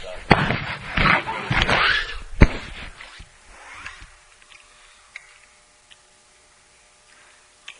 [0.00, 0.20] stuff.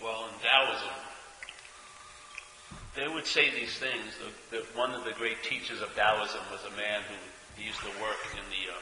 [0.02, 0.96] Well, in Taoism,
[2.96, 4.16] they would say these things.
[4.50, 7.16] The, one of the great teachers of Taoism was a man who
[7.56, 8.80] he used to work in the, uh,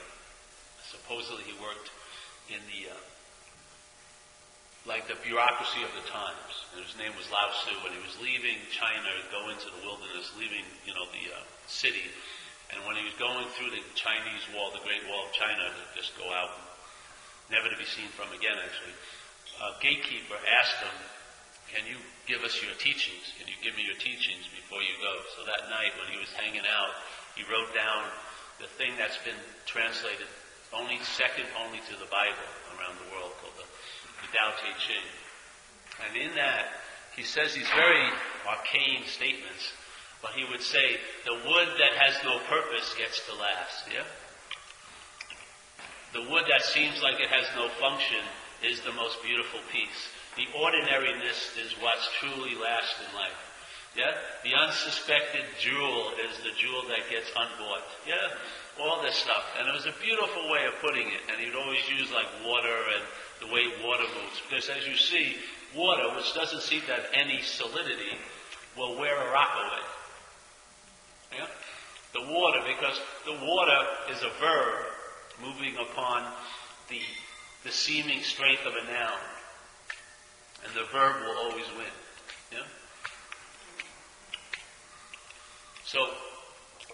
[0.91, 1.91] supposedly he worked
[2.51, 2.99] in the, uh,
[4.87, 6.67] like the bureaucracy of the times.
[6.75, 10.35] And his name was Lao Tzu, and he was leaving China going to the wilderness,
[10.39, 12.11] leaving, you know, the uh, city.
[12.75, 15.84] And when he was going through the Chinese wall, the Great Wall of China, to
[15.97, 16.52] just go out,
[17.48, 18.97] never to be seen from again, actually,
[19.59, 20.96] a gatekeeper asked him,
[21.73, 23.29] can you give us your teachings?
[23.37, 25.15] Can you give me your teachings before you go?
[25.37, 26.93] So that night when he was hanging out,
[27.37, 28.09] he wrote down
[28.60, 29.38] the thing that's been
[29.69, 30.29] translated
[30.73, 35.09] only second only to the Bible around the world called the, the Tao Te Ching.
[36.05, 36.85] And in that,
[37.16, 38.05] he says these very
[38.46, 39.73] arcane statements,
[40.23, 44.07] but he would say, the wood that has no purpose gets to last, yeah?
[46.13, 48.25] The wood that seems like it has no function
[48.65, 50.09] is the most beautiful piece.
[50.37, 53.38] The ordinariness is what's truly lasts in life.
[53.95, 54.15] Yeah?
[54.43, 57.87] The unsuspected jewel is the jewel that gets unbought.
[58.07, 58.35] Yeah?
[58.80, 59.45] All this stuff.
[59.59, 61.23] And it was a beautiful way of putting it.
[61.30, 63.05] And he'd always use like water and
[63.43, 64.41] the way water moves.
[64.49, 65.37] Because as you see,
[65.75, 68.16] water, which doesn't seem to have any solidity,
[68.77, 69.84] will wear a rock away.
[71.32, 71.47] Yeah?
[72.15, 74.84] The water, because the water is a verb
[75.43, 76.32] moving upon
[76.88, 77.00] the
[77.65, 79.20] the seeming strength of a noun.
[80.65, 81.94] And the verb will always win.
[82.53, 82.66] Yeah?
[85.84, 86.09] So,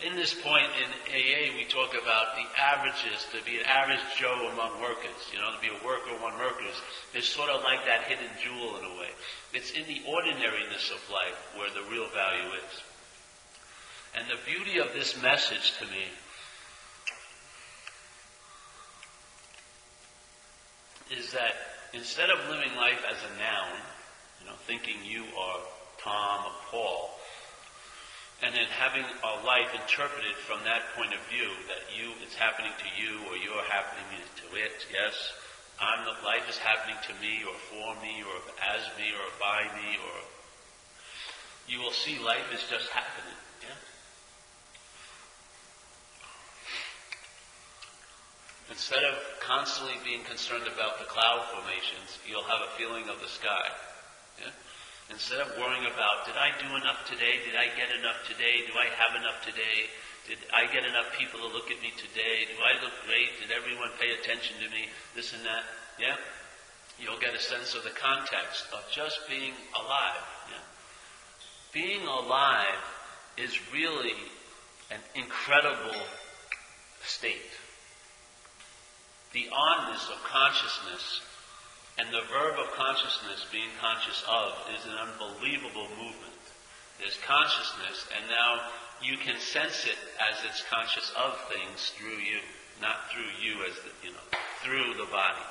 [0.05, 4.51] in this point in AA, we talk about the averages, to be an average Joe
[4.53, 6.75] among workers, you know, to be a worker among workers,
[7.15, 9.11] is sort of like that hidden jewel in a way.
[9.53, 12.73] It's in the ordinariness of life where the real value is.
[14.17, 16.07] And the beauty of this message to me
[21.11, 21.55] is that
[21.93, 23.79] instead of living life as a noun,
[24.41, 25.61] you know, thinking you are
[25.99, 27.11] Tom or Paul,
[28.43, 32.73] and then having our life interpreted from that point of view, that you, it's happening
[32.79, 35.15] to you or you're happening to it, yes,
[35.81, 39.67] I'm the, life is happening to me or for me or as me or by
[39.75, 40.19] me or
[41.67, 43.34] you will see life is just happening.
[48.75, 53.31] Instead of constantly being concerned about the cloud formations, you'll have a feeling of the
[53.31, 53.71] sky.
[54.43, 54.51] Yeah?
[55.15, 57.39] Instead of worrying about, did I do enough today?
[57.47, 58.67] Did I get enough today?
[58.67, 59.87] Do I have enough today?
[60.27, 62.51] Did I get enough people to look at me today?
[62.51, 63.39] Do I look great?
[63.39, 64.91] Did everyone pay attention to me?
[65.15, 65.63] This and that.
[66.03, 66.19] Yeah?
[66.99, 70.27] You'll get a sense of the context of just being alive.
[70.51, 70.67] Yeah?
[71.71, 72.83] Being alive
[73.39, 74.19] is really
[74.91, 75.95] an incredible
[77.07, 77.55] state
[79.35, 81.21] the onness of consciousness
[81.99, 86.43] and the verb of consciousness, being conscious of, is an unbelievable movement.
[86.99, 88.71] There's consciousness, and now
[89.03, 92.39] you can sense it as it's conscious of things through you,
[92.81, 94.27] not through you as the, you know,
[94.63, 95.47] through the body.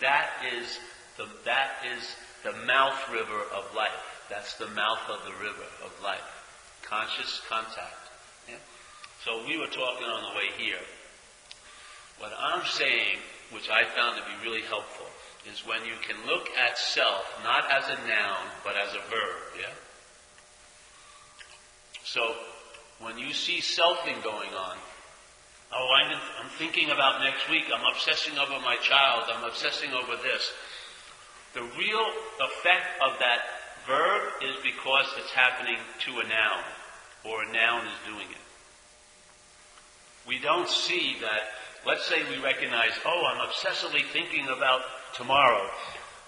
[0.00, 0.78] That is
[1.16, 2.14] the, that is
[2.44, 4.02] the mouth river of life.
[4.30, 6.26] That's the mouth of the river of life.
[6.82, 8.06] Conscious contact.
[8.48, 8.62] Yeah?
[9.24, 10.82] So we were talking on the way here
[12.18, 13.18] what I'm saying,
[13.52, 15.06] which I found to be really helpful,
[15.50, 19.42] is when you can look at self not as a noun, but as a verb,
[19.58, 19.74] yeah?
[22.04, 22.34] So,
[23.00, 24.76] when you see selfing going on,
[25.72, 30.16] oh, I'm, I'm thinking about next week, I'm obsessing over my child, I'm obsessing over
[30.22, 30.52] this.
[31.54, 32.06] The real
[32.40, 33.40] effect of that
[33.86, 36.64] verb is because it's happening to a noun,
[37.24, 38.44] or a noun is doing it.
[40.26, 44.82] We don't see that Let's say we recognize, oh, I'm obsessively thinking about
[45.14, 45.68] tomorrow,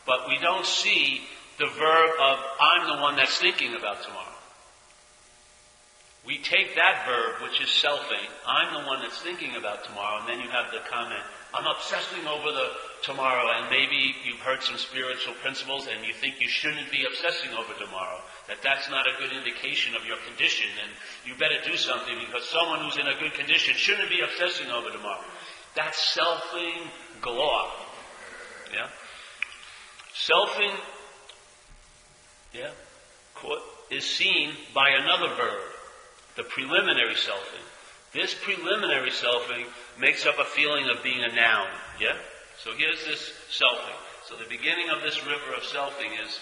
[0.07, 1.23] but we don't see
[1.59, 4.27] the verb of I'm the one that's thinking about tomorrow.
[6.27, 10.29] We take that verb, which is selfing, I'm the one that's thinking about tomorrow, and
[10.29, 12.69] then you have the comment, I'm obsessing over the
[13.03, 17.51] tomorrow, and maybe you've heard some spiritual principles and you think you shouldn't be obsessing
[17.57, 20.91] over tomorrow that that's not a good indication of your condition and
[21.25, 24.91] you better do something because someone who's in a good condition shouldn't be obsessing over
[24.91, 25.25] tomorrow.
[25.75, 26.89] That's selfing
[27.21, 27.71] galore.
[28.73, 28.89] Yeah?
[30.15, 30.77] Selfing,
[32.53, 32.71] yeah,
[33.91, 35.63] is seen by another verb,
[36.37, 37.67] the preliminary selfing.
[38.13, 39.67] This preliminary selfing
[39.99, 41.69] makes up a feeling of being a noun.
[42.01, 42.17] Yeah?
[42.63, 43.99] So here's this selfing.
[44.27, 46.39] So the beginning of this river of selfing is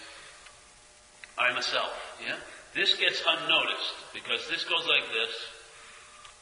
[1.38, 1.92] I'm a self.
[2.26, 2.36] Yeah?
[2.74, 5.34] This gets unnoticed because this goes like this,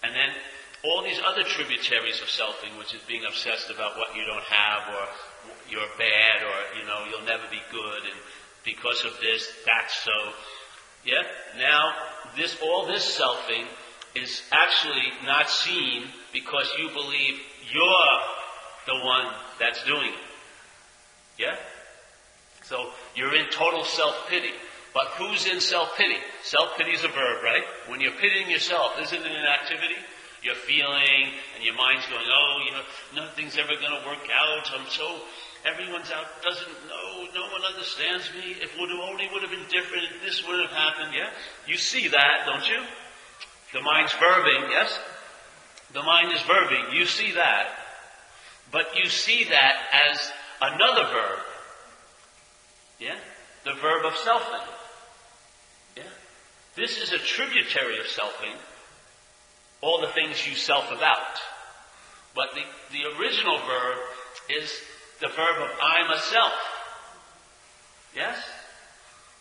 [0.02, 0.30] And then
[0.86, 4.94] all these other tributaries of selfing, which is being obsessed about what you don't have
[4.94, 5.04] or
[5.70, 8.18] you're bad or, you know, you'll never be good and
[8.64, 10.32] because of this, that's so.
[11.04, 11.22] Yeah?
[11.56, 11.92] Now,
[12.36, 13.64] this, all this selfing
[14.14, 17.38] is actually not seen because you believe
[17.72, 18.18] you're
[18.86, 21.38] the one that's doing it.
[21.38, 21.56] Yeah?
[22.64, 24.50] So you're in total self-pity.
[24.92, 26.16] But who's in self-pity?
[26.42, 27.62] Self-pity is a verb, right?
[27.86, 29.96] When you're pitying yourself, isn't it an activity?
[30.46, 34.70] You're feeling, and your mind's going, oh, you know, nothing's ever going to work out.
[34.78, 35.18] I'm so,
[35.66, 38.54] everyone's out, doesn't know, no one understands me.
[38.62, 41.30] If it only would have been different, this would have happened, yeah?
[41.66, 42.78] You see that, don't you?
[43.72, 45.00] The mind's verbing, yes?
[45.92, 46.94] The mind is verbing.
[46.94, 47.66] You see that.
[48.70, 49.74] But you see that
[50.10, 50.32] as
[50.62, 51.38] another verb.
[53.00, 53.16] Yeah?
[53.64, 54.66] The verb of selfing.
[55.96, 56.02] Yeah?
[56.76, 58.54] This is a tributary of selfing.
[59.80, 61.36] All the things you self about.
[62.34, 62.62] But the,
[62.92, 63.98] the original verb
[64.50, 64.72] is
[65.20, 66.52] the verb of I'm a self.
[68.14, 68.38] Yes?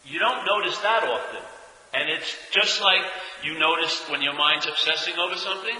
[0.05, 1.41] You don't notice that often.
[1.93, 3.01] And it's just like
[3.43, 5.75] you notice when your mind's obsessing over something,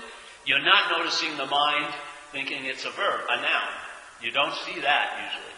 [0.46, 1.94] you're not noticing the mind
[2.32, 3.74] thinking it's a verb, a noun.
[4.22, 5.56] You don't see that usually.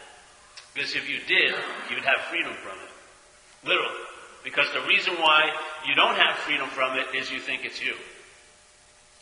[0.73, 1.55] Because if you did,
[1.89, 3.67] you'd have freedom from it.
[3.67, 4.03] Literally.
[4.43, 5.51] Because the reason why
[5.87, 7.93] you don't have freedom from it is you think it's you.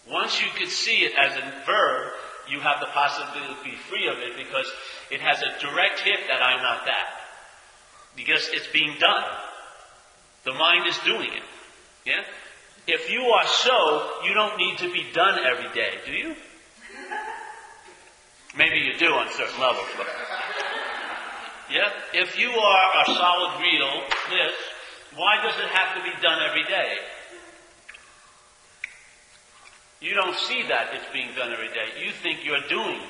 [0.10, 2.12] Once you could see it as a verb,
[2.50, 4.72] you have the possibility to be free of it because
[5.12, 7.08] it has a direct hit that I'm not that.
[8.16, 9.24] Because it's being done.
[10.44, 11.44] The mind is doing it.
[12.06, 12.22] Yeah?
[12.88, 16.36] If you are so, you don't need to be done every day, do you?
[18.56, 20.08] Maybe you do on certain levels, but.
[21.72, 21.90] Yeah?
[22.14, 24.54] If you are a solid real, this,
[25.16, 26.94] why does it have to be done every day?
[30.06, 32.06] You don't see that it's being done every day.
[32.06, 33.02] You think you're doing.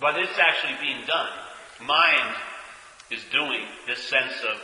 [0.00, 1.30] But it's actually being done.
[1.86, 2.34] Mind
[3.12, 4.58] is doing this sense of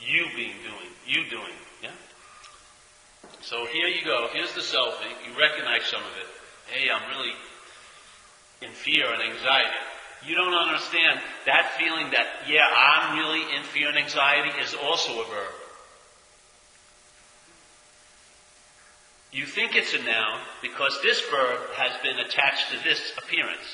[0.00, 1.54] you being doing, you doing.
[1.80, 1.90] Yeah?
[3.40, 4.26] So here you go.
[4.32, 5.14] Here's the selfie.
[5.30, 6.26] You recognize some of it.
[6.74, 7.34] Hey, I'm really
[8.62, 9.78] in fear and anxiety.
[10.26, 15.22] You don't understand that feeling that, yeah, I'm really in fear and anxiety is also
[15.22, 15.54] a verb.
[19.34, 23.66] You think it's a noun because this verb has been attached to this appearance.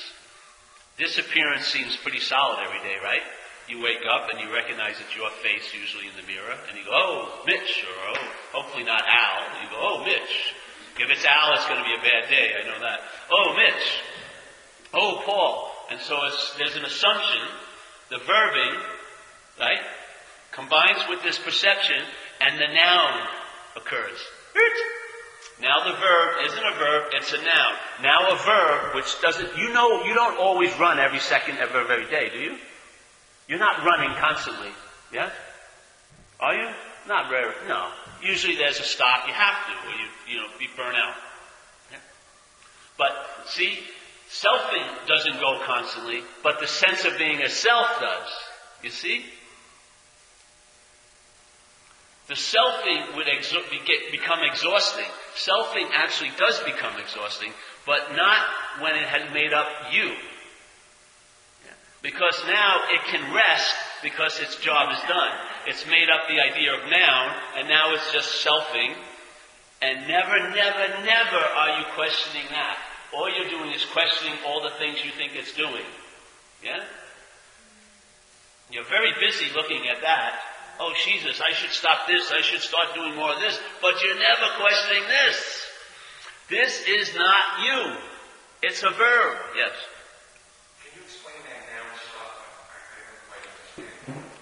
[0.97, 3.21] This appearance seems pretty solid every day, right?
[3.69, 6.83] You wake up and you recognize it's your face usually in the mirror, and you
[6.83, 8.27] go, oh, Mitch, or oh,
[8.57, 9.61] hopefully not Al.
[9.61, 10.57] You go, oh, Mitch.
[10.97, 12.99] If it's Al, it's going to be a bad day, I know that.
[13.31, 14.01] Oh, Mitch.
[14.95, 15.71] Oh, Paul.
[15.91, 16.17] And so
[16.57, 17.41] there's an assumption,
[18.09, 18.81] the verbing,
[19.59, 19.85] right,
[20.53, 22.01] combines with this perception,
[22.41, 23.27] and the noun
[23.77, 24.17] occurs.
[25.61, 27.73] Now the verb isn't a verb, it's a noun.
[28.01, 32.09] Now a verb which doesn't, you know, you don't always run every second of every
[32.09, 32.57] day, do you?
[33.47, 34.69] You're not running constantly,
[35.13, 35.29] yeah?
[36.39, 36.67] Are you?
[37.07, 37.89] Not rare, no.
[38.23, 41.15] Usually there's a stop, you have to, or you, you know, be burnt out.
[41.91, 41.97] Yeah?
[42.97, 43.11] But
[43.47, 43.79] see,
[44.29, 48.29] selfing doesn't go constantly, but the sense of being a self does.
[48.83, 49.25] You see?
[52.31, 55.03] The selfing would exo- get, become exhausting.
[55.35, 57.51] Selfing actually does become exhausting,
[57.85, 58.47] but not
[58.79, 60.15] when it had made up you.
[62.01, 65.31] Because now it can rest because its job is done.
[65.67, 68.95] It's made up the idea of noun, and now it's just selfing.
[69.81, 72.77] And never, never, never are you questioning that.
[73.13, 75.83] All you're doing is questioning all the things you think it's doing.
[76.63, 76.81] Yeah?
[78.71, 80.39] You're very busy looking at that.
[80.79, 82.31] Oh, Jesus, I should stop this.
[82.31, 83.59] I should start doing more of this.
[83.81, 85.67] But you're never questioning this.
[86.49, 87.97] This is not you.
[88.63, 89.37] It's a verb.
[89.55, 89.71] Yes.
[90.83, 92.41] Can you explain that noun stuff?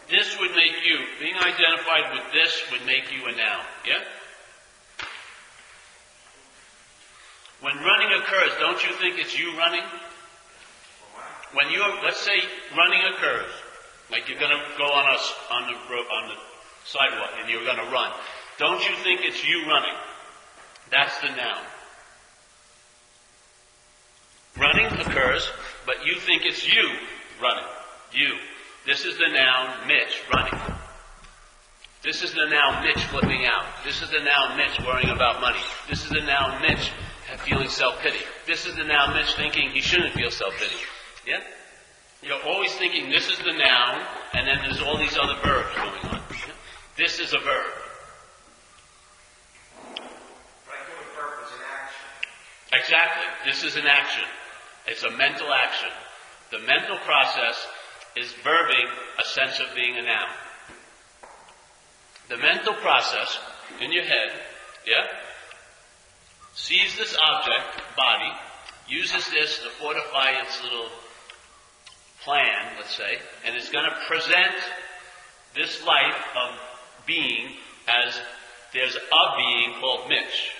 [0.09, 3.65] This would make you, being identified with this would make you a noun.
[3.85, 4.01] Yeah?
[7.61, 9.83] When running occurs, don't you think it's you running?
[11.53, 12.41] When you, let's say,
[12.75, 13.51] running occurs,
[14.11, 15.17] like you're going to go on a,
[15.53, 16.35] on the on the
[16.85, 18.11] sidewalk and you're going to run.
[18.57, 19.95] Don't you think it's you running?
[20.91, 21.63] That's the noun.
[24.57, 25.47] Running occurs,
[25.85, 26.89] but you think it's you
[27.41, 27.69] running.
[28.13, 28.33] You.
[28.85, 30.59] This is the noun Mitch running.
[32.01, 33.65] This is the noun Mitch flipping out.
[33.85, 35.59] This is the noun Mitch worrying about money.
[35.89, 36.91] This is the noun Mitch
[37.45, 38.19] feeling self-pity.
[38.47, 40.75] This is the noun Mitch thinking he shouldn't feel self-pity.
[41.27, 41.39] Yeah?
[42.21, 46.15] You're always thinking this is the noun, and then there's all these other verbs going
[46.15, 46.21] on.
[46.97, 47.71] This is a verb.
[50.67, 52.73] Regular verb is an action.
[52.73, 53.25] exactly.
[53.45, 54.25] This is an action.
[54.85, 55.89] It's a mental action.
[56.51, 57.67] The mental process
[58.17, 60.29] is verbing a sense of being a noun.
[62.27, 63.39] The mental process
[63.79, 64.31] in your head,
[64.85, 65.05] yeah,
[66.53, 68.31] sees this object, body,
[68.89, 70.89] uses this to fortify its little
[72.23, 74.55] plan, let's say, and is going to present
[75.55, 76.59] this life of
[77.05, 77.53] being
[77.87, 78.19] as
[78.73, 80.53] there's a being called Mitch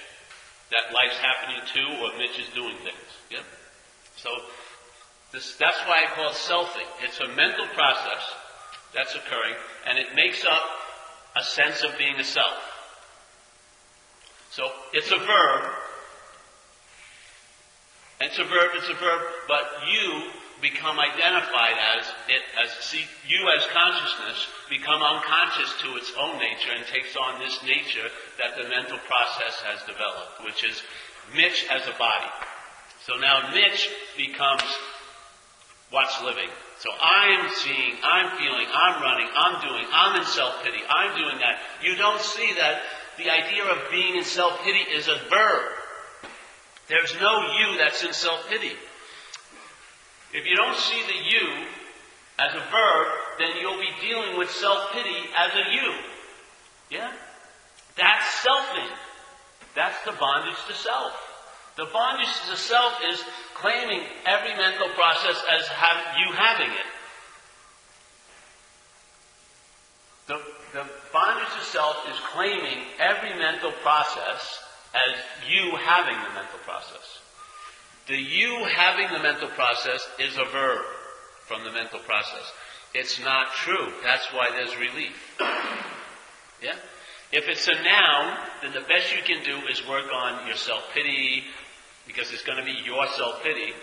[0.71, 3.09] that life's happening to or Mitch is doing things.
[3.31, 3.43] Yeah?
[4.15, 4.29] So
[5.31, 6.87] this, that's why I call it selfing.
[7.03, 8.23] It's a mental process
[8.93, 9.55] that's occurring
[9.87, 10.61] and it makes up
[11.35, 12.57] a sense of being a self.
[14.51, 14.63] So
[14.93, 15.71] it's a verb.
[18.21, 19.63] It's a verb, it's a verb, but
[19.93, 20.23] you
[20.61, 26.71] become identified as it as see you as consciousness become unconscious to its own nature
[26.75, 30.81] and takes on this nature that the mental process has developed, which is
[31.35, 32.31] Mitch as a body.
[33.05, 34.63] So now Mitch becomes
[35.91, 36.49] what's living.
[36.79, 41.59] So I'm seeing, I'm feeling, I'm running, I'm doing, I'm in self-pity, I'm doing that.
[41.83, 42.81] You don't see that
[43.17, 45.71] the idea of being in self-pity is a verb.
[46.87, 48.73] There's no you that's in self-pity.
[50.33, 51.65] If you don't see the you
[52.39, 53.07] as a verb,
[53.39, 55.93] then you'll be dealing with self-pity as a you.
[56.89, 57.11] Yeah?
[57.97, 58.89] That's selfing.
[59.75, 61.13] That's the bondage to self.
[61.77, 63.23] The bondage to self is
[63.55, 66.89] claiming every mental process as have, you having it.
[70.27, 70.41] The,
[70.73, 74.59] the bondage to self is claiming every mental process
[74.93, 75.15] as
[75.49, 77.18] you having the mental process.
[78.09, 80.81] The you having the mental process is a verb
[81.45, 82.51] from the mental process.
[82.95, 83.93] It's not true.
[84.03, 85.37] That's why there's relief.
[86.61, 86.73] Yeah?
[87.31, 91.43] If it's a noun, then the best you can do is work on your self-pity,
[92.07, 93.73] because it's going to be your self-pity,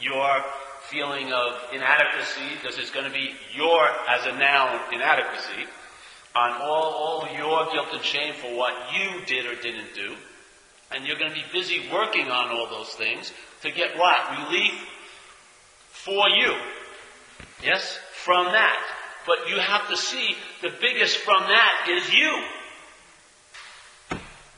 [0.00, 0.44] your
[0.82, 5.66] feeling of inadequacy, because it's going to be your, as a noun, inadequacy,
[6.36, 10.14] on all, all your guilt and shame for what you did or didn't do.
[10.94, 13.32] And you're going to be busy working on all those things
[13.62, 14.46] to get what?
[14.46, 14.72] Relief
[15.90, 16.54] for you.
[17.62, 17.98] Yes?
[18.24, 18.78] From that.
[19.26, 22.44] But you have to see the biggest from that is you.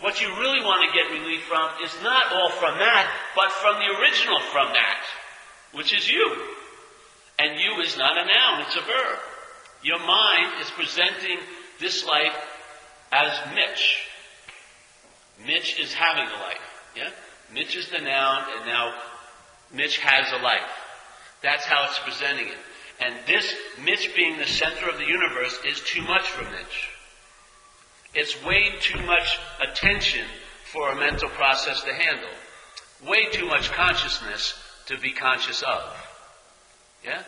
[0.00, 3.76] What you really want to get relief from is not all from that, but from
[3.76, 5.00] the original from that,
[5.72, 6.36] which is you.
[7.38, 9.18] And you is not a noun, it's a verb.
[9.82, 11.38] Your mind is presenting
[11.80, 12.36] this life
[13.12, 14.06] as Mitch.
[15.46, 16.90] Mitch is having a life.
[16.96, 17.10] Yeah?
[17.54, 18.92] Mitch is the noun, and now
[19.72, 20.60] Mitch has a life.
[21.40, 22.58] That's how it's presenting it.
[23.00, 26.90] And this, Mitch being the center of the universe, is too much for Mitch.
[28.12, 30.26] It's way too much attention
[30.72, 32.30] for a mental process to handle.
[33.06, 35.82] Way too much consciousness to be conscious of.
[37.04, 37.22] Yeah?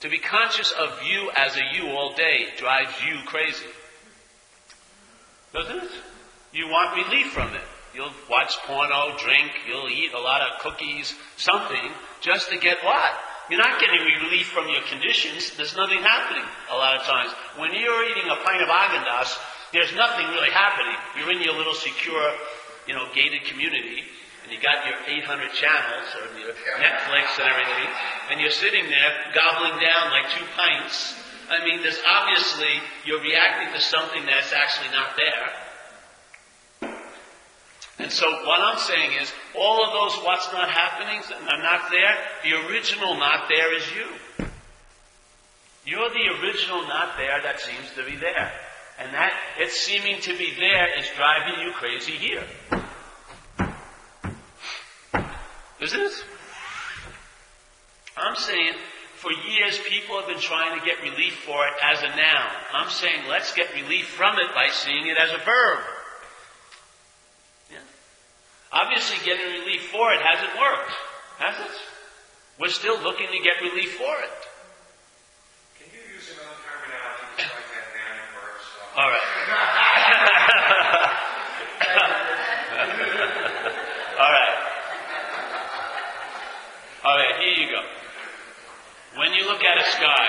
[0.00, 3.66] To be conscious of you as a you all day drives you crazy.
[5.52, 5.90] Doesn't it?
[6.52, 7.62] You want relief from it.
[7.96, 11.80] You'll watch porno, drink, you'll eat a lot of cookies, something,
[12.20, 13.10] just to get what?
[13.48, 15.56] You're not getting relief from your conditions.
[15.56, 17.32] There's nothing happening a lot of times.
[17.56, 19.38] When you're eating a pint of Haagen-Dazs,
[19.72, 20.92] there's nothing really happening.
[21.16, 22.36] You're in your little secure,
[22.86, 24.04] you know, gated community,
[24.44, 27.88] and you got your 800 channels or your Netflix and everything,
[28.30, 31.16] and you're sitting there gobbling down like two pints.
[31.48, 32.76] I mean, there's obviously
[33.06, 35.65] you're reacting to something that's actually not there.
[38.06, 41.20] And so what I'm saying is, all of those what's not happening
[41.50, 42.14] are not there.
[42.44, 44.46] The original not there is you.
[45.84, 48.52] You're the original not there that seems to be there.
[49.00, 52.44] And that, it seeming to be there is driving you crazy here.
[55.80, 56.24] Isn't it?
[58.16, 58.74] I'm saying,
[59.16, 62.50] for years people have been trying to get relief for it as a noun.
[62.72, 65.95] I'm saying, let's get relief from it by seeing it as a verb.
[68.76, 70.92] Obviously, getting relief for it hasn't worked,
[71.38, 71.70] has it?
[72.60, 74.36] We're still looking to get relief for it.
[75.80, 78.68] Can you use another terminology like that man works?
[79.00, 79.16] All right.
[84.20, 84.56] All right.
[87.04, 87.80] All right, here you go.
[89.16, 90.28] When you look at a sky,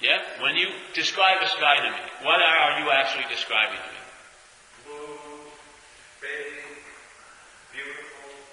[0.00, 4.01] yeah, when you describe a sky to me, what are you actually describing to me?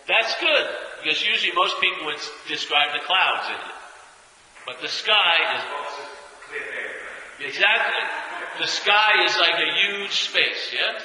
[0.10, 0.66] That's good,
[1.04, 3.76] because usually most people would describe the clouds in it.
[4.66, 5.62] But the sky is.
[7.46, 8.04] Exactly.
[8.60, 11.00] The sky is like a huge space, yeah?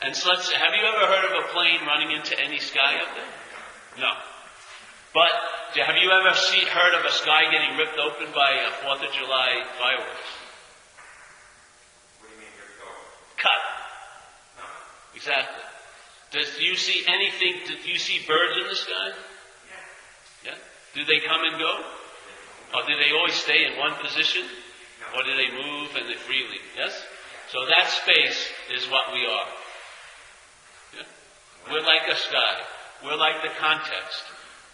[0.00, 3.14] And so let's, have you ever heard of a plane running into any sky up
[3.14, 4.00] there?
[4.00, 4.12] No.
[5.12, 5.30] But
[5.76, 9.12] have you ever see, heard of a sky getting ripped open by a Fourth of
[9.12, 10.32] July fireworks?
[12.20, 13.36] What do you mean ripped open?
[13.36, 13.62] Cut.
[14.56, 14.64] No?
[15.14, 15.75] Exactly.
[16.32, 17.54] Does do you see anything?
[17.66, 19.08] Do you see birds in the sky?
[20.44, 20.52] Yeah.
[20.52, 20.58] Yeah.
[20.94, 21.74] Do they come and go?
[22.74, 24.42] Or do they always stay in one position?
[25.14, 26.58] Or do they move and they freely?
[26.76, 26.92] Yes?
[27.52, 29.50] So that space is what we are.
[30.98, 31.06] Yeah?
[31.70, 32.54] We're like a sky.
[33.04, 34.22] We're like the context.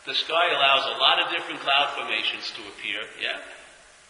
[0.07, 3.39] The sky allows a lot of different cloud formations to appear, yeah?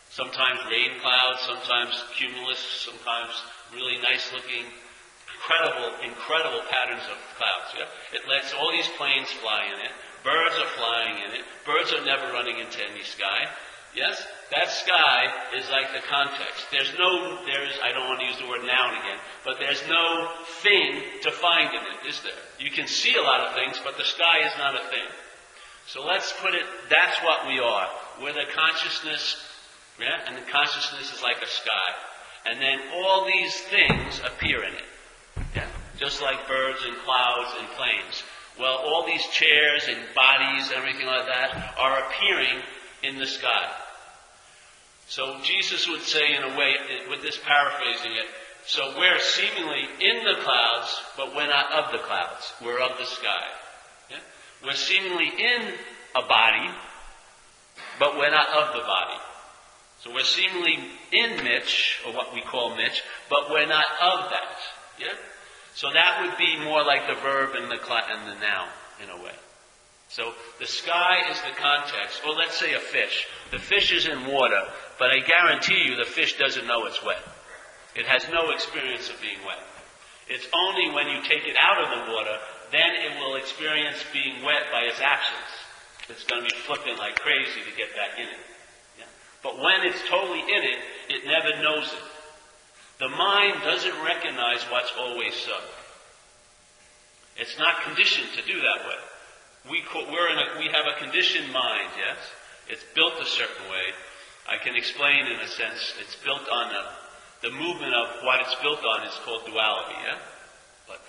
[0.08, 3.32] Sometimes rain clouds, sometimes cumulus, sometimes
[3.75, 4.64] really nice looking,
[5.42, 7.90] incredible, incredible patterns of clouds, yeah?
[8.14, 9.90] It lets all these planes fly in it.
[10.22, 11.42] Birds are flying in it.
[11.66, 13.50] Birds are never running into any sky.
[13.94, 14.22] Yes?
[14.54, 15.26] That sky
[15.58, 16.70] is like the context.
[16.70, 20.30] There's no, there's, I don't want to use the word noun again, but there's no
[20.62, 22.38] thing to find in it, is there?
[22.58, 25.08] You can see a lot of things, but the sky is not a thing.
[25.88, 27.88] So let's put it, that's what we are.
[28.22, 29.42] We're the consciousness,
[29.99, 30.22] yeah?
[30.26, 31.90] And the consciousness is like a sky.
[32.46, 34.91] And then all these things appear in it.
[35.55, 35.67] Yeah?
[35.99, 38.23] Just like birds and clouds and planes.
[38.59, 42.62] Well, all these chairs and bodies and everything like that are appearing
[43.03, 43.71] in the sky.
[45.09, 46.75] So Jesus would say in a way,
[47.09, 48.27] with this paraphrasing it,
[48.67, 52.53] so we're seemingly in the clouds, but we're not of the clouds.
[52.65, 53.47] We're of the sky.
[54.11, 54.19] Yeah?
[54.65, 55.75] We're seemingly in
[56.15, 56.71] a body,
[57.99, 59.21] but we're not of the body.
[60.01, 60.79] So we're seemingly
[61.12, 64.59] in Mitch, or what we call Mitch, but we're not of that.
[64.99, 65.14] Yeah?
[65.75, 68.68] So that would be more like the verb and the, cl- and the noun,
[69.02, 69.32] in a way.
[70.08, 72.20] So the sky is the context.
[72.25, 73.26] Well, let's say a fish.
[73.50, 74.68] The fish is in water,
[74.99, 77.22] but I guarantee you the fish doesn't know it's wet.
[77.96, 79.61] It has no experience of being wet.
[80.28, 82.37] It's only when you take it out of the water,
[82.70, 85.49] then it will experience being wet by its actions.
[86.09, 88.42] It's going to be flipping like crazy to get back in it.
[88.98, 89.09] Yeah?
[89.42, 90.78] But when it's totally in it,
[91.09, 92.05] it never knows it.
[93.03, 95.59] The mind doesn't recognize what's always so.
[97.37, 99.73] It's not conditioned to do that way.
[99.73, 102.19] We, we're in a, we have a conditioned mind, yes?
[102.69, 103.91] It's built a certain way.
[104.49, 106.93] I can explain in a sense, it's built on a,
[107.43, 110.19] the movement of what it's built on is called duality, yeah?
[110.87, 111.01] But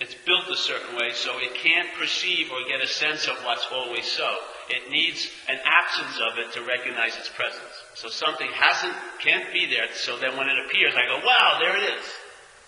[0.00, 3.66] it's built a certain way so it can't perceive or get a sense of what's
[3.70, 4.34] always so.
[4.70, 7.74] It needs an absence of it to recognize its presence.
[7.94, 11.76] So something hasn't, can't be there, so then when it appears, I go, wow, there
[11.76, 12.04] it is.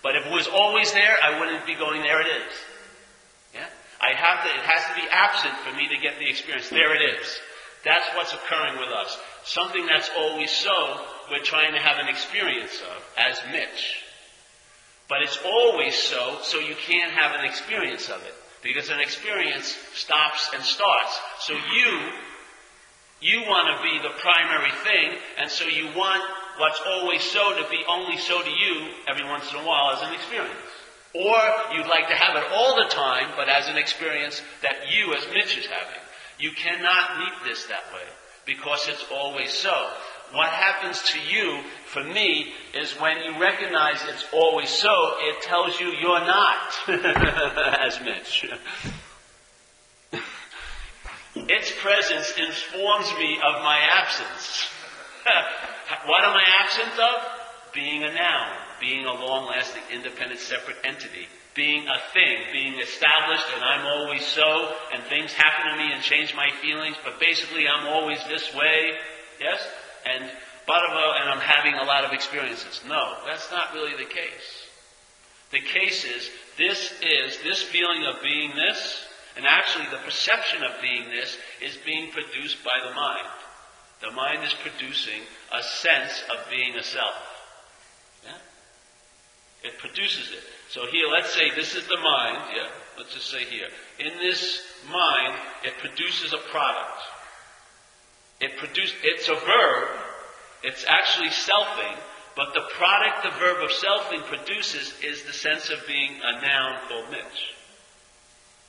[0.02, 2.52] But if it was always there, I wouldn't be going, there it is.
[3.54, 3.66] Yeah?
[4.00, 6.68] I have to, it has to be absent for me to get the experience.
[6.68, 7.40] There it is.
[7.84, 9.16] That's what's occurring with us.
[9.44, 14.02] Something that's always so, we're trying to have an experience of, as Mitch.
[15.08, 18.34] But it's always so, so you can't have an experience of it.
[18.66, 21.20] Because an experience stops and starts.
[21.46, 22.00] So you,
[23.20, 26.20] you want to be the primary thing, and so you want
[26.58, 30.02] what's always so to be only so to you every once in a while as
[30.02, 30.50] an experience.
[31.14, 31.38] Or
[31.76, 35.24] you'd like to have it all the time, but as an experience that you, as
[35.32, 36.02] Mitch, is having.
[36.40, 38.04] You cannot meet this that way
[38.46, 39.90] because it's always so.
[40.32, 45.78] What happens to you, for me, is when you recognize it's always so, it tells
[45.80, 48.46] you you're not, as Mitch.
[51.36, 54.66] its presence informs me of my absence.
[56.06, 57.22] what am I absent of?
[57.72, 63.46] Being a noun being a long lasting, independent, separate entity, being a thing, being established,
[63.54, 67.66] and I'm always so, and things happen to me and change my feelings, but basically
[67.68, 68.92] I'm always this way,
[69.40, 69.66] yes?
[70.06, 70.30] And
[70.68, 72.80] bada and I'm having a lot of experiences.
[72.88, 74.66] No, that's not really the case.
[75.52, 79.04] The case is, this is, this feeling of being this,
[79.36, 83.26] and actually the perception of being this, is being produced by the mind.
[84.00, 87.14] The mind is producing a sense of being a self.
[88.24, 89.68] Yeah?
[89.68, 90.42] It produces it.
[90.70, 93.68] So here, let's say this is the mind, yeah, let's just say here.
[93.98, 97.02] In this mind, it produces a product.
[98.40, 99.88] It produce, it's a verb,
[100.62, 101.96] it's actually selfing,
[102.36, 106.78] but the product the verb of selfing produces is the sense of being a noun
[106.88, 107.54] called Mitch.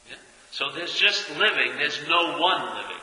[0.10, 0.16] Yeah?
[0.52, 3.02] So there's just living, there's no one living.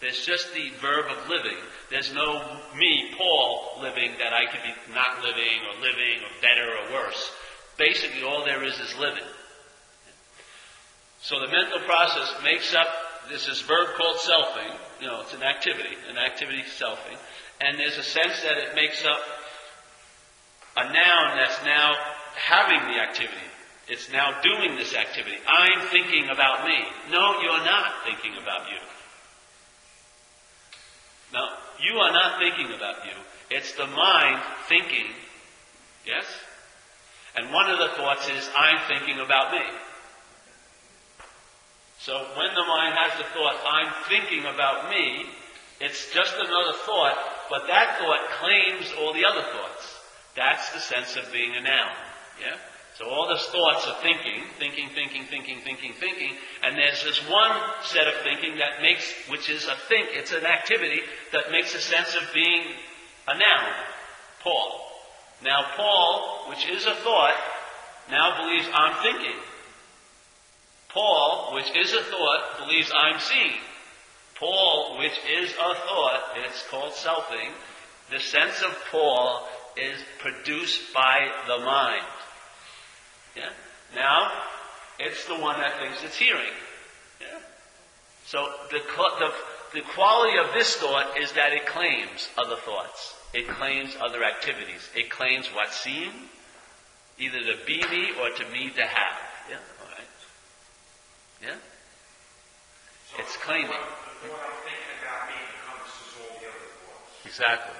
[0.00, 1.56] There's just the verb of living.
[1.88, 6.74] There's no me, Paul, living that I could be not living or living or better
[6.74, 7.30] or worse.
[7.78, 9.22] Basically, all there is is living.
[11.20, 12.88] So the mental process makes up
[13.32, 14.76] this verb called selfing.
[15.00, 17.18] You know, it's an activity, an activity selfing.
[17.60, 19.20] And there's a sense that it makes up
[20.76, 21.94] a noun that's now
[22.34, 23.48] having the activity.
[23.88, 25.36] It's now doing this activity.
[25.46, 26.78] I'm thinking about me.
[27.10, 28.78] No, you're not thinking about you.
[31.32, 31.48] No,
[31.80, 33.12] you are not thinking about you.
[33.50, 35.06] It's the mind thinking.
[36.06, 36.24] Yes?
[37.36, 39.62] And one of the thoughts is, I'm thinking about me.
[42.02, 45.22] So when the mind has the thought, I'm thinking about me,
[45.80, 47.14] it's just another thought,
[47.48, 49.86] but that thought claims all the other thoughts.
[50.34, 51.94] That's the sense of being a noun.
[52.42, 52.58] Yeah?
[52.98, 56.34] So all those thoughts are thinking, thinking, thinking, thinking, thinking, thinking,
[56.64, 57.52] and there's this one
[57.84, 61.00] set of thinking that makes, which is a think, it's an activity
[61.32, 62.64] that makes a sense of being
[63.28, 63.72] a noun.
[64.42, 64.90] Paul.
[65.44, 67.34] Now Paul, which is a thought,
[68.10, 69.38] now believes I'm thinking.
[70.92, 73.60] Paul, which is a thought, believes I'm seeing.
[74.34, 77.50] Paul, which is a thought, it's called selfing.
[78.10, 82.04] The sense of Paul is produced by the mind.
[83.36, 83.50] Yeah?
[83.94, 84.30] Now,
[84.98, 86.52] it's the one that thinks it's hearing.
[87.20, 87.38] Yeah?
[88.26, 89.32] So the, the,
[89.74, 93.14] the quality of this thought is that it claims other thoughts.
[93.32, 94.88] It claims other activities.
[94.94, 96.10] It claims what's seen,
[97.18, 99.18] either to be me or to me to have.
[99.48, 99.56] Yeah?
[101.42, 101.54] Yeah?
[103.10, 103.68] So It's claiming.
[103.68, 107.26] What, what I'm thinking about me encompasses all the other thoughts.
[107.26, 107.78] Exactly.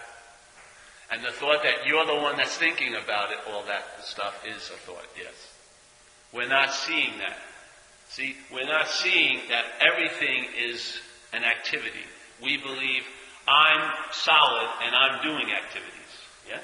[1.11, 4.71] And the thought that you're the one that's thinking about it, all that stuff is
[4.71, 5.35] a thought, yes.
[6.33, 7.37] We're not seeing that.
[8.09, 10.99] See, we're not seeing that everything is
[11.33, 12.05] an activity.
[12.43, 13.05] We believe
[13.47, 15.93] I'm solid and I'm doing activities.
[16.49, 16.61] Yeah?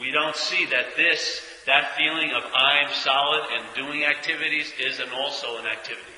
[0.00, 5.10] We don't see that this, that feeling of I'm solid and doing activities is an
[5.12, 6.16] also an activity.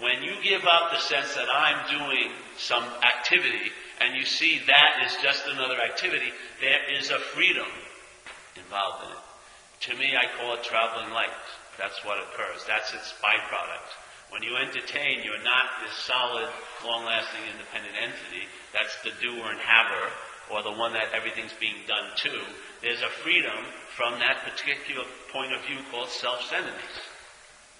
[0.00, 3.68] When you give up the sense that I'm doing some activity
[4.00, 7.68] and you see that is just another activity, there is a freedom
[8.56, 9.24] involved in it.
[9.92, 11.28] To me, I call it traveling light.
[11.76, 12.64] That's what occurs.
[12.66, 13.92] That's its byproduct.
[14.30, 16.48] When you entertain, you're not this solid,
[16.84, 18.48] long-lasting, independent entity.
[18.72, 20.10] That's the doer and haver,
[20.50, 22.40] or the one that everything's being done to.
[22.82, 23.58] There's a freedom
[23.96, 26.96] from that particular point of view called self-centeredness.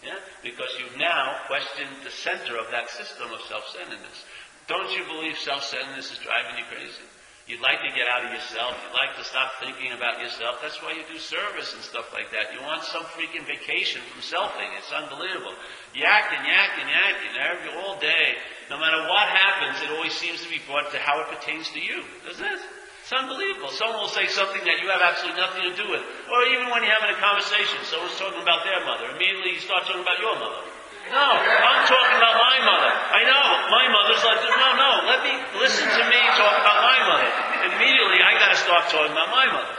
[0.02, 0.18] Yeah?
[0.42, 4.26] Because you've now questioned the center of that system of self-centeredness.
[4.66, 7.06] Don't you believe self-centeredness is driving you crazy?
[7.48, 8.76] You'd like to get out of yourself.
[8.76, 10.60] You'd like to stop thinking about yourself.
[10.60, 12.52] That's why you do service and stuff like that.
[12.52, 14.68] You want some freaking vacation from selfing.
[14.76, 15.56] It's unbelievable.
[15.96, 18.36] Yakking, yakking, yakking every, all day.
[18.68, 21.80] No matter what happens, it always seems to be brought to how it pertains to
[21.80, 22.60] you, doesn't it?
[23.08, 23.72] It's unbelievable.
[23.72, 26.04] Someone will say something that you have absolutely nothing to do with.
[26.28, 29.08] Or even when you're having a conversation, someone's talking about their mother.
[29.16, 30.60] Immediately you start talking about your mother.
[31.08, 32.92] No, I'm talking about my mother.
[32.92, 37.00] I know, my mother's like, no, no, let me, listen to me talk about my
[37.08, 37.32] mother.
[37.72, 39.76] Immediately I gotta start talking about my mother.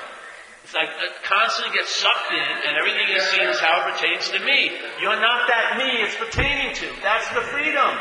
[0.65, 4.25] It's like it constantly gets sucked in and everything is seen as how it pertains
[4.33, 4.73] to me.
[5.05, 6.89] You're not that me it's pertaining to.
[7.05, 7.93] That's the freedom.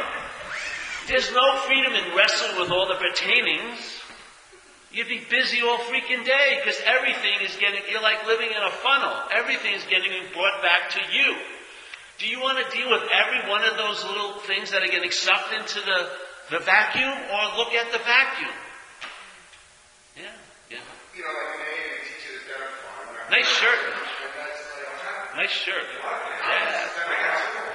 [1.04, 3.97] There's no freedom in wrestling with all the pertainings.
[4.90, 8.70] You'd be busy all freaking day because everything is getting, you're like living in a
[8.70, 9.12] funnel.
[9.34, 11.36] Everything is getting brought back to you.
[12.18, 15.12] Do you want to deal with every one of those little things that are getting
[15.12, 16.08] sucked into the,
[16.50, 18.50] the vacuum or look at the vacuum?
[20.16, 20.26] Yeah,
[20.72, 20.82] yeah.
[21.14, 23.12] You know, like in AA, they teach you to identify.
[23.14, 23.30] right?
[23.38, 23.78] Nice shirt.
[23.78, 25.86] And that's like, Nice shirt.
[25.86, 26.02] Yeah.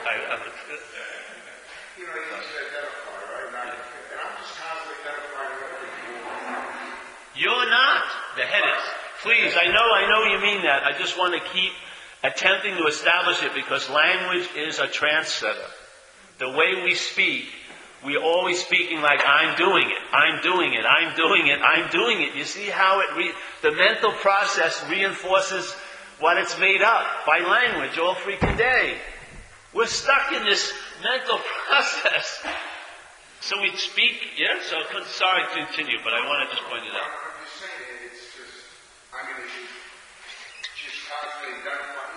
[0.03, 0.35] I, I,
[1.95, 3.47] you know, they teach you to identify, right?
[3.53, 6.03] Not, and I'm just constantly identifying with everything.
[7.39, 8.03] You're not.
[8.35, 8.83] The head is.
[9.23, 10.82] Please, I know, I know you mean that.
[10.93, 11.71] I just want to keep
[12.23, 15.69] attempting to establish it because language is a trendsetter.
[16.37, 17.45] The way we speak,
[18.05, 22.21] we're always speaking like I'm doing it, I'm doing it, I'm doing it, I'm doing
[22.21, 22.35] it.
[22.35, 25.71] You see how it re- the mental process reinforces
[26.19, 28.97] what it's made up by language all freaking day.
[29.73, 30.71] We're stuck in this
[31.03, 32.45] mental process.
[33.41, 34.77] So we speak, yeah, so
[35.07, 37.09] sorry to continue, but I want to just point it out.
[37.09, 38.55] I'm just saying, it's just,
[39.11, 39.53] I mean, it's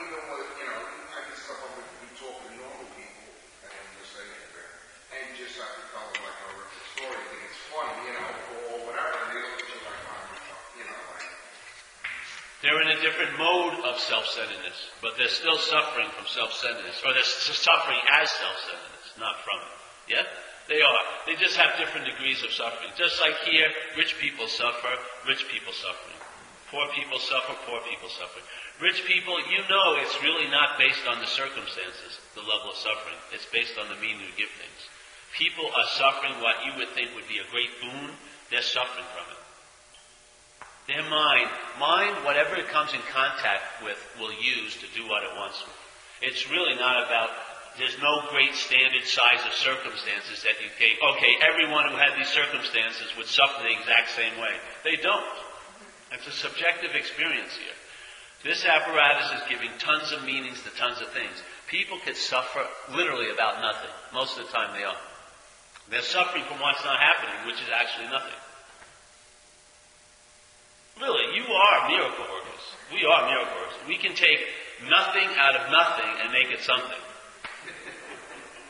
[0.06, 0.80] even with, you know,
[1.12, 3.28] I up with we talk to normal people,
[3.64, 7.96] and just saying, and just I can tell them like a story, think it's funny,
[8.06, 8.28] you know,
[8.76, 10.00] or whatever, and they look at you like,
[10.78, 11.28] you know, like,
[12.64, 17.24] They're in a different mode of self-centeredness, but they're still suffering from self-centeredness, or they're
[17.24, 19.76] suffering as self-centeredness, not from it.
[20.12, 20.24] Yeah?
[20.66, 21.04] They are.
[21.30, 22.90] They just have different degrees of suffering.
[22.98, 24.92] Just like here, rich people suffer,
[25.30, 26.18] rich people suffering.
[26.74, 28.42] Poor people suffer, poor people suffer.
[28.76, 33.16] Rich people, you know it's really not based on the circumstances, the level of suffering.
[33.32, 34.80] It's based on the meaning you give things.
[35.32, 38.12] People are suffering what you would think would be a great boon.
[38.52, 39.40] They're suffering from it.
[40.92, 45.32] Their mind, mind, whatever it comes in contact with, will use to do what it
[45.34, 45.64] wants.
[46.20, 47.32] It's really not about,
[47.80, 51.00] there's no great standard size of circumstances that you take.
[51.16, 54.52] Okay, everyone who had these circumstances would suffer the exact same way.
[54.84, 55.24] They don't.
[56.12, 57.76] It's a subjective experience here.
[58.44, 61.34] This apparatus is giving tons of meanings to tons of things.
[61.68, 62.62] People could suffer
[62.94, 63.90] literally about nothing.
[64.12, 64.96] Most of the time they are.
[65.90, 68.38] They're suffering from what's not happening, which is actually nothing.
[71.00, 72.64] Really, you are miracle workers.
[72.92, 73.80] We are miracle workers.
[73.86, 74.40] We can take
[74.88, 77.02] nothing out of nothing and make it something.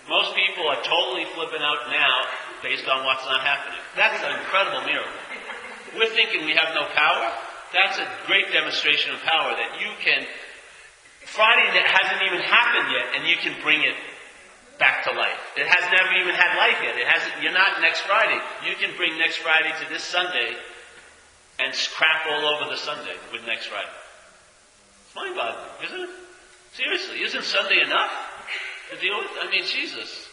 [0.08, 2.14] Most people are totally flipping out now
[2.62, 3.80] based on what's not happening.
[3.96, 5.20] That's an incredible miracle.
[5.98, 7.26] We're thinking we have no power.
[7.72, 10.26] That's a great demonstration of power that you can,
[11.26, 13.94] Friday that hasn't even happened yet, and you can bring it
[14.78, 15.40] back to life.
[15.56, 16.96] It has never even had life yet.
[16.96, 18.38] It hasn't, you're not next Friday.
[18.68, 20.54] You can bring next Friday to this Sunday
[21.58, 23.88] and crap all over the Sunday with next Friday.
[25.06, 26.10] It's mind boggling, isn't it?
[26.74, 28.12] Seriously, isn't Sunday enough
[28.92, 29.32] to deal with?
[29.40, 30.28] I mean, Jesus.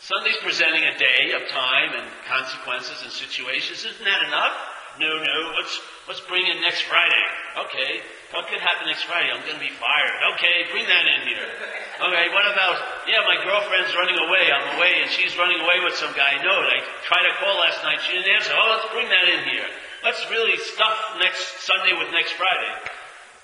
[0.00, 3.84] Sunday's presenting a day of time and consequences and situations.
[3.84, 4.56] Isn't that enough?
[5.00, 5.38] No, no.
[5.56, 5.74] Let's
[6.06, 7.24] let's bring in next Friday.
[7.66, 8.04] Okay.
[8.36, 9.32] What could happen next Friday?
[9.32, 10.14] I'm going to be fired.
[10.36, 11.50] Okay, bring that in here.
[11.98, 12.26] Okay.
[12.30, 12.78] What about?
[13.10, 14.46] Yeah, my girlfriend's running away.
[14.54, 16.38] I'm away, and she's running away with some guy.
[16.38, 16.78] No, I
[17.10, 17.98] tried to call last night.
[18.06, 18.54] She didn't answer.
[18.54, 19.66] Oh, let's bring that in here.
[20.06, 22.72] Let's really stuff next Sunday with next Friday.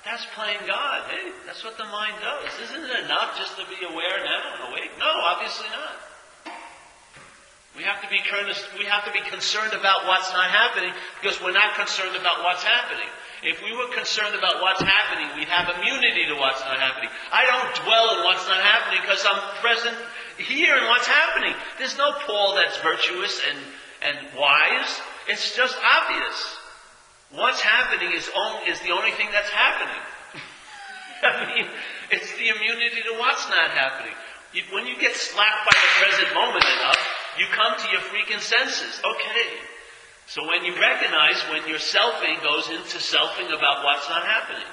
[0.06, 1.10] That's playing God.
[1.10, 2.46] Hey, that's what the mind does.
[2.70, 4.94] Isn't it enough just to be aware now and awake?
[5.02, 5.98] No, obviously not.
[7.76, 8.24] We have to be
[8.80, 12.64] we have to be concerned about what's not happening because we're not concerned about what's
[12.64, 13.08] happening.
[13.44, 17.10] If we were concerned about what's happening, we'd have immunity to what's not happening.
[17.28, 19.94] I don't dwell in what's not happening because I'm present
[20.40, 21.52] here in what's happening.
[21.76, 23.60] There's no Paul that's virtuous and,
[24.08, 24.90] and wise.
[25.28, 26.56] It's just obvious.
[27.32, 30.02] What's happening is, only, is the only thing that's happening.
[31.22, 31.66] I mean,
[32.10, 34.16] it's the immunity to what's not happening.
[34.72, 39.00] When you get slapped by the present moment enough, you come to your freaking senses.
[39.00, 39.48] Okay.
[40.26, 44.68] So when you recognize when your selfing goes into selfing about what's not happening,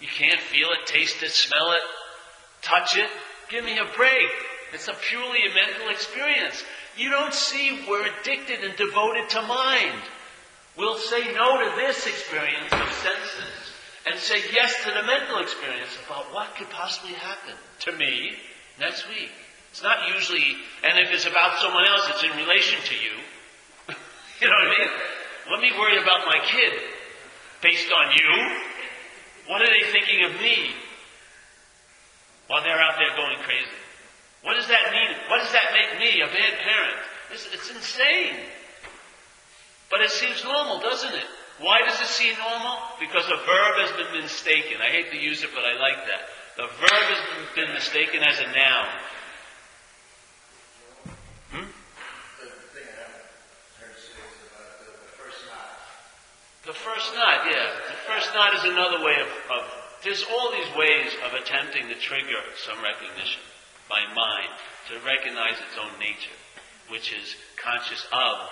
[0.00, 1.82] you can't feel it, taste it, smell it,
[2.60, 3.08] touch it.
[3.48, 4.28] Give me a break.
[4.72, 6.62] It's a purely a mental experience.
[6.96, 10.02] You don't see we're addicted and devoted to mind.
[10.76, 13.72] We'll say no to this experience of senses
[14.06, 18.32] and say yes to the mental experience about what could possibly happen to me
[18.80, 19.30] next week.
[19.72, 20.44] It's not usually,
[20.84, 23.16] and if it's about someone else, it's in relation to you.
[24.40, 24.90] you know what I mean?
[25.50, 26.76] Let me worry about my kid
[27.62, 28.30] based on you.
[29.48, 30.76] What are they thinking of me
[32.46, 33.80] while they're out there going crazy?
[34.42, 35.16] What does that mean?
[35.28, 36.98] What does that make me, a bad parent?
[37.32, 38.36] It's, it's insane.
[39.90, 41.26] But it seems normal, doesn't it?
[41.60, 42.76] Why does it seem normal?
[42.98, 44.82] Because a verb has been mistaken.
[44.82, 46.28] I hate to use it, but I like that.
[46.56, 48.88] The verb has been mistaken as a noun.
[51.52, 51.68] Hmm?
[56.62, 57.70] The first knot, yeah.
[57.90, 59.66] The first knot is another way of, of,
[60.04, 63.42] there's all these ways of attempting to trigger some recognition
[63.90, 64.50] by mind
[64.88, 66.38] to recognize its own nature,
[66.88, 68.46] which is conscious of.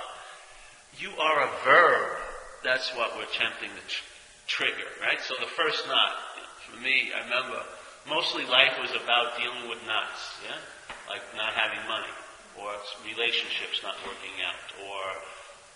[0.98, 2.18] You are a verb.
[2.64, 4.02] That's what we're attempting to tr-
[4.46, 5.22] trigger, right?
[5.22, 6.18] So the first knot,
[6.66, 7.62] for me, I remember
[8.10, 10.58] mostly life was about dealing with knots, yeah?
[11.06, 12.10] Like not having money,
[12.58, 12.74] or
[13.06, 15.02] relationships not working out, or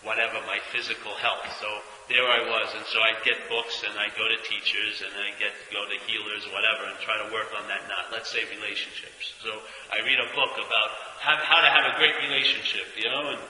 [0.05, 1.43] whatever, my physical health.
[1.59, 1.67] So
[2.07, 5.35] there I was, and so I'd get books and I'd go to teachers and I'd
[5.41, 8.13] get go to healers, whatever, and try to work on that knot.
[8.13, 9.33] Let's say relationships.
[9.41, 9.51] So
[9.89, 10.89] I read a book about
[11.19, 13.41] how, how to have a great relationship, you know, and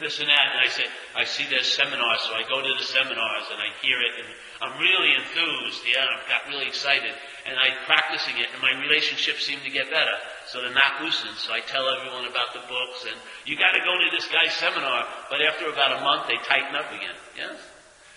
[0.00, 2.86] this and that, and I say, I see there's seminars, so I go to the
[2.86, 4.28] seminars and I hear it, and
[4.64, 7.12] I'm really enthused, yeah, I got really excited,
[7.44, 10.16] and I'm practicing it, and my relationships seem to get better.
[10.48, 13.92] So they're not loosened, so I tell everyone about the books, and you gotta go
[13.92, 17.56] to this guy's seminar, but after about a month they tighten up again, yes?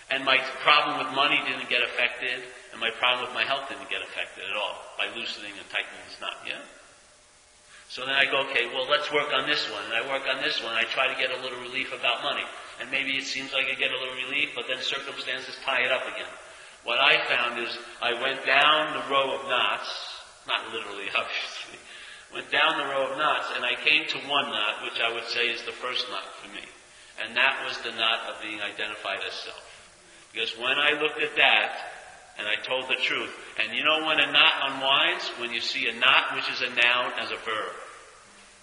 [0.08, 2.40] And my problem with money didn't get affected,
[2.72, 6.02] and my problem with my health didn't get affected at all by loosening and tightening
[6.08, 6.62] this knot, yeah?
[7.88, 9.84] So then I go, okay, well, let's work on this one.
[9.86, 10.74] And I work on this one.
[10.74, 12.44] I try to get a little relief about money.
[12.80, 15.92] And maybe it seems like I get a little relief, but then circumstances tie it
[15.92, 16.30] up again.
[16.84, 19.90] What I found is I went down the row of knots,
[20.46, 21.78] not literally, obviously,
[22.34, 25.26] went down the row of knots, and I came to one knot, which I would
[25.26, 26.62] say is the first knot for me.
[27.22, 29.62] And that was the knot of being identified as self.
[30.32, 31.95] Because when I looked at that,
[32.38, 33.30] and I told the truth.
[33.58, 35.28] And you know when a knot unwinds?
[35.40, 37.72] When you see a knot, which is a noun, as a verb.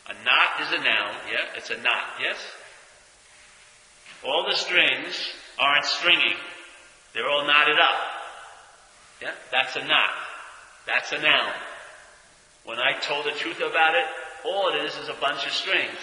[0.10, 1.58] A knot is a noun, yeah?
[1.58, 2.38] It's a knot, yes?
[4.26, 6.38] All the strings aren't stringing.
[7.14, 8.00] They're all knotted up.
[9.22, 9.32] Yeah?
[9.52, 10.12] That's a knot.
[10.86, 11.54] That's a noun.
[12.66, 14.06] When I told the truth about it,
[14.46, 15.98] all it is is a bunch of strings.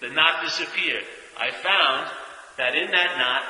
[0.00, 1.04] The knot disappeared.
[1.38, 2.10] I found
[2.58, 3.42] that in that knot,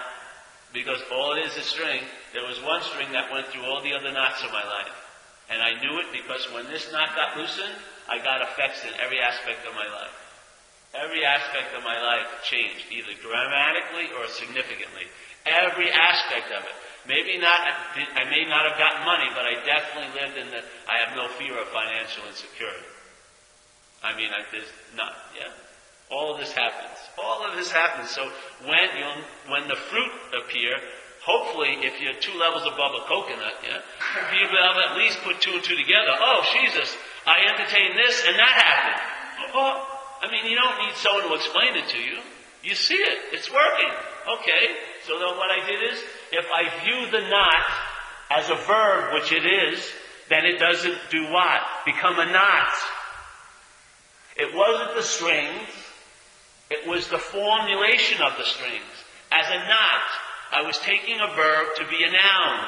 [0.75, 2.03] because all it is is a string,
[2.35, 4.93] there was one string that went through all the other knots of my life.
[5.49, 7.79] And I knew it because when this knot got loosened,
[8.11, 10.13] I got effects in every aspect of my life.
[10.99, 15.07] Every aspect of my life changed, either dramatically or significantly.
[15.47, 16.77] Every aspect of it.
[17.07, 17.61] Maybe not,
[18.17, 21.29] I may not have gotten money, but I definitely lived in the, I have no
[21.37, 22.89] fear of financial insecurity.
[24.03, 25.53] I mean, I, there's not, yeah.
[26.11, 26.99] All of this happens.
[27.19, 28.11] All of this happens.
[28.11, 28.29] So
[28.67, 29.09] when you
[29.49, 30.13] when the fruit
[30.43, 30.77] appear,
[31.23, 33.81] hopefully, if you're two levels above a coconut, yeah,
[34.37, 36.13] you'll be able to at least put two and two together.
[36.13, 39.15] Oh, Jesus, I entertained this and that happened.
[40.25, 42.19] I mean, you don't need someone to explain it to you.
[42.63, 43.19] You see it.
[43.33, 43.93] It's working.
[44.41, 44.75] Okay.
[45.07, 45.99] So then what I did is,
[46.33, 47.67] if I view the knot
[48.31, 49.93] as a verb, which it is,
[50.31, 51.61] then it doesn't do what?
[51.85, 52.73] Become a knot.
[54.37, 55.69] It wasn't the strings.
[56.71, 58.95] It was the formulation of the strings.
[59.31, 60.07] As a knot,
[60.53, 62.67] I was taking a verb to be a noun,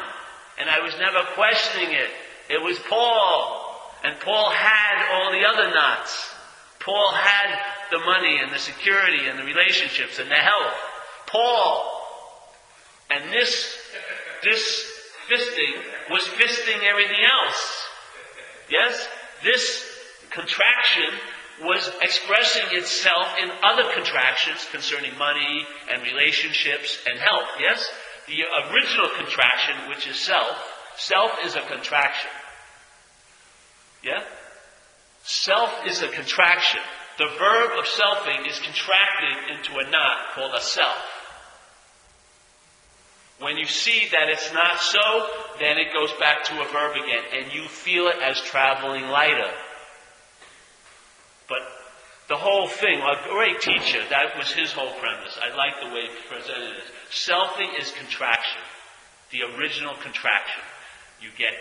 [0.58, 2.10] and I was never questioning it.
[2.50, 6.30] It was Paul, and Paul had all the other knots.
[6.80, 7.58] Paul had
[7.90, 10.74] the money and the security and the relationships and the health.
[11.26, 11.92] Paul.
[13.10, 13.76] And this,
[14.42, 14.92] this
[15.28, 17.86] fisting was fisting everything else.
[18.70, 19.08] Yes?
[19.42, 19.84] This
[20.30, 21.10] contraction
[21.62, 27.88] was expressing itself in other contractions concerning money and relationships and health, yes?
[28.26, 30.56] The original contraction, which is self,
[30.96, 32.30] self is a contraction.
[34.02, 34.22] Yeah?
[35.22, 36.80] Self is a contraction.
[37.18, 41.02] The verb of selfing is contracted into a knot called a self.
[43.38, 47.24] When you see that it's not so, then it goes back to a verb again,
[47.34, 49.50] and you feel it as traveling lighter.
[51.48, 51.60] But
[52.28, 55.38] the whole thing, a great teacher, that was his whole premise.
[55.42, 56.84] I like the way he presented it.
[57.10, 58.62] Selfing is contraction,
[59.30, 60.62] the original contraction.
[61.20, 61.54] You get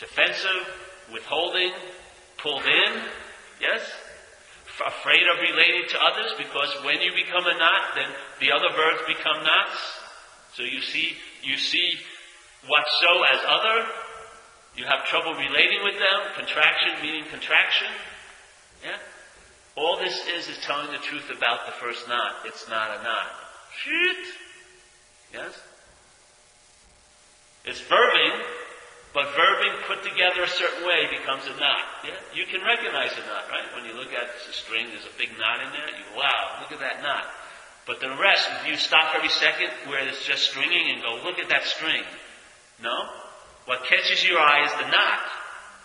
[0.00, 0.66] defensive,
[1.12, 1.72] withholding,
[2.38, 3.02] pulled in,
[3.60, 3.82] yes?
[4.80, 8.08] Afraid of relating to others because when you become a knot, then
[8.40, 9.76] the other verbs become knots.
[10.54, 12.00] So you see, you see
[12.66, 13.86] what's so as other.
[14.76, 16.32] You have trouble relating with them.
[16.34, 17.88] Contraction meaning contraction.
[18.84, 18.98] Yeah?
[19.76, 22.44] All this is is telling the truth about the first knot.
[22.44, 23.28] It's not a knot.
[23.84, 24.26] Shit.
[25.32, 25.54] Yes?
[27.64, 28.34] It's verbing,
[29.12, 31.84] but verbing put together a certain way becomes a knot.
[32.04, 32.18] Yeah?
[32.34, 33.68] You can recognize a knot, right?
[33.76, 35.88] When you look at the string, there's a big knot in there.
[35.88, 37.24] You wow, look at that knot.
[37.86, 41.38] But the rest, if you stop every second where it's just stringing and go, look
[41.38, 42.02] at that string.
[42.82, 42.96] No?
[43.66, 45.20] What catches your eye is the knot.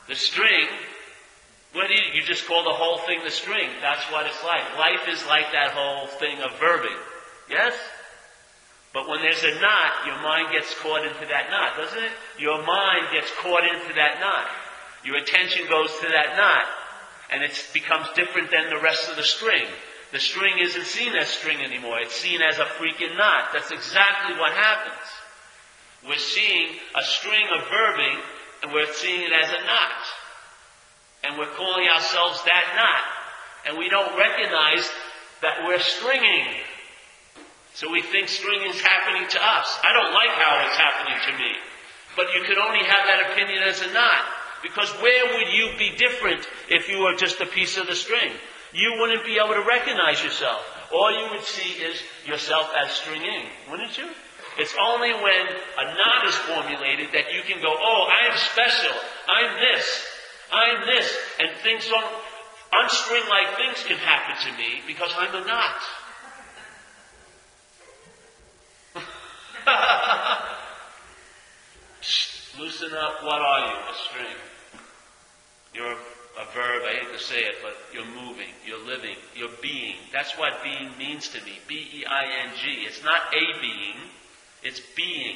[0.08, 0.68] The string
[1.76, 3.68] what do you, you just call the whole thing the string.
[3.82, 4.64] That's what it's like.
[4.80, 6.98] Life is like that whole thing of verbing.
[7.50, 7.76] Yes?
[8.94, 12.12] But when there's a knot, your mind gets caught into that knot, doesn't it?
[12.40, 14.48] Your mind gets caught into that knot.
[15.04, 16.64] Your attention goes to that knot.
[17.30, 19.66] And it becomes different than the rest of the string.
[20.14, 22.00] The string isn't seen as string anymore.
[22.00, 23.50] It's seen as a freaking knot.
[23.52, 25.08] That's exactly what happens.
[26.08, 28.20] We're seeing a string of verbing
[28.64, 30.06] and we're seeing it as a knot
[31.26, 33.04] and we're calling ourselves that knot.
[33.68, 34.90] And we don't recognize
[35.42, 36.46] that we're stringing.
[37.74, 39.80] So we think stringing is happening to us.
[39.84, 41.52] I don't like how it's happening to me.
[42.16, 44.22] But you could only have that opinion as a knot.
[44.64, 48.32] Because where would you be different if you were just a piece of the string?
[48.74, 50.62] You wouldn't be able to recognize yourself.
[50.94, 54.08] All you would see is yourself as stringing, wouldn't you?
[54.58, 55.46] It's only when
[55.78, 58.96] a knot is formulated that you can go, oh, I am special.
[59.28, 60.15] I'm this.
[60.52, 62.06] I'm this, and things don't,
[62.84, 65.82] unstring like things can happen to me because I'm a knot.
[72.60, 73.74] Loosen up, what are you?
[73.74, 74.36] A string.
[75.74, 79.96] You're a verb, I hate to say it, but you're moving, you're living, you're being.
[80.14, 81.60] That's what being means to me.
[81.68, 82.86] B-E-I-N-G.
[82.86, 83.96] It's not a being,
[84.64, 85.36] it's being.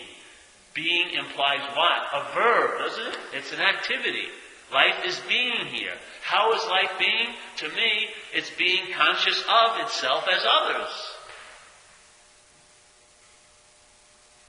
[0.74, 2.07] Being implies what?
[2.14, 3.18] A verb, doesn't it?
[3.34, 4.30] It's an activity.
[4.72, 5.93] Life is being here.
[6.22, 7.34] How is life being?
[7.57, 10.93] To me, it's being conscious of itself as others.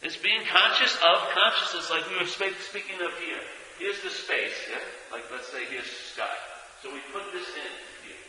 [0.02, 3.40] It's being conscious of consciousness, like we were speaking of here.
[3.78, 4.80] Here's the space, yeah?
[5.12, 6.36] Like let's say here's the sky.
[6.82, 7.72] So we put this in
[8.04, 8.24] here.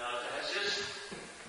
[0.00, 0.88] Now has this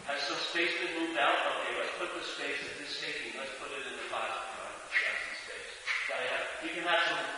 [0.08, 1.34] Has some space been moved out?
[1.34, 4.06] Okay, let's put the space that this taking, let's put it in the.
[4.14, 5.72] All right, that's the space.
[6.08, 7.35] Guy, have- you can have some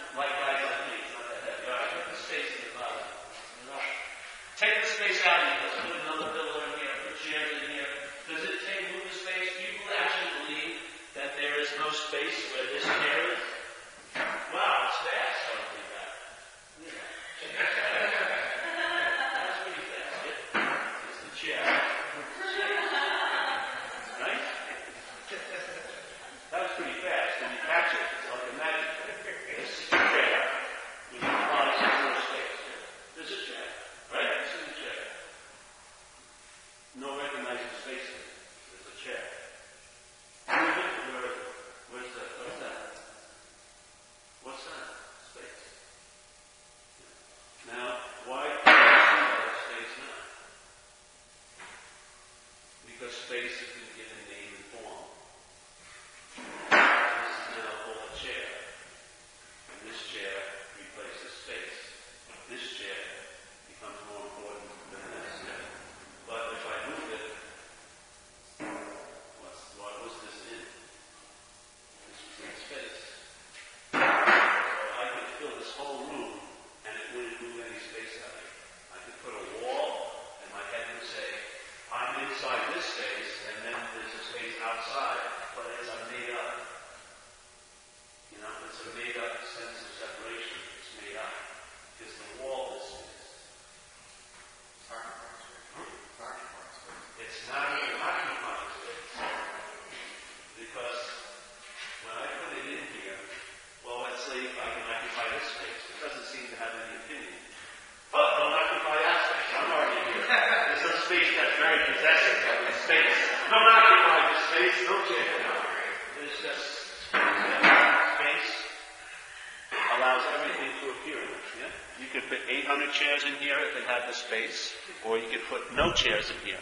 [124.28, 124.74] space,
[125.06, 126.60] or you could put no chairs in here.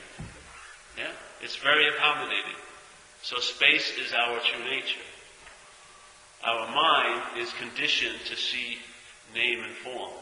[0.97, 1.11] Yeah?
[1.41, 2.59] It's very accommodating.
[3.21, 5.07] So space is our true nature.
[6.45, 8.77] Our mind is conditioned to see
[9.33, 10.13] name and form.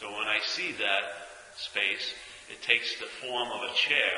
[0.00, 1.04] So when I see that
[1.56, 2.14] space,
[2.48, 4.16] it takes the form of a chair,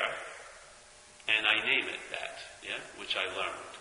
[1.27, 3.73] and I name it that, yeah, which I learned.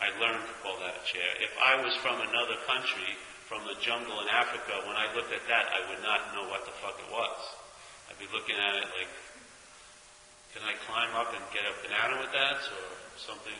[0.00, 1.30] I learned to call that a chair.
[1.42, 5.46] If I was from another country, from the jungle in Africa, when I looked at
[5.50, 7.61] that, I would not know what the fuck it was.
[8.12, 9.08] I'd be looking at it like,
[10.52, 12.84] can I climb up and get a banana with that, or
[13.16, 13.56] something?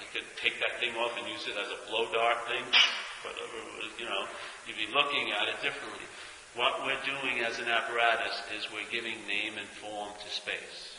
[0.00, 3.92] I could take that thing off and use it as a blow dart thing, was,
[4.00, 4.24] you know.
[4.64, 6.08] You'd be looking at it differently.
[6.56, 10.96] What we're doing as an apparatus is we're giving name and form to space.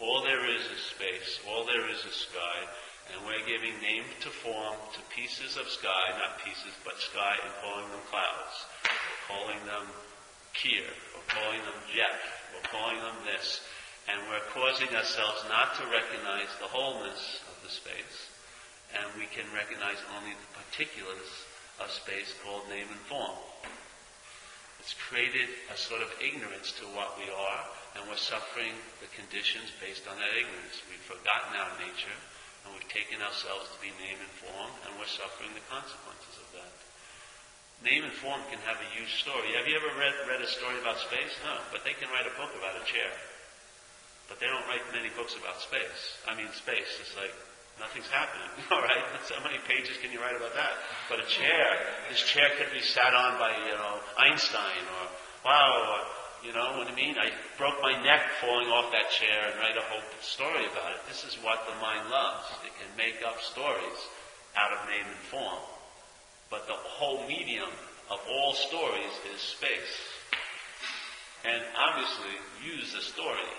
[0.00, 1.38] All there is is space.
[1.44, 2.58] All there is is sky.
[3.12, 7.52] And we're giving name to form to pieces of sky, not pieces, but sky, and
[7.60, 8.56] calling them clouds.
[9.28, 9.84] Calling them
[10.54, 10.86] Kier.
[11.14, 12.18] We're calling them Jeff.
[12.54, 13.60] We're calling them this.
[14.06, 18.30] And we're causing ourselves not to recognize the wholeness of the space.
[18.94, 21.30] And we can recognize only the particulars
[21.82, 23.34] of space called name and form.
[24.84, 27.62] It's created a sort of ignorance to what we are,
[27.96, 30.76] and we're suffering the conditions based on that ignorance.
[30.92, 32.18] We've forgotten our nature,
[32.62, 36.43] and we've taken ourselves to be name and form, and we're suffering the consequences.
[37.84, 39.52] Name and form can have a huge story.
[39.60, 41.36] Have you ever read, read a story about space?
[41.44, 43.12] No, but they can write a book about a chair.
[44.24, 46.16] But they don't write many books about space.
[46.24, 47.36] I mean, space is like
[47.76, 48.48] nothing's happening.
[48.72, 50.80] All right, so many pages can you write about that?
[51.12, 51.76] But a chair,
[52.08, 55.04] this chair could be sat on by you know Einstein or
[55.44, 56.00] wow, or,
[56.40, 57.20] you know what I mean?
[57.20, 61.04] I broke my neck falling off that chair and write a whole story about it.
[61.04, 62.48] This is what the mind loves.
[62.64, 64.00] It can make up stories
[64.56, 65.73] out of name and form.
[66.54, 67.68] But the whole medium
[68.08, 69.94] of all stories is space.
[71.44, 72.30] And obviously,
[72.64, 73.50] use the story.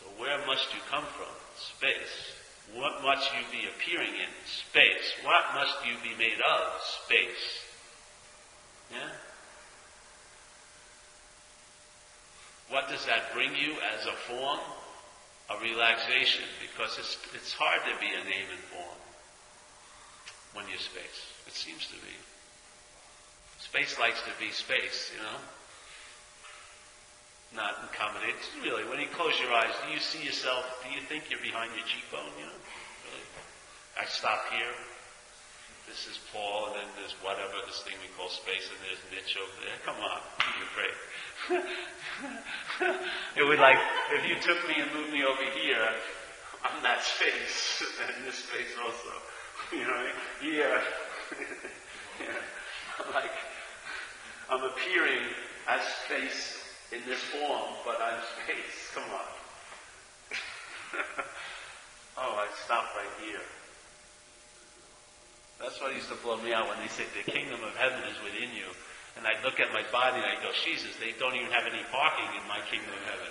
[0.00, 1.28] So where must you come from?
[1.76, 2.16] Space.
[2.72, 4.32] What must you be appearing in?
[4.46, 5.12] Space.
[5.22, 6.80] What must you be made of?
[7.04, 7.44] Space.
[8.90, 9.10] Yeah?
[12.70, 14.60] What does that bring you as a form?
[15.50, 19.03] A relaxation, because it's, it's hard to be a name and form
[20.54, 21.20] when you're space.
[21.46, 22.14] It seems to be.
[23.60, 25.38] Space likes to be space, you know?
[27.54, 28.38] Not accommodate.
[28.62, 30.66] Really, when you close your eyes, do you see yourself?
[30.82, 32.34] Do you think you're behind your cheekbone?
[32.38, 32.58] You know,
[33.06, 33.26] really.
[33.94, 34.74] I stop here.
[35.86, 39.38] this is Paul, and then there's whatever, this thing we call space, and there's Mitch
[39.38, 39.78] over there.
[39.86, 40.96] Come on, a break.
[43.38, 43.78] it would like,
[44.18, 45.86] if you took me and moved me over here,
[46.66, 49.14] I'm that space, and this space also.
[49.72, 50.06] You know
[50.42, 50.80] Yeah.
[52.20, 52.40] yeah.
[53.00, 53.32] I'm like,
[54.50, 55.22] I'm appearing
[55.68, 56.62] as space
[56.92, 58.90] in this form, but I'm space.
[58.94, 59.30] Come on.
[62.18, 63.42] oh, I stopped right here.
[65.60, 68.18] That's what used to blow me out when they said the kingdom of heaven is
[68.22, 68.68] within you.
[69.16, 71.82] And I'd look at my body and I'd go, Jesus, they don't even have any
[71.90, 73.30] parking in my kingdom of heaven.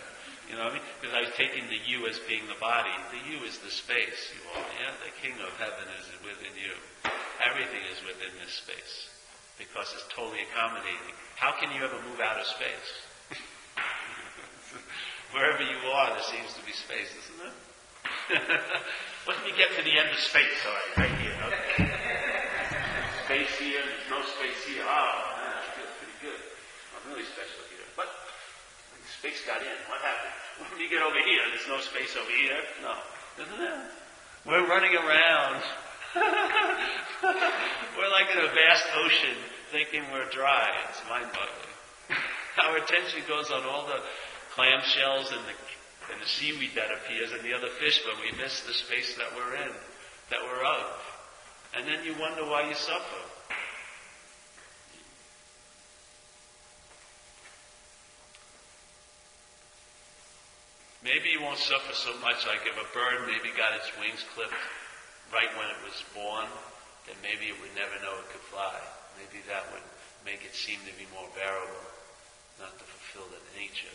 [0.50, 0.88] You know what I mean?
[1.00, 2.92] Because I was taking the you as being the body.
[3.10, 4.68] The you is the space, you are.
[4.80, 4.92] Yeah?
[5.00, 6.76] The kingdom of heaven is within you.
[7.42, 9.10] Everything is within this space.
[9.56, 11.16] Because it's totally accommodating.
[11.40, 12.90] How can you ever move out of space?
[15.34, 17.56] Wherever you are, there seems to be space, isn't it?
[19.28, 21.36] Let me get to the end of space, all right, right here.
[21.48, 21.88] Okay.
[23.26, 24.84] space here, no space here.
[24.84, 26.42] Oh, man, I feel pretty good.
[26.96, 27.88] I'm really special here.
[27.96, 28.08] But
[29.24, 29.80] space got in.
[29.88, 30.36] What happened?
[30.70, 32.60] When you get over here, there's no space over here.
[32.84, 32.94] No?
[34.46, 35.64] We're running around.
[37.98, 39.38] we're like in a vast ocean,
[39.72, 40.70] thinking we're dry.
[40.90, 41.74] It's mind-boggling.
[42.68, 44.04] Our attention goes on all the
[44.54, 45.56] clamshells and the
[46.12, 49.32] and the seaweed that appears and the other fish, but we miss the space that
[49.36, 49.72] we're in,
[50.30, 51.00] that we're of.
[51.78, 53.24] And then you wonder why you suffer.
[61.04, 64.56] Maybe you won't suffer so much like if a bird maybe got its wings clipped
[65.36, 66.48] right when it was born,
[67.04, 68.80] then maybe it would never know it could fly.
[69.20, 69.84] Maybe that would
[70.24, 71.84] make it seem to be more bearable,
[72.56, 73.92] not to fulfill the nature.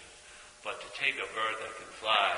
[0.60, 2.36] But to take a bird that can fly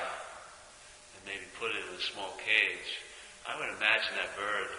[1.18, 2.90] and maybe put it in a small cage,
[3.50, 4.70] I would imagine that bird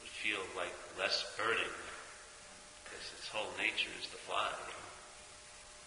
[0.00, 1.68] would feel like less burden
[2.88, 4.48] because its whole nature is to fly.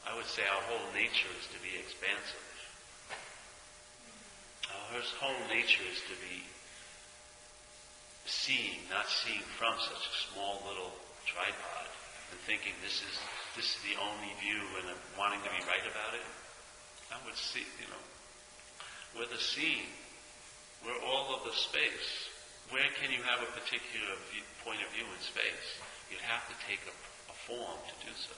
[0.06, 2.53] I would say our whole nature is to be expansive.
[4.74, 6.42] Our whole nature is to be
[8.26, 10.94] seeing, not seeing from such a small little
[11.26, 11.88] tripod
[12.32, 13.16] and thinking this is
[13.54, 16.26] this is the only view and I'm wanting to be right about it.
[17.14, 18.04] I would see, you know,
[19.14, 19.86] we're the seeing.
[20.82, 22.34] We're all of the space.
[22.74, 25.78] Where can you have a particular view, point of view in space?
[26.10, 26.94] You'd have to take a,
[27.30, 28.34] a form to do so.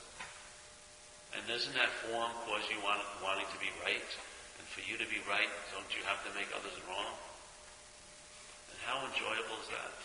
[1.36, 4.12] And doesn't that form cause you want, wanting to be right?
[4.76, 7.16] For you to be right, don't you have to make others wrong?
[8.70, 9.96] And how enjoyable is that?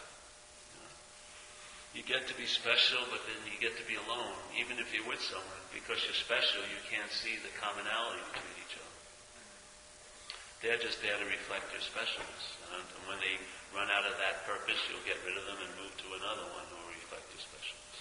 [1.90, 5.10] You get to be special, but then you get to be alone, even if you're
[5.10, 5.62] with someone.
[5.74, 8.94] Because you're special, you can't see the commonality between each other.
[10.62, 12.46] They're just there to reflect your specialness.
[12.70, 13.34] And when they
[13.74, 16.62] run out of that purpose, you'll get rid of them and move to another one
[16.70, 17.98] who will reflect your specialness.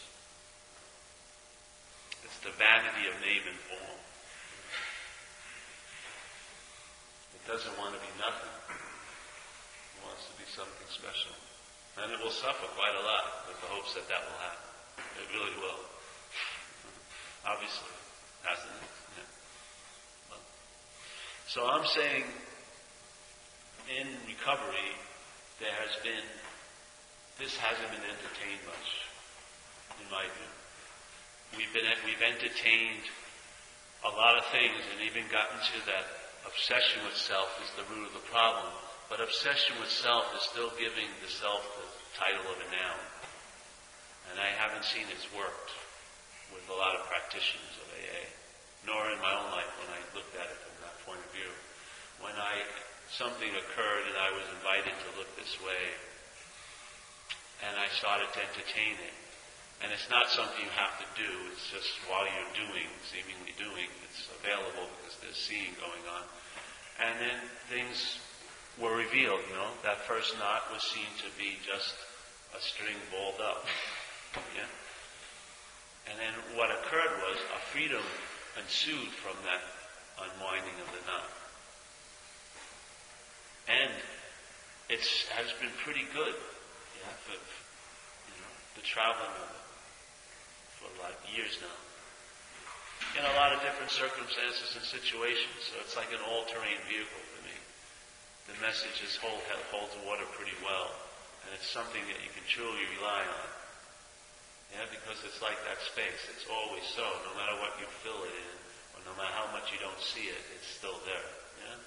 [2.29, 3.99] It's the vanity of name and form.
[7.33, 8.53] It doesn't want to be nothing.
[8.69, 11.33] It wants to be something special.
[11.97, 14.69] And it will suffer quite a lot with the hopes that that will happen.
[15.17, 15.81] It really will.
[17.49, 17.89] Obviously,
[18.45, 18.93] hasn't it?
[19.17, 19.29] Yeah.
[20.29, 20.45] Well,
[21.49, 22.29] so I'm saying
[23.97, 24.93] in recovery,
[25.57, 26.21] there has been,
[27.41, 28.89] this hasn't been entertained much,
[29.97, 30.53] in my view.
[31.57, 33.09] We've been, we've entertained
[34.05, 36.18] a lot of things and even gotten to that
[36.49, 38.73] obsession with self is the root of the problem.
[39.09, 41.85] But obsession with self is still giving the self the
[42.17, 43.03] title of a noun.
[44.29, 45.73] And I haven't seen it's worked
[46.53, 48.21] with a lot of practitioners of AA,
[48.85, 51.49] nor in my own life when I looked at it from that point of view.
[52.21, 52.65] When I
[53.09, 55.83] something occurred and I was invited to look this way,
[57.65, 59.28] and I started to entertain it.
[59.79, 63.87] And it's not something you have to do, it's just while you're doing, seemingly doing,
[64.03, 66.23] it's available because there's seeing going on.
[66.99, 67.39] And then
[67.71, 68.19] things
[68.75, 69.71] were revealed, you know.
[69.87, 71.95] That first knot was seen to be just
[72.51, 73.65] a string balled up.
[74.53, 74.69] Yeah?
[76.05, 78.05] And then what occurred was a freedom
[78.61, 79.61] ensued from that
[80.21, 81.29] unwinding of the knot.
[83.73, 83.93] And
[84.89, 85.01] it
[85.33, 89.58] has been pretty good, yeah, for, you know, the traveling of it
[90.79, 91.77] for like years now.
[93.19, 97.41] In a lot of different circumstances and situations, so it's like an all-terrain vehicle for
[97.47, 97.55] me.
[98.51, 99.39] the message is hold,
[99.71, 100.91] holds water pretty well.
[101.45, 103.47] And it's something that you can truly rely on.
[104.75, 106.21] Yeah, because it's like that space.
[106.29, 107.07] It's always so.
[107.25, 108.55] No matter what you fill it in,
[108.93, 111.29] or no matter how much you don't see it, it's still there.
[111.65, 111.79] Yeah?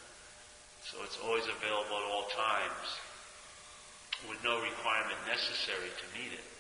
[0.91, 2.89] So it's always available at all times.
[4.29, 6.52] with no requirement necessary to meet it.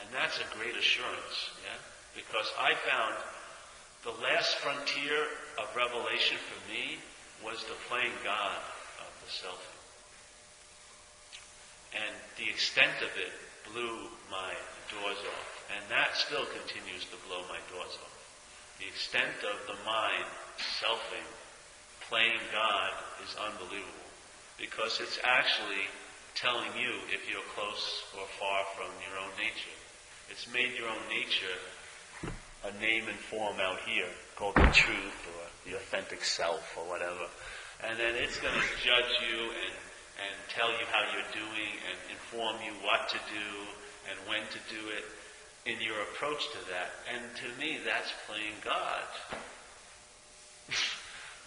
[0.00, 1.78] And that's a great assurance, yeah?
[2.14, 3.14] Because I found
[4.04, 5.26] the last frontier
[5.58, 6.98] of revelation for me
[7.42, 8.58] was the playing God
[9.00, 9.62] of the self.
[11.94, 13.32] And the extent of it
[13.70, 14.52] blew my
[14.90, 15.50] doors off.
[15.72, 18.14] And that still continues to blow my doors off.
[18.78, 20.26] The extent of the mind
[20.82, 21.28] selfing,
[22.10, 22.90] playing God
[23.24, 24.10] is unbelievable.
[24.58, 25.86] Because it's actually
[26.34, 29.78] telling you if you're close or far from your own nature.
[30.30, 31.58] It's made your own nature
[32.64, 37.28] a name and form out here called the truth or the authentic self or whatever.
[37.84, 39.74] And then it's going to judge you and,
[40.16, 43.48] and tell you how you're doing and inform you what to do
[44.08, 45.04] and when to do it
[45.68, 46.88] in your approach to that.
[47.12, 49.04] And to me, that's playing God.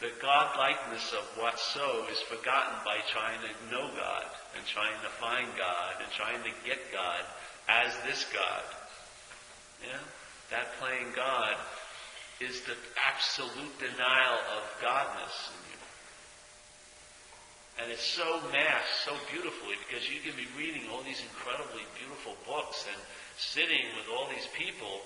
[0.02, 5.10] the God-likeness of what's so is forgotten by trying to know God and trying to
[5.18, 7.26] find God and trying to get God
[7.68, 8.64] as this God.
[9.84, 10.00] Yeah?
[10.52, 11.56] That playing God
[12.40, 12.76] is the
[13.10, 15.82] absolute denial of Godness in you.
[17.78, 22.34] And it's so masked so beautifully because you can be reading all these incredibly beautiful
[22.46, 22.98] books and
[23.38, 25.02] sitting with all these people,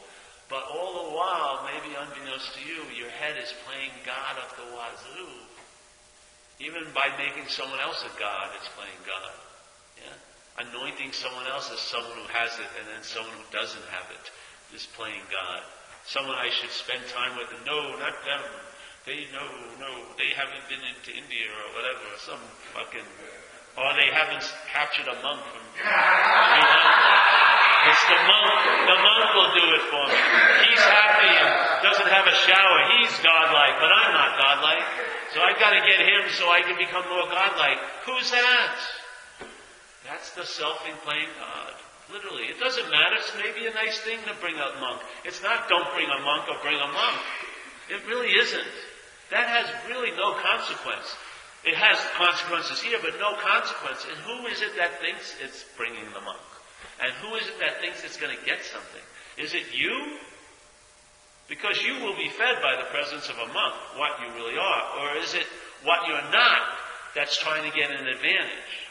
[0.48, 4.68] but all the while, maybe unbeknownst to you, your head is playing God of the
[4.72, 5.36] wazoo.
[6.60, 9.36] Even by making someone else a God, it's playing God.
[10.60, 14.26] Anointing someone else as someone who has it, and then someone who doesn't have it
[14.76, 15.64] is playing God.
[16.04, 18.44] Someone I should spend time with, no, not them.
[19.06, 19.42] They no,
[19.82, 22.42] no, they haven't been into India or whatever, some
[22.78, 23.08] fucking,
[23.74, 25.64] or they haven't captured a monk from.
[27.82, 28.62] It's the monk.
[28.86, 30.20] The monk will do it for me.
[30.70, 31.50] He's happy and
[31.82, 32.78] doesn't have a shower.
[33.02, 34.86] He's godlike, but I'm not godlike.
[35.34, 37.82] So I've got to get him so I can become more godlike.
[38.06, 39.01] Who's that?
[40.12, 41.74] That's the selfing playing God.
[42.12, 42.52] Literally.
[42.52, 43.16] It doesn't matter.
[43.16, 45.00] It's maybe a nice thing to bring a monk.
[45.24, 47.20] It's not don't bring a monk or bring a monk.
[47.88, 48.76] It really isn't.
[49.32, 51.16] That has really no consequence.
[51.64, 54.04] It has consequences here, but no consequence.
[54.04, 56.44] And who is it that thinks it's bringing the monk?
[57.00, 59.06] And who is it that thinks it's going to get something?
[59.40, 60.20] Is it you?
[61.48, 64.84] Because you will be fed by the presence of a monk, what you really are.
[65.00, 65.48] Or is it
[65.88, 66.60] what you're not
[67.16, 68.91] that's trying to get an advantage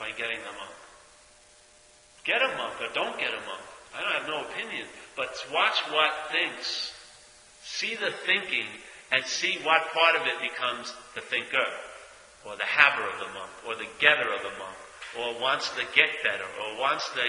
[0.00, 0.74] by getting the monk?
[2.24, 3.64] Get a monk or don't get a monk.
[3.94, 4.86] I don't have no opinion.
[5.16, 6.92] But watch what thinks.
[7.62, 8.66] See the thinking
[9.12, 11.66] and see what part of it becomes the thinker,
[12.46, 14.78] or the haver of the monk, or the getter of the monk,
[15.18, 17.20] or wants to get better, or wants to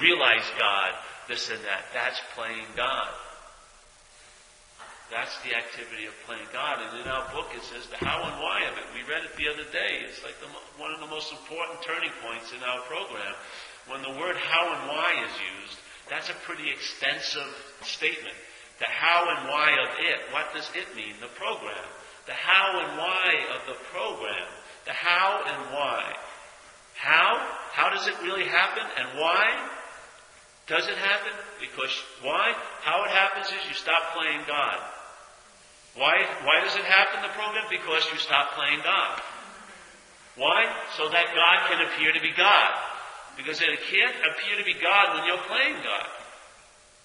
[0.00, 0.92] realize God,
[1.28, 1.84] this and that.
[1.92, 3.08] That's playing God.
[5.12, 6.80] That's the activity of playing God.
[6.80, 8.88] And in our book it says the how and why of it.
[8.96, 10.08] We read it the other day.
[10.08, 10.48] It's like the,
[10.80, 13.36] one of the most important turning points in our program.
[13.92, 15.76] When the word how and why is used,
[16.08, 17.52] that's a pretty extensive
[17.84, 18.34] statement.
[18.80, 20.32] The how and why of it.
[20.32, 21.20] What does it mean?
[21.20, 21.86] The program.
[22.24, 24.48] The how and why of the program.
[24.88, 26.08] The how and why.
[26.96, 27.36] How?
[27.76, 28.82] How does it really happen?
[28.96, 29.68] And why?
[30.66, 31.36] Does it happen?
[31.60, 31.92] Because
[32.22, 32.54] why?
[32.80, 34.80] How it happens is you stop playing God.
[35.94, 37.64] Why, why does it happen, the program?
[37.68, 39.20] Because you stop playing God.
[40.36, 40.64] Why?
[40.96, 42.72] So that God can appear to be God.
[43.36, 46.08] Because it can't appear to be God when you're playing God.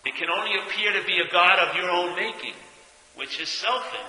[0.05, 2.55] It can only appear to be a God of your own making,
[3.15, 4.07] which is selfing.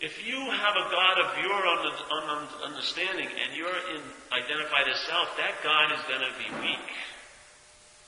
[0.00, 4.00] If you have a God of your own understanding and you're in,
[4.32, 6.88] identified as self, that God is going to be weak.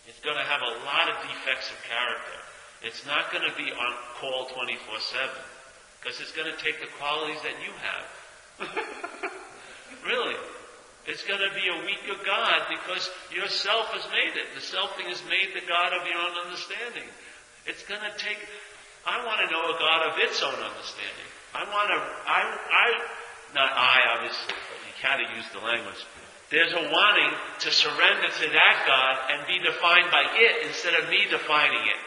[0.09, 2.42] It's going to have a lot of defects of character.
[2.83, 4.79] It's not going to be on call 24-7
[6.03, 8.07] because it's going to take the qualities that you have.
[10.07, 10.35] really.
[11.07, 14.55] It's going to be a weaker God because yourself has made it.
[14.55, 17.07] The selfing has made the God of your own understanding.
[17.67, 18.39] It's going to take,
[19.07, 21.29] I want to know a God of its own understanding.
[21.55, 22.87] I want to, I, I,
[23.55, 26.03] not I obviously, but you kind of use the language.
[26.55, 27.33] There's a wanting
[27.67, 32.01] to surrender to that God and be defined by it instead of me defining it.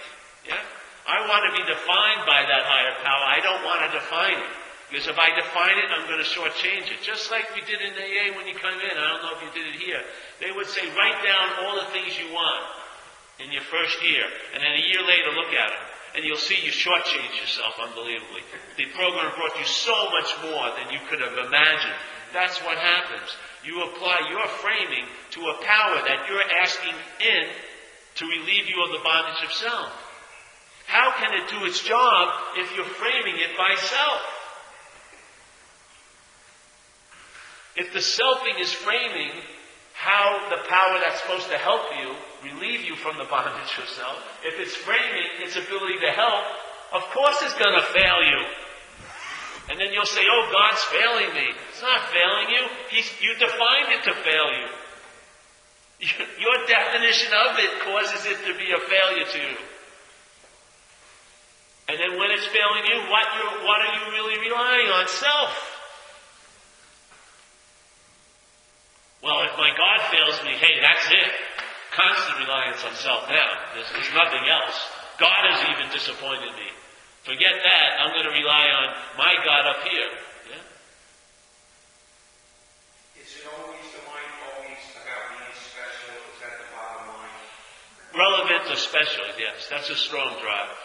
[0.48, 0.62] Yeah?
[1.06, 3.24] I want to be defined by that higher power.
[3.30, 4.54] I don't want to define it.
[4.90, 7.02] Because if I define it, I'm going to shortchange it.
[7.02, 8.94] Just like we did in AA when you come in.
[8.94, 10.02] I don't know if you did it here.
[10.42, 12.64] They would say, write down all the things you want
[13.42, 14.26] in your first year.
[14.54, 15.86] And then a year later, look at them
[16.16, 18.42] and you'll see you shortchange yourself unbelievably.
[18.78, 22.00] The program brought you so much more than you could have imagined.
[22.32, 23.36] That's what happens.
[23.64, 27.46] You apply your framing to a power that you're asking in
[28.16, 29.92] to relieve you of the bondage of self.
[30.88, 34.22] How can it do its job if you're framing it by self?
[37.76, 39.32] If the selfing is framing
[39.94, 42.16] how the power that's supposed to help you,
[42.52, 46.46] relieve you from the bondage of self, if it's framing its ability to help,
[46.94, 48.40] of course it's going to fail you.
[49.70, 51.48] And then you'll say, oh, God's failing me.
[51.72, 52.64] It's not failing you.
[52.92, 54.68] He's, you defined it to fail you.
[56.40, 59.58] Your definition of it causes it to be a failure to you.
[62.06, 63.26] And when it's failing you, what,
[63.66, 65.10] what are you really relying on?
[65.10, 65.58] Self.
[69.26, 71.32] Well, if my God fails me, hey, that's it.
[71.98, 73.50] Constant reliance on self now.
[73.74, 74.78] There's, there's nothing else.
[75.18, 76.70] God has even disappointed me.
[77.26, 77.88] Forget that.
[77.98, 80.12] I'm going to rely on my God up here.
[80.54, 80.62] Yeah?
[83.18, 86.22] Is it always the mind always about being special?
[86.22, 87.50] Is that the bottom line?
[88.14, 89.66] Relevant or special, yes.
[89.74, 90.85] That's a strong drive.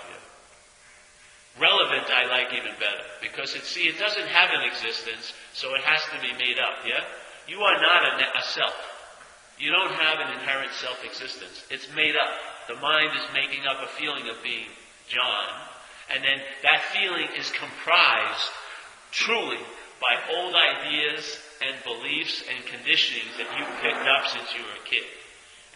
[1.60, 5.82] Relevant, I like even better because it see it doesn't have an existence, so it
[5.84, 6.80] has to be made up.
[6.88, 7.04] Yeah,
[7.46, 8.74] you are not a, a self.
[9.58, 11.68] You don't have an inherent self-existence.
[11.68, 12.32] It's made up.
[12.66, 14.72] The mind is making up a feeling of being
[15.08, 15.48] John,
[16.08, 18.48] and then that feeling is comprised
[19.12, 19.60] truly
[20.00, 24.88] by old ideas and beliefs and conditionings that you picked up since you were a
[24.88, 25.04] kid.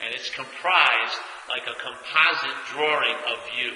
[0.00, 1.20] And it's comprised
[1.52, 3.72] like a composite drawing of you.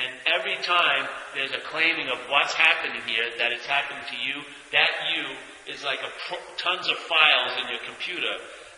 [0.00, 4.40] And every time there's a claiming of what's happening here, that it's happening to you,
[4.72, 8.34] that you is like pro- tons of files in your computer.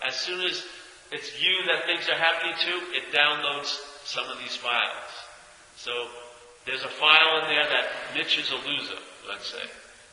[0.06, 0.64] As soon as
[1.12, 5.12] it's you that things are happening to, it downloads some of these files.
[5.76, 6.08] So
[6.66, 8.98] there's a file in there that Mitch is a loser,
[9.28, 9.62] let's say.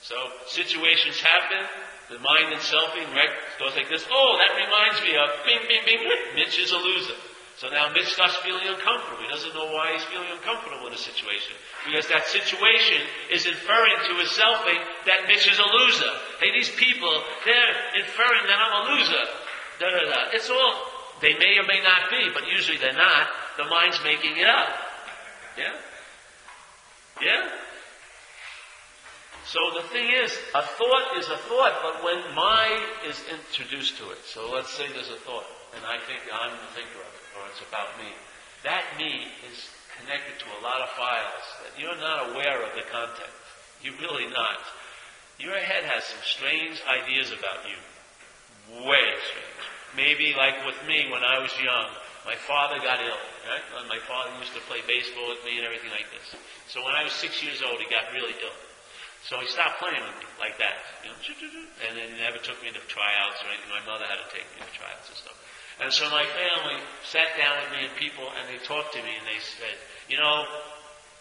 [0.02, 0.16] So
[0.48, 1.66] situations happen,
[2.10, 3.06] the mind and selfing
[3.60, 4.06] goes like this.
[4.12, 6.10] Oh, that reminds me of bing, bing, bing.
[6.36, 7.16] Mitch is a loser.
[7.60, 9.20] So now Mitch starts feeling uncomfortable.
[9.20, 11.60] He doesn't know why he's feeling uncomfortable in a situation.
[11.84, 13.04] Because that situation
[13.36, 16.14] is inferring to his selfing eh, that Mitch is a loser.
[16.40, 17.12] Hey, these people,
[17.44, 19.24] they're inferring that I'm a loser.
[19.76, 20.20] Da, da, da.
[20.32, 20.72] It's all,
[21.20, 23.28] they may or may not be, but usually they're not.
[23.60, 24.72] The mind's making it up.
[25.60, 25.76] Yeah?
[27.20, 27.44] Yeah?
[29.52, 34.12] So the thing is, a thought is a thought, but when mind is introduced to
[34.12, 35.44] it, so let's say there's a thought,
[35.76, 38.12] and I think I'm the thinker of it or it's about me.
[38.64, 42.84] That me is connected to a lot of files that you're not aware of the
[42.92, 43.32] content.
[43.84, 44.60] You're really not.
[45.40, 47.80] Your head has some strange ideas about you.
[48.84, 49.64] Way strange.
[49.96, 51.90] Maybe like with me when I was young,
[52.28, 53.64] my father got ill, right?
[53.88, 56.36] My father used to play baseball with me and everything like this.
[56.68, 58.58] So when I was six years old, he got really ill.
[59.26, 60.80] So he stopped playing with me like that.
[61.04, 61.18] You know,
[61.88, 63.72] and then he never took me to tryouts or anything.
[63.72, 65.36] My mother had to take me to tryouts and stuff.
[65.80, 69.16] And so my family sat down with me and people, and they talked to me,
[69.16, 69.76] and they said,
[70.12, 70.44] you know,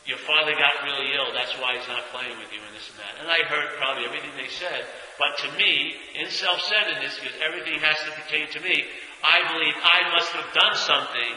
[0.09, 2.99] your father got really ill, that's why he's not playing with you, and this and
[2.99, 3.15] that.
[3.23, 4.89] And I heard probably everything they said,
[5.21, 8.89] but to me, in self-centeredness, because everything has to pertain to me,
[9.23, 11.35] I believe I must have done something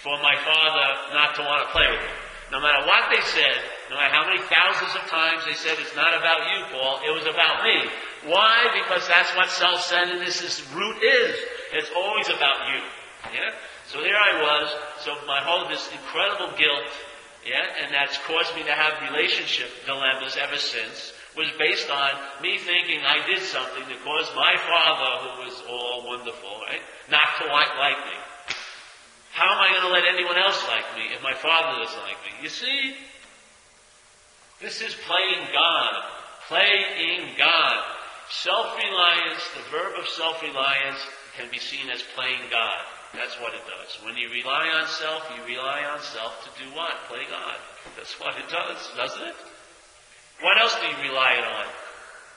[0.00, 2.14] for my father not to want to play with me.
[2.50, 3.58] No matter what they said,
[3.90, 7.10] no matter how many thousands of times they said it's not about you, Paul, it
[7.10, 7.90] was about me.
[8.30, 8.70] Why?
[8.70, 11.34] Because that's what self-centeredness' root is.
[11.76, 12.80] It's always about you.
[13.36, 13.52] Yeah?
[13.92, 14.66] So there I was.
[15.04, 16.88] So my whole this incredible guilt,
[17.44, 22.10] yeah, and that's caused me to have relationship dilemmas ever since, was based on
[22.40, 27.28] me thinking I did something that caused my father, who was all wonderful, right, not
[27.40, 28.18] to like, like me.
[29.36, 32.16] How am I going to let anyone else like me if my father doesn't like
[32.24, 32.32] me?
[32.42, 32.96] You see?
[34.62, 35.92] This is playing God.
[36.48, 37.84] Playing God.
[38.30, 41.04] Self-reliance, the verb of self-reliance
[41.36, 42.82] can be seen as playing God.
[43.14, 43.96] That's what it does.
[44.04, 46.92] When you rely on self, you rely on self to do what?
[47.08, 47.56] Play God.
[47.96, 49.36] That's what it does, doesn't it?
[50.40, 51.66] What else do you rely on?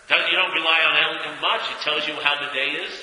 [0.10, 1.62] You don't rely on anything much.
[1.70, 2.94] It tells you how the day is.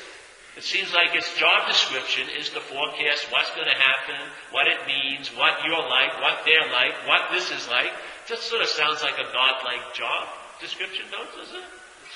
[0.56, 4.16] It seems like its job description is to forecast what's going to happen,
[4.50, 7.92] what it means, what you're like, what they're like, what this is like.
[8.26, 10.26] Just sort of sounds like a God-like job
[10.58, 11.62] description, don't it?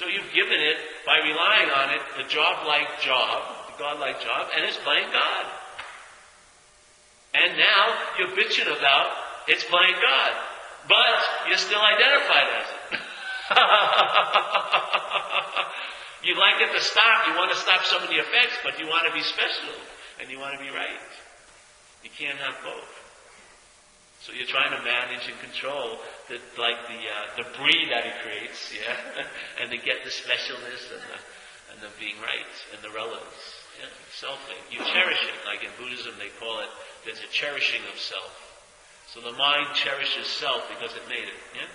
[0.01, 3.45] So you've given it, by relying on it, the job-like job,
[3.81, 5.45] God-like job, and it's playing God.
[7.33, 9.09] And now you're bitching about
[9.49, 10.33] it's playing God,
[10.87, 13.01] but you're still identified as it.
[16.23, 17.27] You'd like it to stop.
[17.27, 19.73] You want to stop some of the effects, but you want to be special
[20.21, 21.01] and you want to be right.
[22.05, 22.93] You can't have both.
[24.21, 28.69] So you're trying to manage and control the, like the uh, debris that it creates,
[28.69, 29.25] yeah,
[29.63, 31.19] and to get the specialness and the,
[31.73, 33.60] and the being right and the relevance.
[34.13, 34.61] Selfing.
[34.71, 36.69] You cherish it, like in Buddhism they call it,
[37.05, 38.51] there's a cherishing of self.
[39.09, 41.41] So the mind cherishes self because it made it.
[41.55, 41.67] Yeah?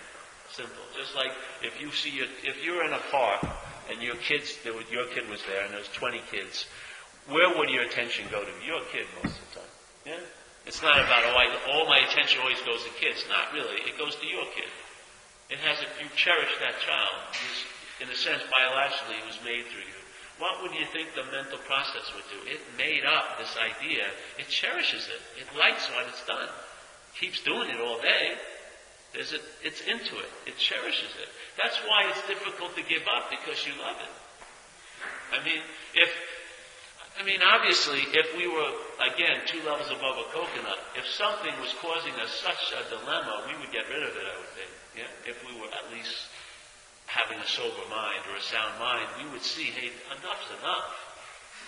[0.52, 0.84] Simple.
[0.96, 1.32] Just like
[1.64, 3.44] if you see, a, if you're in a park
[3.92, 6.66] and your kids, there was, your kid was there, and there's 20 kids,
[7.28, 8.52] where would your attention go to?
[8.66, 9.74] Your kid most of the time.
[10.06, 10.24] Yeah?
[10.66, 13.26] It's not about, oh, I, all my attention always goes to kids.
[13.30, 13.82] Not really.
[13.86, 14.70] It goes to your kid.
[15.50, 17.14] It has, a, you cherish that child.
[18.02, 19.95] In a sense, biologically, it was made through you.
[20.38, 22.40] What would you think the mental process would do?
[22.50, 24.04] It made up this idea.
[24.38, 25.22] It cherishes it.
[25.40, 26.50] It likes what it's done.
[27.20, 28.36] Keeps doing it all day.
[29.16, 29.24] A,
[29.64, 30.32] it's into it.
[30.46, 31.30] It cherishes it.
[31.56, 34.14] That's why it's difficult to give up because you love it.
[35.32, 35.64] I mean,
[35.96, 36.12] if
[37.16, 41.72] I mean, obviously, if we were, again, two levels above a coconut, if something was
[41.80, 44.72] causing us such a dilemma, we would get rid of it, I would think.
[45.00, 45.08] Yeah?
[45.24, 46.28] If we were at least
[47.16, 50.92] having a sober mind or a sound mind, we would see, hey, enough's enough.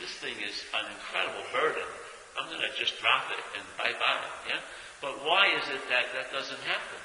[0.04, 1.88] This thing is an incredible burden.
[2.36, 4.28] I'm going to just drop it and bye-bye.
[4.52, 4.62] Yeah?
[5.00, 7.02] But why is it that that doesn't happen?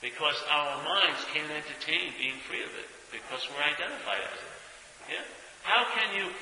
[0.00, 4.56] Because our minds can't entertain being free of it, because we're identified as it.
[5.14, 5.24] Yeah?
[5.62, 6.32] How can you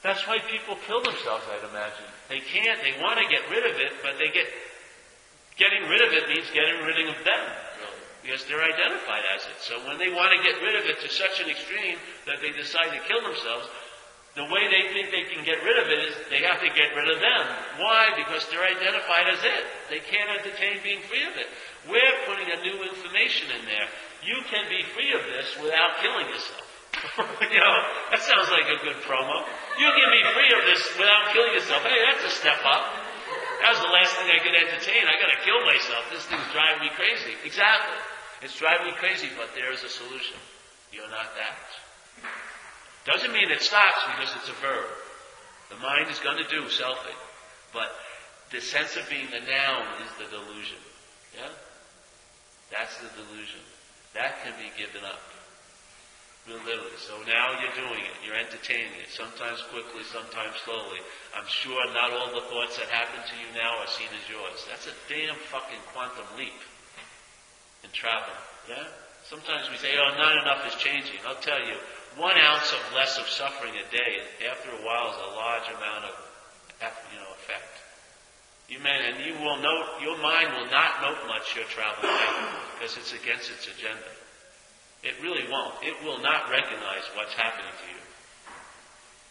[0.00, 2.08] that's why people kill themselves, I'd imagine.
[2.32, 4.48] They can't, they want to get rid of it, but they get,
[5.60, 7.44] getting rid of it means getting rid of them,
[8.22, 9.58] because they're identified as it.
[9.64, 11.96] So when they want to get rid of it to such an extreme
[12.26, 13.68] that they decide to kill themselves,
[14.38, 16.94] the way they think they can get rid of it is they have to get
[16.94, 17.42] rid of them.
[17.82, 18.14] Why?
[18.14, 19.62] Because they're identified as it.
[19.90, 21.50] They can't entertain being free of it.
[21.90, 23.90] We're putting a new information in there.
[24.22, 26.62] You can be free of this without killing yourself.
[27.50, 27.76] you know,
[28.14, 29.42] that sounds like a good promo.
[29.82, 31.82] You can be free of this without killing yourself.
[31.82, 33.09] Hey, that's a step up.
[33.60, 35.04] That was the last thing I could entertain.
[35.04, 36.08] I gotta kill myself.
[36.08, 37.36] This thing's driving me crazy.
[37.44, 38.00] Exactly.
[38.42, 40.40] It's driving me crazy, but there is a solution.
[40.92, 41.60] You're not that.
[43.04, 44.88] Doesn't mean it stops because it's a verb.
[45.70, 47.20] The mind is to do selfing.
[47.72, 47.92] But
[48.50, 50.80] the sense of being the noun is the delusion.
[51.36, 51.48] Yeah?
[52.72, 53.60] That's the delusion.
[54.14, 55.20] That can be given up.
[56.50, 56.98] Literally.
[56.98, 58.16] So now you're doing it.
[58.26, 59.06] You're entertaining it.
[59.14, 60.98] Sometimes quickly, sometimes slowly.
[61.38, 64.66] I'm sure not all the thoughts that happen to you now are seen as yours.
[64.66, 66.58] That's a damn fucking quantum leap
[67.86, 68.34] in travel.
[68.66, 68.82] Yeah?
[69.30, 71.22] Sometimes we say, oh, not enough is changing.
[71.22, 71.78] I'll tell you,
[72.18, 74.12] one ounce of less of suffering a day,
[74.50, 76.14] after a while, is a large amount of,
[77.14, 77.78] you know, effect.
[78.66, 82.10] You may, and you will note, your mind will not note much your travel
[82.74, 84.10] because it's against its agenda.
[85.02, 85.80] It really won't.
[85.80, 88.00] It will not recognize what's happening to you.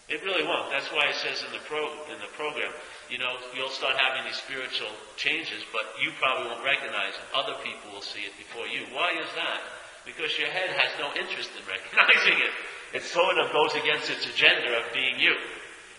[0.10, 0.74] It really won't.
[0.74, 2.74] That's why it says in the pro in the program,
[3.14, 4.90] you know, you'll start having these spiritual
[5.22, 7.26] changes, but you probably won't recognize it.
[7.38, 8.90] Other people will see it before you.
[8.90, 9.62] Why is that?
[10.10, 12.54] Because your head has no interest in recognizing it.
[12.98, 15.38] It sort of goes against its agenda of being you.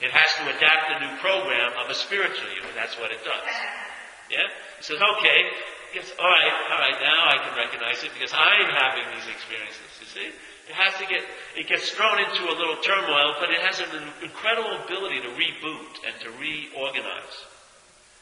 [0.03, 3.23] It has to adapt a new program of a spiritual you, and that's what it
[3.23, 3.55] does.
[4.27, 4.43] Yeah?
[4.79, 5.39] It says, okay,
[5.91, 9.91] Yes, all right, all right, now I can recognize it because I'm having these experiences,
[9.99, 10.29] you see?
[10.71, 11.27] It has to get,
[11.59, 13.91] it gets thrown into a little turmoil, but it has an
[14.23, 17.37] incredible ability to reboot and to reorganize.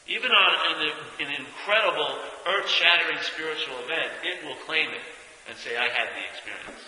[0.08, 0.80] Even on an,
[1.20, 2.08] an incredible,
[2.48, 5.04] earth-shattering spiritual event, it will claim it
[5.52, 6.84] and say, I had the experience.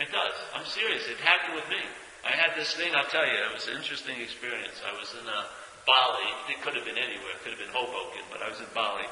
[0.00, 0.36] It does.
[0.56, 1.04] I'm serious.
[1.04, 1.84] It happened with me.
[2.24, 4.80] I had this thing, I'll tell you, it was an interesting experience.
[4.80, 5.40] I was in a
[5.84, 6.32] Bali.
[6.48, 7.36] It could have been anywhere.
[7.36, 9.04] It could have been Hoboken, but I was in Bali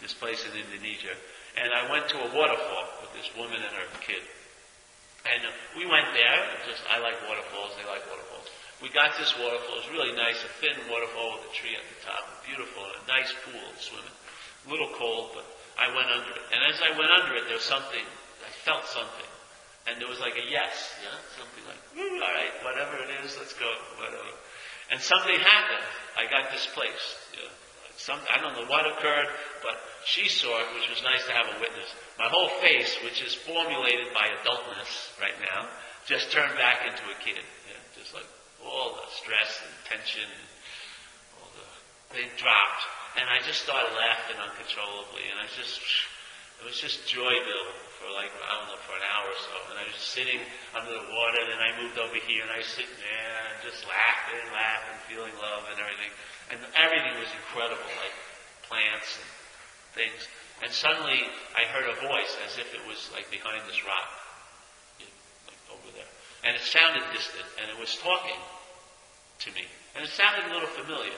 [0.00, 1.14] this place in Indonesia.
[1.60, 4.22] And I went to a waterfall with this woman and her kid.
[5.28, 5.44] And
[5.76, 6.40] we went there.
[6.64, 7.76] Just I like waterfalls.
[7.76, 8.48] They like waterfalls.
[8.80, 9.76] We got this waterfall.
[9.76, 12.24] It was really nice, a thin waterfall with a tree at the top.
[12.48, 12.80] Beautiful.
[12.80, 14.16] and A nice pool swimming.
[14.64, 15.44] A little cold, but
[15.76, 16.44] I went under it.
[16.56, 18.04] And as I went under it, there was something.
[18.40, 19.28] I felt something.
[19.84, 20.96] And there was like a yes.
[21.04, 21.12] Yeah?
[21.36, 23.68] Something like, mm, all right, whatever it is, let's go.
[24.00, 24.32] Whatever.
[24.92, 25.86] And something happened.
[26.16, 27.36] I got displaced.
[27.36, 27.52] Yeah?
[28.00, 29.28] Some, I don't know what occurred,
[29.60, 31.88] but she saw it, which was nice to have a witness.
[32.18, 35.68] My whole face, which is formulated by adultness right now,
[36.06, 37.44] just turned back into a kid.
[37.68, 38.26] Yeah, just like
[38.64, 40.28] all the stress and tension,
[41.40, 41.66] all the,
[42.16, 42.82] they dropped.
[43.18, 45.82] And I just started laughing uncontrollably, and I just,
[46.62, 49.54] it was just joy build for like, I don't know, for an hour or so.
[49.74, 50.40] And I was just sitting
[50.72, 53.56] under the water, and then I moved over here, and I was sitting there, and
[53.66, 56.12] just laughing, laughing, feeling love and everything.
[56.54, 58.14] And everything was incredible, like
[58.70, 59.39] plants and
[59.94, 60.20] things.
[60.62, 61.20] And suddenly
[61.56, 64.10] I heard a voice as if it was like behind this rock,
[65.48, 66.10] like over there.
[66.44, 68.38] And it sounded distant, and it was talking
[69.44, 69.64] to me.
[69.96, 71.16] And it sounded a little familiar.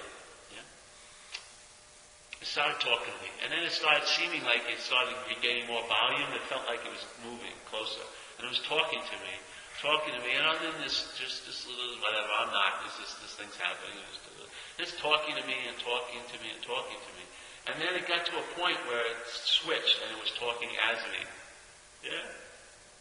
[2.42, 3.30] It started talking to me.
[3.46, 5.14] And then it started seeming like it started
[5.46, 6.26] gaining more volume.
[6.34, 8.02] It felt like it was moving closer.
[8.34, 9.34] And it was talking to me,
[9.78, 10.34] talking to me.
[10.34, 12.82] And I'm in this, just this little, whatever, I'm not.
[12.82, 13.94] This, this, this thing's happening.
[14.74, 17.21] Just talking to me and talking to me and talking to me.
[17.70, 20.98] And then it got to a point where it switched and it was talking as
[21.14, 21.22] me.
[22.02, 22.26] Yeah?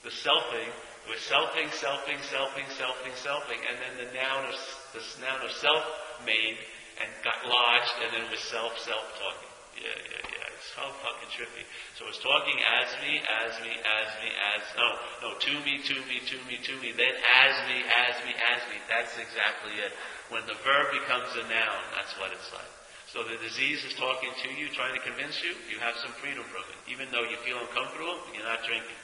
[0.06, 0.70] The selfing
[1.10, 4.58] We're selfing, selfing, selfing, selfing, selfing, and then the noun of
[4.94, 5.82] the noun of self
[6.26, 6.58] made
[7.02, 9.52] and got lodged, and then we're self, self talking.
[9.82, 10.54] Yeah, yeah, yeah.
[10.54, 11.66] It's so fucking trippy.
[11.98, 14.88] So it's talking as me, as me, as me, as no,
[15.26, 16.94] no, to me, to me, to me, to me.
[16.94, 18.78] Then as me, as me, as me.
[18.86, 19.90] That's exactly it.
[20.30, 22.74] When the verb becomes a noun, that's what it's like.
[23.12, 25.52] So the disease is talking to you, trying to convince you.
[25.68, 28.16] You have some freedom from it, even though you feel uncomfortable.
[28.32, 28.96] You're not drinking.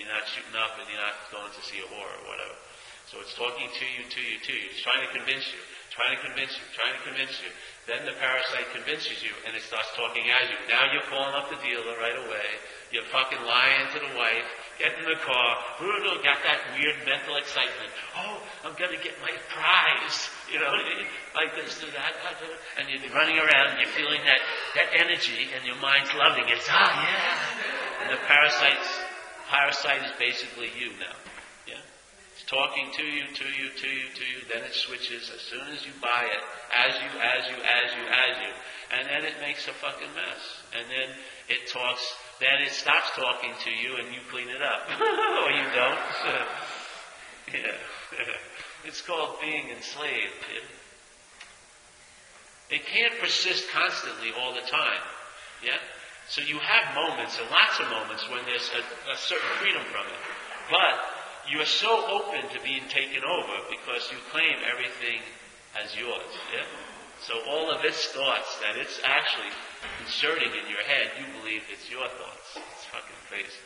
[0.00, 2.56] You're not shooting up, and you're not going to see a whore or whatever.
[3.12, 4.66] So it's talking to you, to you, to you.
[4.72, 5.60] It's trying to convince you,
[5.92, 7.52] trying to convince you, trying to convince you.
[7.84, 10.56] Then the parasite convinces you, and it starts talking at you.
[10.72, 12.48] Now you're calling up the dealer right away.
[12.96, 14.48] You're fucking lying to the wife.
[14.80, 15.60] Get in the car.
[15.76, 17.92] Bruno Got that weird mental excitement.
[18.16, 20.32] Oh, I'm gonna get my prize.
[20.48, 20.72] You know,
[21.36, 22.16] like this, do that,
[22.80, 23.76] and you're running around.
[23.76, 24.40] And you're feeling that
[24.80, 26.64] that energy, and your mind's loving it.
[26.72, 27.80] Ah, yeah.
[28.00, 28.88] And the parasites,
[29.52, 31.12] parasite is basically you now
[31.68, 31.84] Yeah?
[32.32, 34.38] It's talking to you, to you, to you, to you.
[34.48, 38.04] Then it switches as soon as you buy it, as you, as you, as you,
[38.08, 38.52] as you.
[38.96, 40.42] And then it makes a fucking mess.
[40.72, 41.08] And then
[41.48, 42.02] it talks,
[42.40, 44.88] then it stops talking to you and you clean it up.
[45.00, 46.00] or you don't.
[47.52, 47.76] yeah.
[48.84, 50.40] it's called being enslaved.
[52.70, 55.04] It can't persist constantly all the time.
[55.62, 55.76] Yeah?
[56.28, 60.06] So you have moments, and lots of moments, when there's a, a certain freedom from
[60.06, 60.20] it.
[60.70, 65.20] But you are so open to being taken over because you claim everything
[65.82, 66.30] as yours.
[66.54, 66.64] Yeah?
[67.26, 69.52] So all of its thoughts that it's actually
[70.04, 72.48] inserting in your head, you believe it's your thoughts.
[72.56, 73.64] It's fucking crazy.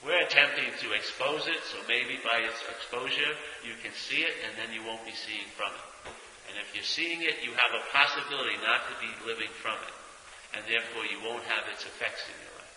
[0.00, 4.56] We're attempting to expose it, so maybe by its exposure you can see it and
[4.58, 5.88] then you won't be seeing from it.
[6.50, 9.96] And if you're seeing it, you have a possibility not to be living from it.
[10.56, 12.76] And therefore you won't have its effects in your life.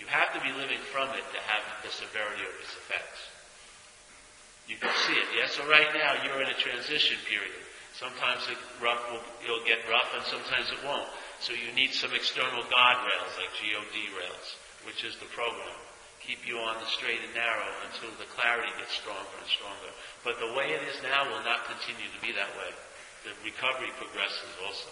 [0.00, 3.20] You have to be living from it to have the severity of its effects.
[4.64, 5.54] You can see it, yes?
[5.54, 7.59] So right now you're in a transition period.
[8.00, 11.04] Sometimes it rough will, it'll get rough and sometimes it won't.
[11.44, 14.48] So you need some external guardrails like GOD rails,
[14.88, 15.76] which is the program.
[16.24, 19.92] Keep you on the straight and narrow until the clarity gets stronger and stronger.
[20.24, 22.72] But the way it is now will not continue to be that way.
[23.28, 24.88] The recovery progresses also.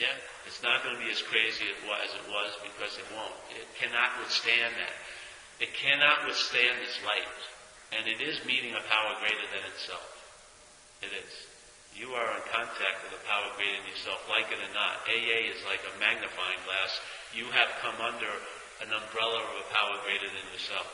[0.00, 0.16] Yeah?
[0.48, 3.36] It's not going to be as crazy as it was because it won't.
[3.52, 4.96] It cannot withstand that.
[5.60, 7.28] It cannot withstand this light.
[7.92, 10.08] And it is meeting a power greater than itself.
[11.04, 11.53] It is.
[11.94, 15.06] You are in contact with a power greater than yourself, like it or not.
[15.06, 16.90] AA is like a magnifying glass.
[17.30, 18.30] You have come under
[18.82, 20.90] an umbrella of a power greater than yourself.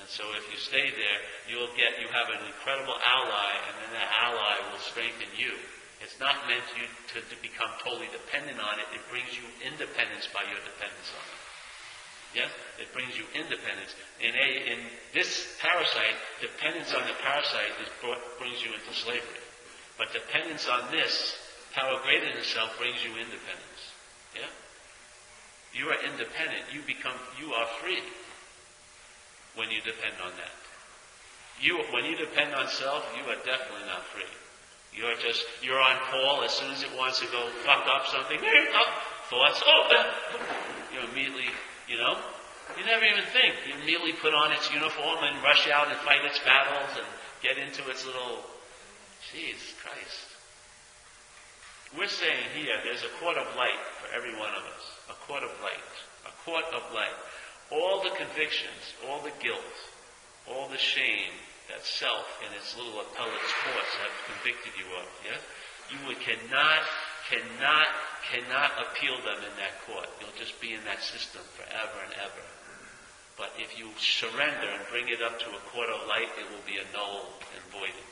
[0.00, 1.20] And so if you stay there,
[1.52, 5.52] you'll get, you have an incredible ally, and then that ally will strengthen you.
[6.00, 8.88] It's not meant you to, to become totally dependent on it.
[8.96, 11.40] It brings you independence by your dependence on it.
[12.32, 12.50] Yes?
[12.80, 13.92] It brings you independence.
[14.18, 14.80] In, a, in
[15.12, 19.41] this parasite, dependence on the parasite brought, brings you into slavery.
[19.98, 21.36] But dependence on this,
[21.74, 23.82] power greater than self, brings you independence.
[24.34, 24.50] Yeah?
[25.74, 26.68] You are independent.
[26.72, 28.02] You become, you are free
[29.56, 30.56] when you depend on that.
[31.60, 34.28] You, when you depend on self, you are definitely not free.
[34.92, 38.38] You're just, you're on call as soon as it wants to go fuck up something.
[38.42, 38.88] Oh,
[39.30, 40.12] thoughts, oh,
[40.92, 41.48] you immediately
[41.92, 42.16] you know?
[42.78, 43.52] You never even think.
[43.68, 47.06] You immediately put on its uniform and rush out and fight its battles and
[47.42, 48.40] get into its little.
[49.32, 50.28] Jesus Christ.
[51.96, 54.84] We're saying here there's a court of light for every one of us.
[55.10, 55.92] A court of light.
[56.28, 57.16] A court of light.
[57.72, 59.76] All the convictions, all the guilt,
[60.48, 61.32] all the shame
[61.68, 65.40] that self in its little appellate's courts have convicted you of, yeah?
[65.88, 66.84] You cannot
[67.32, 67.88] cannot,
[68.28, 70.08] cannot appeal them in that court.
[70.20, 72.46] You'll just be in that system forever and ever.
[73.38, 76.64] But if you surrender and bring it up to a court of light, it will
[76.68, 78.08] be annulled and voided.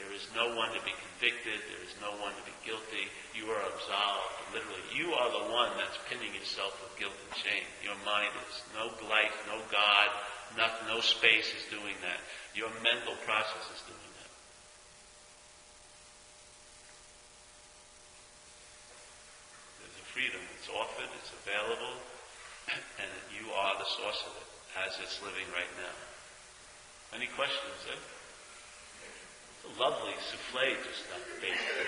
[0.00, 1.60] There is no one to be convicted.
[1.68, 3.12] There is no one to be guilty.
[3.36, 4.56] You are absolved.
[4.56, 7.66] Literally, you are the one that's pinning yourself with guilt and shame.
[7.84, 8.64] Your mind is.
[8.72, 10.08] No life, no God,
[10.56, 12.20] nothing, no space is doing that.
[12.56, 14.32] Your mental process is doing that.
[19.76, 20.40] There's a freedom.
[20.56, 22.00] It's offered, it's available,
[23.00, 24.48] and you are the source of it
[24.88, 25.96] as it's living right now.
[27.12, 28.21] Any questions, eh?
[29.78, 31.86] Lovely souffle just got basted.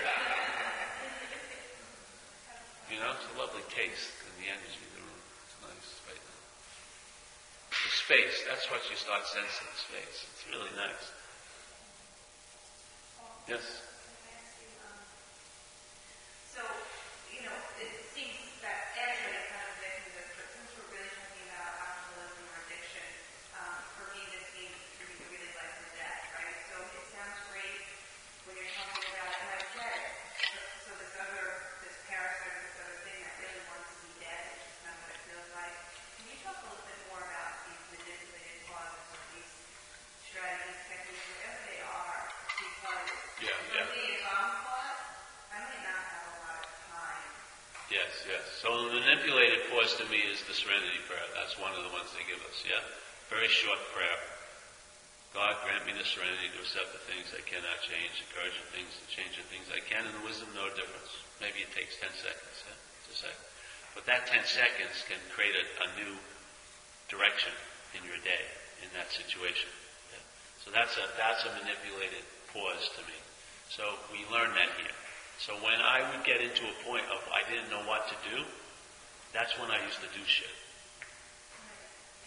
[2.89, 5.19] You know, it's a lovely taste and the energy of the room.
[5.43, 6.39] It's nice right now.
[7.75, 10.23] The space, that's what you start sensing, space.
[10.23, 11.11] It's really nice.
[13.47, 13.57] Yes?
[13.57, 13.85] Um,
[47.95, 48.43] Yes, yes.
[48.61, 48.99] So the
[50.01, 51.29] to me is the serenity prayer.
[51.37, 52.81] That's one of the ones they give us, yeah?
[53.29, 54.17] Very short prayer.
[55.37, 58.65] God grant me the serenity to accept the things I cannot change, the courage of
[58.71, 61.11] things to change the things I can, and the wisdom no difference.
[61.43, 62.79] Maybe it takes 10 seconds, yeah?
[63.05, 63.45] It's a second.
[63.93, 66.17] But that 10 seconds can create a, a new
[67.11, 67.53] direction
[67.93, 68.43] in your day,
[68.81, 69.69] in that situation.
[70.09, 70.23] Yeah?
[70.65, 73.17] So that's a, that's a manipulated pause to me.
[73.69, 74.95] So we learn that here.
[75.37, 78.39] So when I would get into a point of I didn't know what to do,
[79.35, 80.55] that's when I used to do shit.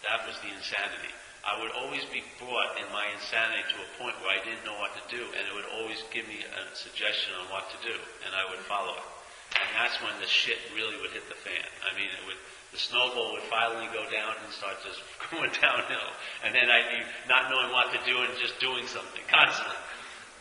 [0.04, 1.10] That was the insanity.
[1.40, 4.76] I would always be brought in my insanity to a point where I didn't know
[4.76, 7.96] what to do, and it would always give me a suggestion on what to do,
[8.28, 9.08] and I would follow it.
[9.56, 11.64] And that's when the shit really would hit the fan.
[11.88, 12.36] I mean, it would,
[12.76, 15.00] the snowball would finally go down and start just
[15.32, 16.10] going downhill.
[16.44, 17.00] And then I'd be
[17.32, 19.80] not knowing what to do and just doing something constantly.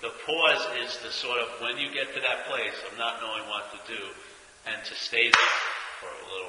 [0.04, 3.48] The pause is the sort of when you get to that place of not knowing
[3.48, 4.02] what to do
[4.68, 5.77] and to stay there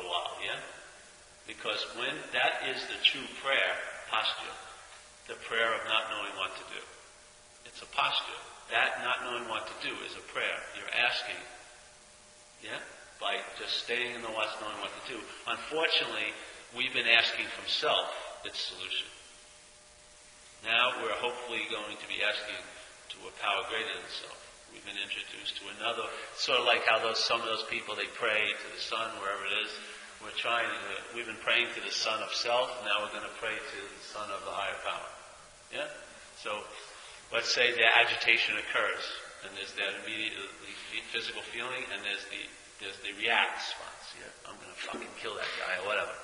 [0.09, 0.61] while, yeah?
[1.47, 3.73] Because when that is the true prayer
[4.09, 4.57] posture,
[5.29, 6.83] the prayer of not knowing what to do.
[7.69, 8.41] It's a posture.
[8.73, 10.59] That not knowing what to do is a prayer.
[10.77, 11.41] You're asking,
[12.65, 12.81] yeah?
[13.21, 15.19] By just staying in the what's knowing what to do.
[15.49, 16.33] Unfortunately,
[16.77, 18.09] we've been asking from self
[18.45, 19.09] its solution.
[20.65, 22.61] Now we're hopefully going to be asking
[23.15, 24.39] to a power greater than self.
[24.73, 26.05] We've been introduced to another,
[26.37, 29.45] sort of like how those some of those people they pray to the sun wherever
[29.49, 29.73] it is.
[30.23, 32.71] We're trying to, we've been praying to the sun of self.
[32.83, 35.09] Now we're going to pray to the sun of the higher power.
[35.71, 35.89] Yeah.
[36.43, 36.63] So
[37.31, 39.05] let's say the agitation occurs,
[39.47, 40.35] and there's that immediate
[41.15, 42.43] physical feeling, and there's the
[42.83, 44.07] there's the react response.
[44.19, 46.15] Yeah, I'm going to fucking kill that guy or whatever.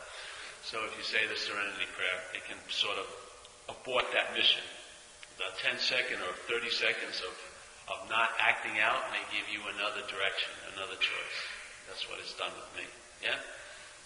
[0.63, 3.07] So if you say the serenity prayer, it can sort of
[3.67, 4.63] abort that mission
[5.39, 7.35] the 10 second or 30 seconds of,
[7.91, 11.39] of not acting out may give you another direction, another choice.
[11.91, 12.87] That's what it's done with me.
[13.23, 13.39] Yeah?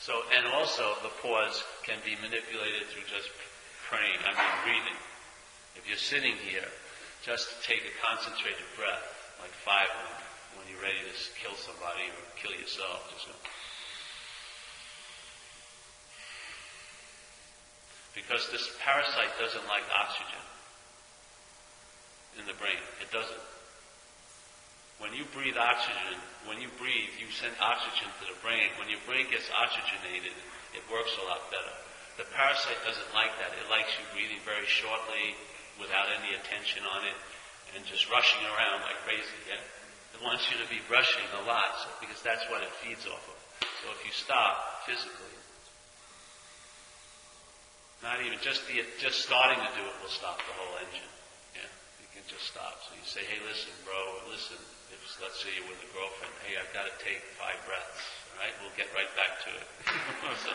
[0.00, 3.28] So, and also the pause can be manipulated through just
[3.90, 4.98] praying, I mean breathing.
[5.74, 6.66] If you're sitting here,
[7.22, 9.02] just take a concentrated breath,
[9.42, 10.14] like five them,
[10.54, 13.10] when you're ready to kill somebody or kill yourself.
[13.10, 13.26] Just.
[18.14, 20.42] Because this parasite doesn't like oxygen
[22.38, 22.78] in the brain.
[23.02, 23.57] It doesn't.
[24.98, 26.18] When you breathe oxygen,
[26.50, 28.74] when you breathe, you send oxygen to the brain.
[28.82, 30.34] When your brain gets oxygenated,
[30.74, 31.74] it works a lot better.
[32.18, 33.54] The parasite doesn't like that.
[33.54, 35.38] It likes you breathing very shortly,
[35.78, 37.14] without any attention on it,
[37.74, 39.38] and just rushing around like crazy.
[39.46, 39.62] Yeah?
[40.14, 43.22] It wants you to be rushing a lot, so, because that's what it feeds off
[43.22, 43.38] of.
[43.62, 45.38] So if you stop physically,
[48.02, 51.10] not even just the just starting to do it will stop the whole engine
[51.54, 51.66] Yeah,
[51.98, 52.78] you can just stop.
[52.86, 53.98] So you say, hey, listen, bro,
[54.30, 54.58] listen.
[54.88, 58.00] If, let's say you're with a girlfriend, hey, I've got to take five breaths.
[58.32, 59.68] All right, we'll get right back to it.
[60.44, 60.52] so,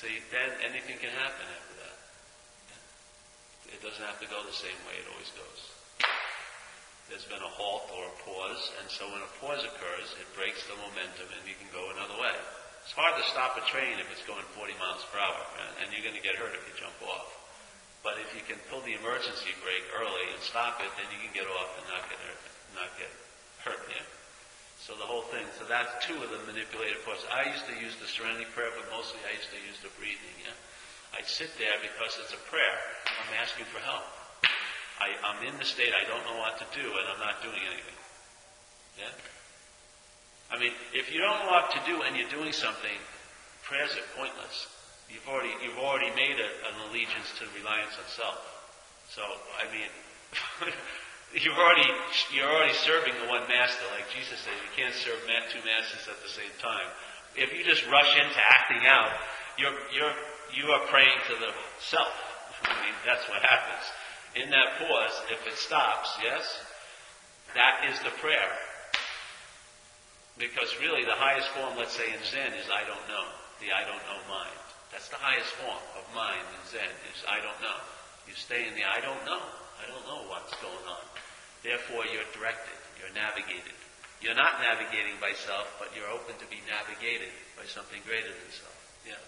[0.00, 1.96] see, then anything can happen after that.
[3.68, 5.60] It doesn't have to go the same way it always goes.
[7.12, 10.64] There's been a halt or a pause, and so when a pause occurs, it breaks
[10.68, 12.36] the momentum and you can go another way.
[12.88, 15.44] It's hard to stop a train if it's going 40 miles per hour,
[15.76, 17.28] and you're going to get hurt if you jump off.
[18.00, 21.28] But if you can pull the emergency brake early and stop it, then you can
[21.36, 22.42] get off and not get hurt.
[22.72, 23.12] Not get
[23.60, 23.84] hurt.
[23.92, 24.08] Yeah.
[24.80, 25.44] So the whole thing.
[25.60, 27.28] So that's two of the manipulative parts.
[27.28, 30.36] I used to use the Serenity Prayer, but mostly I used to use the breathing.
[30.40, 30.56] Yeah.
[31.12, 32.76] I'd sit there because it's a prayer.
[33.04, 34.08] I'm asking for help.
[34.96, 37.60] I, I'm in the state I don't know what to do, and I'm not doing
[37.68, 38.00] anything.
[38.96, 39.12] Yeah.
[40.50, 42.96] I mean, if you don't know what to do and you're doing something,
[43.64, 44.68] prayers are pointless.
[45.08, 48.40] You've already, you've already made a, an allegiance to reliance on self.
[49.12, 49.24] So,
[49.56, 49.88] I mean,
[51.36, 51.88] you're already,
[52.32, 53.84] you're already serving the one master.
[53.92, 55.20] Like Jesus says, you can't serve
[55.52, 56.88] two masters at the same time.
[57.36, 59.12] If you just rush into acting out,
[59.56, 60.16] you're, you're,
[60.52, 62.12] you are praying to the self.
[62.64, 63.84] I mean, that's what happens.
[64.36, 66.44] In that pause, if it stops, yes,
[67.54, 68.52] that is the prayer.
[70.38, 73.26] Because really the highest form, let's say in Zen, is I don't know.
[73.58, 74.54] The I don't know mind.
[74.94, 77.78] That's the highest form of mind in Zen, is I don't know.
[78.30, 79.42] You stay in the I don't know.
[79.82, 81.04] I don't know what's going on.
[81.66, 82.78] Therefore you're directed.
[83.02, 83.74] You're navigated.
[84.22, 88.50] You're not navigating by self, but you're open to be navigated by something greater than
[88.50, 88.78] self.
[89.06, 89.18] Yeah.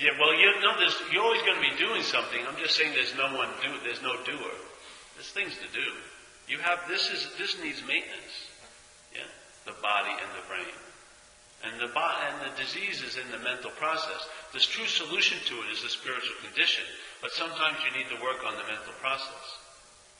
[0.00, 2.40] Yeah, well, you know, there's, you're always going to be doing something.
[2.48, 3.68] I'm just saying there's no one do.
[3.84, 4.56] There's no doer.
[5.12, 5.88] There's things to do.
[6.48, 8.36] You have this is this needs maintenance.
[9.12, 9.28] Yeah,
[9.68, 10.76] the body and the brain,
[11.68, 14.24] and the bo- and the disease is in the mental process.
[14.56, 16.88] The true solution to it is the spiritual condition.
[17.20, 19.44] But sometimes you need to work on the mental process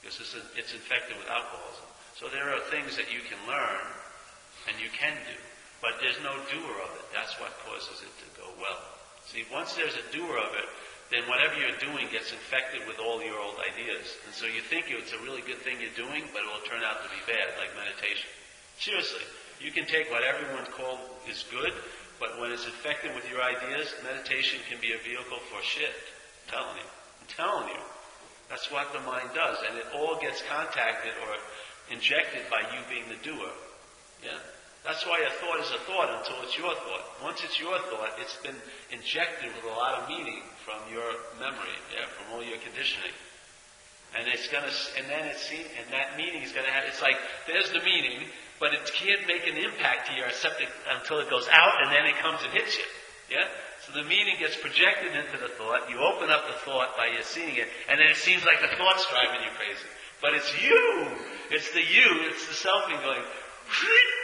[0.05, 1.89] because it's, it's infected with alcoholism.
[2.21, 3.85] So there are things that you can learn
[4.69, 5.39] and you can do,
[5.81, 7.07] but there's no doer of it.
[7.17, 9.00] That's what causes it to go well.
[9.31, 10.69] See, once there's a doer of it,
[11.15, 14.07] then whatever you're doing gets infected with all your old ideas.
[14.27, 16.83] And so you think it's a really good thing you're doing, but it will turn
[16.83, 18.27] out to be bad, like meditation.
[18.79, 19.23] Seriously,
[19.63, 20.99] you can take what everyone called
[21.31, 21.71] is good,
[22.19, 25.95] but when it's infected with your ideas, meditation can be a vehicle for shit.
[25.95, 26.91] I'm telling you.
[26.91, 27.83] I'm telling you.
[28.51, 29.59] That's what the mind does.
[29.67, 31.39] And it all gets contacted or
[31.95, 33.55] injected by you being the doer.
[34.27, 34.43] Yeah?
[34.85, 37.05] That's why a thought is a thought until it's your thought.
[37.23, 38.57] Once it's your thought, it's been
[38.89, 41.05] injected with a lot of meaning from your
[41.37, 43.13] memory, yeah, from all your conditioning.
[44.17, 47.21] And it's gonna, and then it's seen, and that meaning is gonna have, it's like,
[47.47, 48.25] there's the meaning,
[48.59, 52.09] but it can't make an impact to your septic until it goes out and then
[52.09, 52.89] it comes and hits you.
[53.31, 53.47] Yeah?
[53.85, 57.23] So the meaning gets projected into the thought, you open up the thought by you
[57.23, 59.89] seeing it, and then it seems like the thought's driving you crazy.
[60.21, 61.09] But it's you!
[61.53, 63.23] It's the you, it's the selfing going,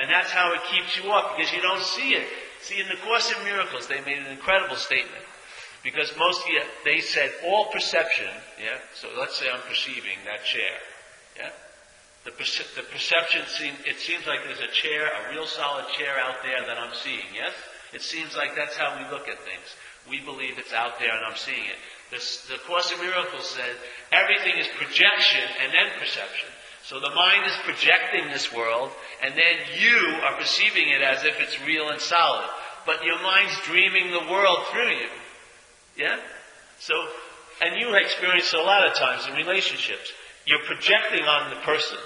[0.00, 2.26] and that's how it keeps you up because you don't see it.
[2.62, 5.24] See, in the Course in Miracles, they made an incredible statement.
[5.82, 8.26] Because most of uh, you, they said all perception,
[8.58, 8.78] yeah?
[8.94, 10.74] So let's say I'm perceiving that chair,
[11.36, 11.50] yeah?
[12.24, 16.18] The, perce- the perception seems, it seems like there's a chair, a real solid chair
[16.18, 17.54] out there that I'm seeing, yes?
[17.94, 19.68] It seems like that's how we look at things.
[20.10, 21.78] We believe it's out there and I'm seeing it.
[22.10, 23.78] This, the Course in Miracles said
[24.10, 26.50] everything is projection and then perception.
[26.86, 28.90] So the mind is projecting this world,
[29.20, 32.46] and then you are perceiving it as if it's real and solid.
[32.86, 35.10] But your mind's dreaming the world through you.
[35.98, 36.16] Yeah?
[36.78, 36.94] So,
[37.60, 40.12] and you experience a lot of times in relationships.
[40.46, 41.98] You're projecting on the person.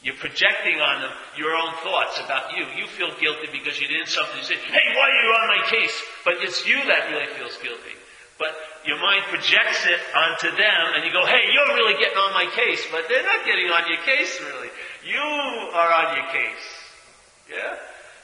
[0.00, 2.64] You're projecting on them your own thoughts about you.
[2.78, 4.38] You feel guilty because you did something.
[4.38, 6.02] You say, hey, why are you on my case?
[6.24, 7.98] But it's you that really feels guilty.
[8.38, 8.54] But
[8.86, 12.46] your mind projects it onto them and you go, hey, you're really getting on my
[12.54, 12.86] case.
[12.90, 14.70] But they're not getting on your case, really.
[15.04, 16.66] You are on your case.
[17.50, 17.74] Yeah?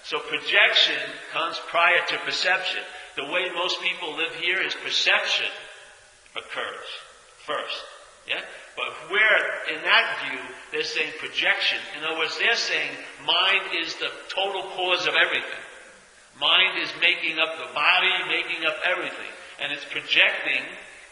[0.05, 2.83] So projection comes prior to perception.
[3.17, 5.51] The way most people live here is perception
[6.37, 6.89] occurs
[7.47, 7.83] first.
[8.29, 8.41] Yeah?
[8.77, 10.41] But where, in that view,
[10.73, 11.79] they're saying projection.
[11.99, 12.91] In other words, they're saying
[13.27, 15.65] mind is the total cause of everything.
[16.41, 19.31] Mind is making up the body, making up everything.
[19.63, 20.63] And it's projecting,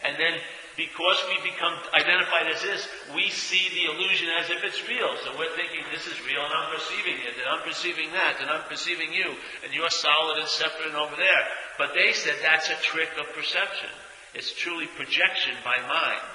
[0.03, 0.39] and then
[0.75, 5.13] because we become identified as this, we see the illusion as if it's real.
[5.23, 8.49] So we're thinking this is real, and I'm perceiving it, and I'm perceiving that, and
[8.49, 11.43] I'm perceiving you, and you're solid and separate and over there.
[11.77, 13.89] But they said that's a trick of perception.
[14.33, 16.33] It's truly projection by mind.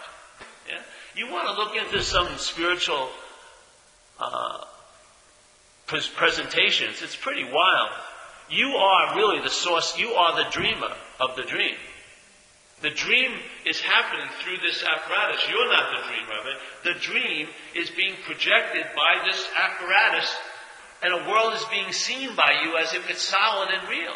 [0.68, 0.82] Yeah?
[1.16, 3.08] You want to look into some spiritual
[4.20, 4.64] uh,
[5.86, 7.02] pres- presentations.
[7.02, 7.90] It's pretty wild.
[8.50, 9.98] You are really the source.
[9.98, 11.74] You are the dreamer of the dream.
[12.80, 13.32] The dream
[13.66, 15.42] is happening through this apparatus.
[15.50, 16.58] You're not the dreamer of it.
[16.84, 20.30] The dream is being projected by this apparatus,
[21.02, 24.14] and a world is being seen by you as if it's solid and real.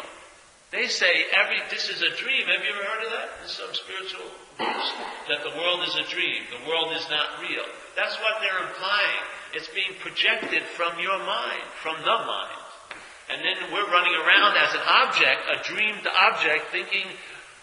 [0.71, 2.47] They say every this is a dream.
[2.47, 4.25] Have you ever heard of that in some spiritual
[4.57, 4.89] books?
[5.29, 6.49] That the world is a dream.
[6.49, 7.67] The world is not real.
[7.95, 9.23] That's what they're implying.
[9.53, 12.63] It's being projected from your mind, from the mind.
[13.29, 17.05] And then we're running around as an object, a dreamed object, thinking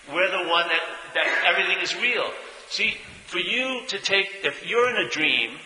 [0.09, 0.83] we're the one that,
[1.15, 2.31] that everything is real.
[2.69, 2.95] See,
[3.27, 5.59] for you to take, if you're in a dream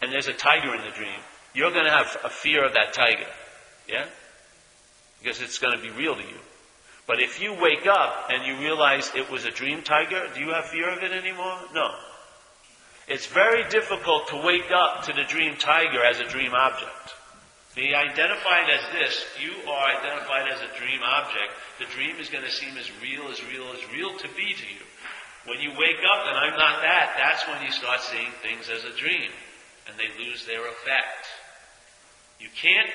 [0.00, 1.20] and there's a tiger in the dream,
[1.54, 3.28] you're going to have a fear of that tiger.
[3.88, 4.06] Yeah?
[5.20, 6.40] Because it's going to be real to you.
[7.06, 10.50] But if you wake up and you realize it was a dream tiger, do you
[10.50, 11.58] have fear of it anymore?
[11.74, 11.90] No.
[13.08, 17.14] It's very difficult to wake up to the dream tiger as a dream object.
[17.74, 21.56] Be identified as this, you are identified as a dream object.
[21.78, 24.66] The dream is going to seem as real, as real, as real to be to
[24.68, 24.84] you.
[25.48, 28.84] When you wake up and I'm not that, that's when you start seeing things as
[28.84, 29.32] a dream.
[29.88, 31.32] And they lose their effect.
[32.38, 32.90] You can't,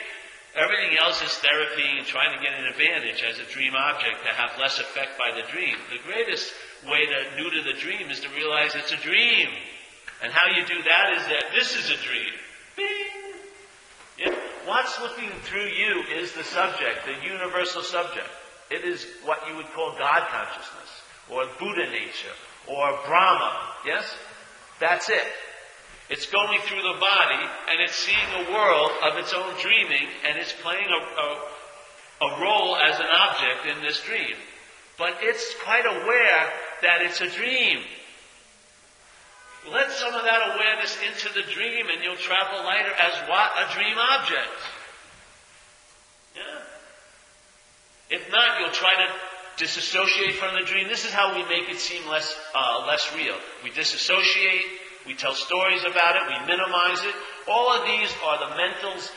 [0.56, 4.32] everything else is therapy and trying to get an advantage as a dream object to
[4.32, 5.76] have less effect by the dream.
[5.90, 6.54] The greatest
[6.86, 9.50] way to neuter the dream is to realize it's a dream.
[10.22, 12.34] And how you do that is that this is a dream.
[14.68, 18.28] What's looking through you is the subject, the universal subject.
[18.70, 20.92] It is what you would call God consciousness,
[21.30, 22.36] or Buddha nature,
[22.68, 23.62] or Brahma.
[23.86, 24.14] Yes?
[24.82, 25.24] That's it.
[26.10, 30.38] It's going through the body, and it's seeing a world of its own dreaming, and
[30.38, 34.36] it's playing a, a, a role as an object in this dream.
[34.98, 37.80] But it's quite aware that it's a dream.
[39.72, 43.52] Let some of that awareness into the dream and you'll travel lighter as what?
[43.58, 44.58] A dream object.
[46.36, 48.18] Yeah.
[48.18, 49.14] If not, you'll try to
[49.58, 50.88] disassociate from the dream.
[50.88, 53.36] This is how we make it seem less, uh, less real.
[53.64, 54.64] We disassociate,
[55.06, 57.16] we tell stories about it, we minimize it.
[57.48, 59.12] All of these are the mental's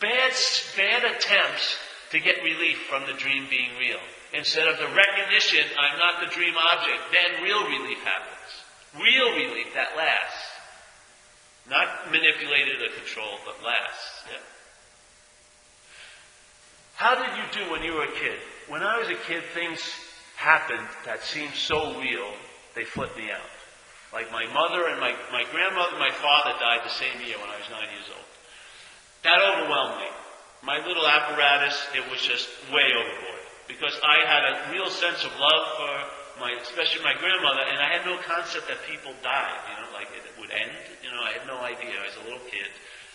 [0.00, 0.32] bad,
[0.76, 1.76] bad attempts
[2.10, 4.00] to get relief from the dream being real.
[4.34, 8.39] Instead of the recognition, I'm not the dream object, then real relief happens.
[8.94, 10.46] Real relief that lasts.
[11.68, 14.24] Not manipulated or controlled, but lasts.
[14.26, 14.38] Yeah.
[16.96, 18.38] How did you do when you were a kid?
[18.68, 19.80] When I was a kid, things
[20.36, 22.32] happened that seemed so real,
[22.74, 23.50] they flipped me out.
[24.12, 27.48] Like my mother and my, my grandmother and my father died the same year when
[27.48, 28.26] I was nine years old.
[29.22, 30.10] That overwhelmed me.
[30.62, 33.44] My little apparatus, it was just way overboard.
[33.68, 37.92] Because I had a real sense of love for my, especially my grandmother, and I
[37.92, 40.72] had no concept that people died, you know, like it would end.
[41.04, 41.94] You know, I had no idea.
[42.00, 42.66] I was a little kid.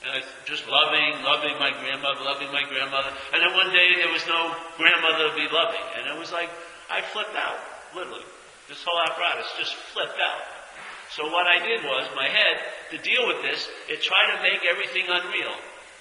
[0.06, 3.10] And I was just loving, loving my grandmother, loving my grandmother.
[3.34, 5.82] And then one day there was no grandmother to be loving.
[5.98, 6.54] And it was like,
[6.94, 7.58] I flipped out,
[7.98, 8.26] literally.
[8.70, 10.46] This whole apparatus just flipped out.
[11.18, 12.56] So what I did was, my head,
[12.94, 15.58] to deal with this, it tried to make everything unreal.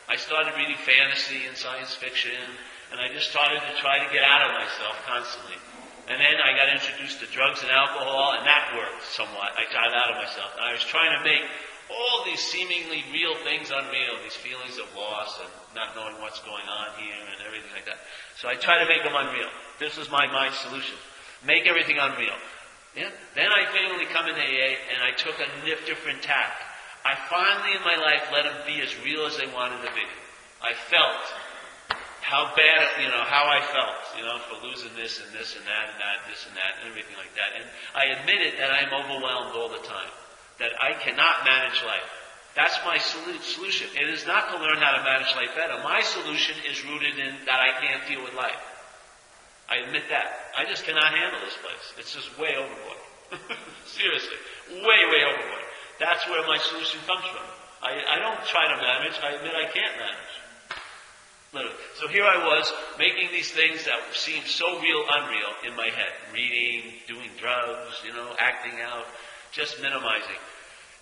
[0.08, 2.36] I started reading fantasy and science fiction,
[2.92, 5.56] and I just started to try to get out of myself constantly.
[6.04, 9.56] And then I got introduced to drugs and alcohol, and that worked somewhat.
[9.56, 10.52] I got out of myself.
[10.60, 11.40] I was trying to make
[11.88, 16.64] all these seemingly real things unreal, these feelings of loss and not knowing what's going
[16.64, 18.00] on here and everything like that.
[18.40, 19.48] So I try to make them unreal.
[19.78, 20.96] This is my mind solution.
[21.44, 22.36] Make everything unreal.
[22.96, 23.10] Yeah?
[23.34, 25.48] Then I finally come into AA and I took a
[25.84, 26.52] different tack.
[27.04, 30.06] I finally in my life let them be as real as they wanted to be.
[30.62, 31.20] I felt
[32.24, 35.64] how bad, you know, how I felt, you know, for losing this and this and
[35.68, 37.52] that and that, this and that and everything like that.
[37.52, 40.08] And I admitted that I'm overwhelmed all the time
[40.56, 42.08] that I cannot manage life.
[42.56, 43.92] That's my solution.
[43.92, 45.76] It is not to learn how to manage life better.
[45.84, 48.62] My solution is rooted in that I can't deal with life.
[49.68, 50.54] I admit that.
[50.56, 51.84] I just cannot handle this place.
[52.00, 53.00] It's just way overboard.
[53.84, 54.38] Seriously.
[54.80, 55.66] Way, way overboard.
[56.00, 57.44] That's where my solution comes from.
[57.84, 59.20] I, I don't try to manage.
[59.20, 60.34] I admit I can't manage.
[61.54, 61.76] Literally.
[61.94, 66.12] So here I was making these things that seemed so real, unreal in my head.
[66.32, 69.06] Reading, doing drugs, you know, acting out
[69.52, 70.42] just minimizing.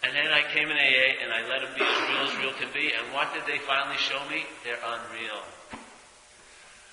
[0.04, 2.52] And then I came in AA and I let them be as real as real
[2.60, 2.92] can be.
[2.92, 4.44] And what did they finally show me?
[4.62, 5.40] They're unreal.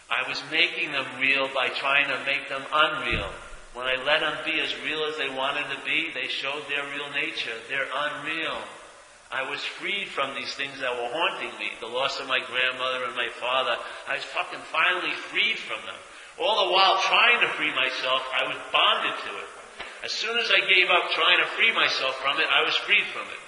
[0.10, 3.28] I was making them real by trying to make them unreal.
[3.74, 6.86] When I let them be as real as they wanted to be, they showed their
[6.96, 7.54] real nature.
[7.68, 8.58] They're unreal.
[9.32, 11.70] I was freed from these things that were haunting me.
[11.80, 13.78] The loss of my grandmother and my father.
[14.10, 16.02] I was fucking finally freed from them.
[16.42, 19.50] All the while trying to free myself, I was bonded to it.
[20.04, 23.06] As soon as I gave up trying to free myself from it, I was freed
[23.14, 23.42] from it.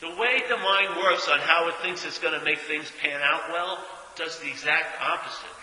[0.00, 3.20] The way the mind works on how it thinks it's going to make things pan
[3.22, 3.78] out well
[4.16, 5.62] does the exact opposite.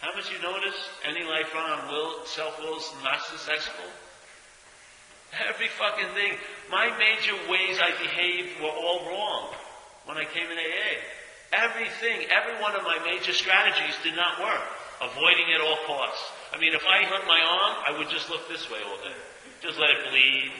[0.00, 3.86] Haven't you noticed any life on will, self-will is not successful?
[5.32, 6.36] Every fucking thing.
[6.68, 9.54] My major ways I behaved were all wrong
[10.04, 10.92] when I came in AA.
[11.52, 14.64] Everything, every one of my major strategies did not work.
[15.00, 16.24] Avoiding at all costs.
[16.52, 19.16] I mean, if I hurt my arm, I would just look this way all day.
[19.60, 20.52] Just let it bleed.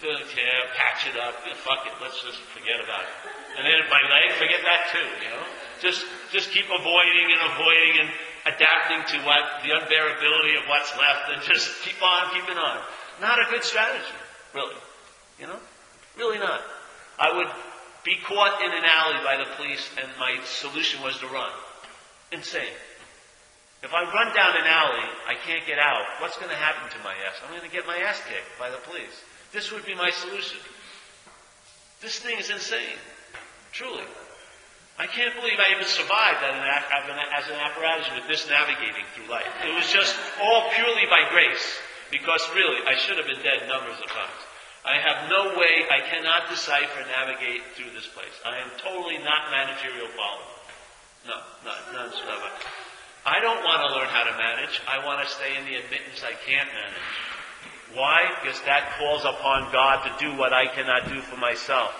[0.00, 0.60] Don't care.
[0.76, 1.34] Patch it up.
[1.64, 1.92] Fuck it.
[2.00, 3.14] Let's just forget about it.
[3.58, 5.44] And then my leg, forget that too, you know?
[5.80, 8.08] Just, just keep avoiding and avoiding and
[8.46, 12.78] adapting to what, the unbearability of what's left and just keep on keeping on.
[13.20, 14.18] Not a good strategy,
[14.54, 14.76] really.
[15.40, 15.58] You know?
[16.16, 16.60] Really not.
[17.18, 17.48] I would
[18.04, 21.50] be caught in an alley by the police and my solution was to run.
[22.32, 22.76] Insane.
[23.82, 26.02] If I run down an alley, I can't get out.
[26.20, 27.38] What's going to happen to my ass?
[27.44, 29.14] I'm going to get my ass kicked by the police.
[29.52, 30.58] This would be my solution.
[32.00, 32.98] This thing is insane.
[33.72, 34.04] Truly.
[34.98, 39.46] I can't believe I even survived as an, apparatus with this navigating through life.
[39.62, 41.78] It was just all purely by grace.
[42.10, 44.42] Because really, I should have been dead numbers of times.
[44.88, 48.32] I have no way, I cannot decipher, navigate through this place.
[48.46, 50.48] I am totally not managerial quality.
[51.28, 52.48] No, not, none whatsoever.
[53.26, 54.80] I don't want to learn how to manage.
[54.88, 57.08] I want to stay in the admittance I can't manage.
[57.92, 58.32] Why?
[58.40, 61.92] Because that calls upon God to do what I cannot do for myself.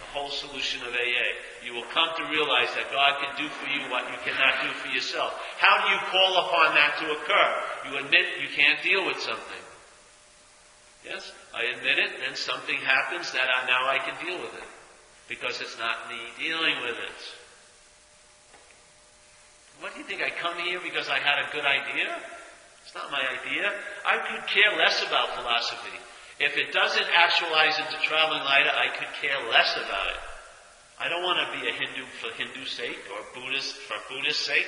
[0.00, 1.28] The whole solution of AA.
[1.68, 4.72] You will come to realize that God can do for you what you cannot do
[4.80, 5.36] for yourself.
[5.60, 7.48] How do you call upon that to occur?
[7.84, 9.62] You admit you can't deal with something.
[11.04, 14.68] Yes, I admit it, then something happens that I, now I can deal with it.
[15.28, 17.20] Because it's not me dealing with it.
[19.84, 22.16] What do you think I come here because I had a good idea?
[22.80, 23.68] It's not my idea.
[24.08, 26.00] I could care less about philosophy.
[26.40, 30.37] If it doesn't actualize into traveling lighter, I could care less about it.
[30.98, 34.66] I don't want to be a Hindu for Hindu's sake or Buddhist for Buddhist sake.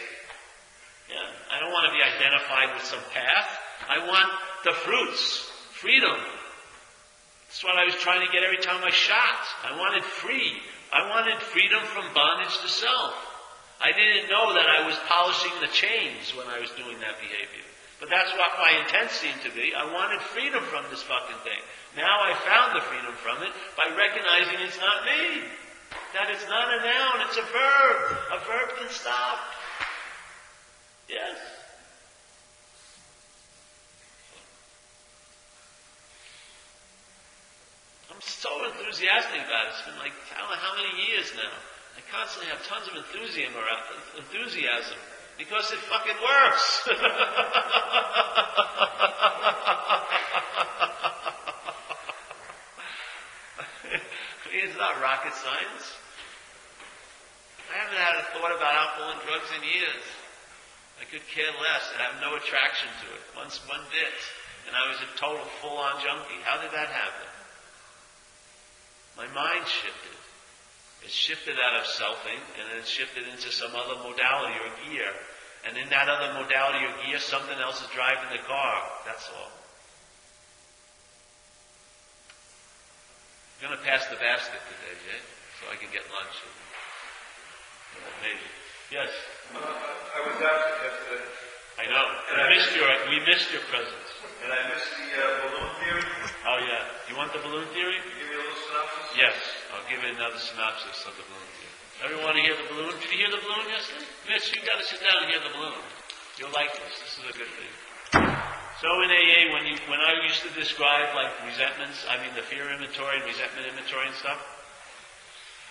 [1.11, 1.27] Yeah.
[1.51, 3.51] I don't want to be identified with some path.
[3.90, 4.31] I want
[4.62, 6.15] the fruits, freedom.
[7.51, 9.43] That's what I was trying to get every time I shot.
[9.66, 10.55] I wanted free.
[10.94, 13.15] I wanted freedom from bondage to self.
[13.82, 17.66] I didn't know that I was polishing the chains when I was doing that behavior.
[17.98, 19.74] But that's what my intent seemed to be.
[19.74, 21.61] I wanted freedom from this fucking thing.
[21.97, 25.43] Now I found the freedom from it by recognizing it's not me.
[26.14, 28.18] That it's not a noun, it's a verb.
[28.32, 29.38] A verb can stop.
[31.08, 31.38] Yes.
[38.10, 39.72] I'm so enthusiastic about it.
[39.74, 41.54] It's been like, I don't know how many years now.
[41.96, 43.82] I constantly have tons of enthusiasm around,
[44.18, 44.98] enthusiasm
[45.38, 46.88] because it fucking works.
[54.52, 55.86] it's not rocket science.
[57.70, 60.05] I haven't had a thought about alcohol and drugs in years.
[60.98, 61.85] I could care less.
[61.94, 63.22] I have no attraction to it.
[63.39, 64.18] Once one bit,
[64.66, 66.43] and I was a total full-on junkie.
[66.43, 67.31] How did that happen?
[69.16, 70.18] My mind shifted.
[71.06, 75.12] It shifted out of selfing, and it shifted into some other modality or gear.
[75.64, 78.82] And in that other modality or gear, something else is driving the car.
[79.06, 79.59] That's all.
[83.60, 85.20] I'm going to pass the basket today, Jay,
[85.60, 86.32] so I can get lunch.
[88.24, 88.40] Maybe.
[88.88, 89.12] Yes.
[89.52, 91.28] Uh, I was absent yesterday,
[91.76, 92.06] I know.
[92.40, 94.08] We missed your, we missed your presence.
[94.40, 96.08] and I missed the uh, balloon theory.
[96.48, 96.88] Oh yeah.
[97.12, 98.00] You want the balloon theory?
[98.00, 99.06] Can you give me a little synopsis?
[99.12, 99.36] Yes.
[99.76, 101.76] I'll give you another synopsis of the balloon theory.
[102.00, 102.96] Everyone hear the balloon?
[102.96, 104.08] Did you hear the balloon yesterday?
[104.24, 105.84] Mitch, you've gotta sit down and hear the balloon.
[106.40, 106.96] You'll like this.
[106.96, 107.72] This is a good thing.
[108.81, 112.40] So in AA, when you, when I used to describe like resentments, I mean the
[112.40, 114.40] fear inventory and resentment inventory and stuff,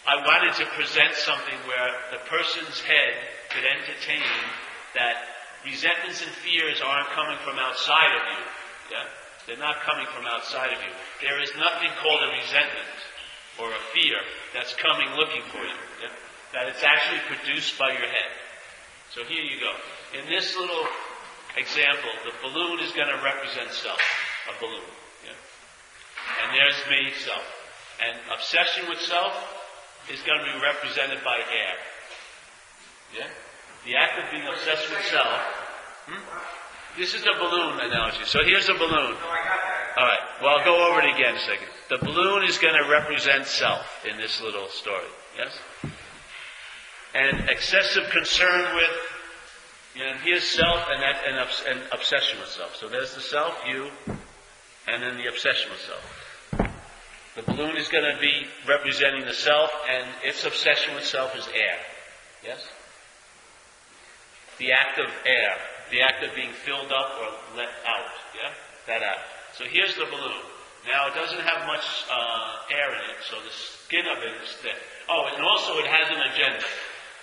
[0.06, 3.14] I wanted to present something where the person's head
[3.49, 4.30] could entertain
[4.94, 5.26] that
[5.65, 8.41] resentments and fears aren't coming from outside of you.
[8.94, 9.06] Yeah?
[9.49, 10.94] They're not coming from outside of you.
[11.26, 12.94] There is nothing called a resentment
[13.57, 14.22] or a fear
[14.53, 15.80] that's coming looking for you.
[16.06, 16.14] Yeah?
[16.53, 18.31] That it's actually produced by your head.
[19.18, 19.73] So here you go.
[20.14, 20.86] In this little
[21.57, 23.99] example, the balloon is going to represent self.
[24.49, 24.89] A balloon.
[25.26, 25.38] Yeah?
[26.43, 27.45] And there's me, self.
[28.01, 29.34] And obsession with self
[30.11, 31.77] is going to be represented by air.
[33.15, 33.30] Yeah?
[33.85, 35.39] The act of being obsessed with self.
[36.07, 36.21] Hmm?
[36.97, 38.26] This is the balloon analogy.
[38.26, 38.89] So here's a balloon.
[38.89, 39.93] No, I got that.
[39.97, 40.19] All right.
[40.41, 41.67] Well, I'll go over it again a second.
[41.89, 45.07] The balloon is going to represent self in this little story.
[45.38, 45.57] Yes?
[47.13, 48.89] And excessive concern with,
[49.95, 52.75] know, here's self and that and, obs- and obsession with self.
[52.75, 53.89] So there's the self, you,
[54.87, 56.69] and then the obsession with self.
[57.35, 61.47] The balloon is going to be representing the self, and its obsession with self is
[61.47, 61.77] air.
[62.43, 62.59] Yes?
[64.57, 65.55] The act of air,
[65.91, 68.11] the act of being filled up or let out.
[68.35, 68.51] Yeah?
[68.87, 69.23] That out.
[69.57, 70.43] So here's the balloon.
[70.87, 74.53] Now it doesn't have much uh, air in it, so the skin of it is
[74.63, 74.79] thick.
[75.09, 76.65] Oh, and also it has an agenda.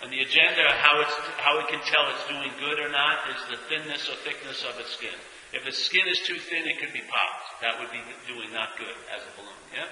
[0.02, 3.40] And the agenda, how it's how it can tell it's doing good or not, is
[3.48, 5.16] the thinness or thickness of its skin.
[5.56, 7.64] If its skin is too thin, it could be popped.
[7.64, 9.62] That would be doing not good as a balloon.
[9.72, 9.88] Yeah.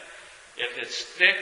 [0.60, 1.40] If it's thick,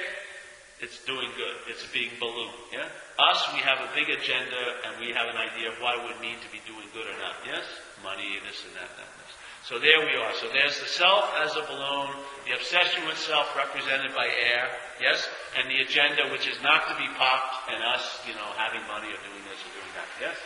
[0.78, 1.56] it's doing good.
[1.66, 2.54] It's a big balloon.
[2.70, 2.86] Yeah.
[3.18, 6.20] Us, we have a big agenda, and we have an idea of what it would
[6.22, 7.42] mean to be doing good or not.
[7.42, 7.66] Yes.
[8.02, 9.32] Money, this and that, that, this.
[9.66, 10.34] So there we are.
[10.42, 12.10] So there's the self as a balloon,
[12.50, 14.66] the obsession with self represented by air,
[15.02, 15.26] yes,
[15.58, 19.10] and the agenda which is not to be popped, and us, you know, having money
[19.10, 20.38] or doing this or doing that, yes.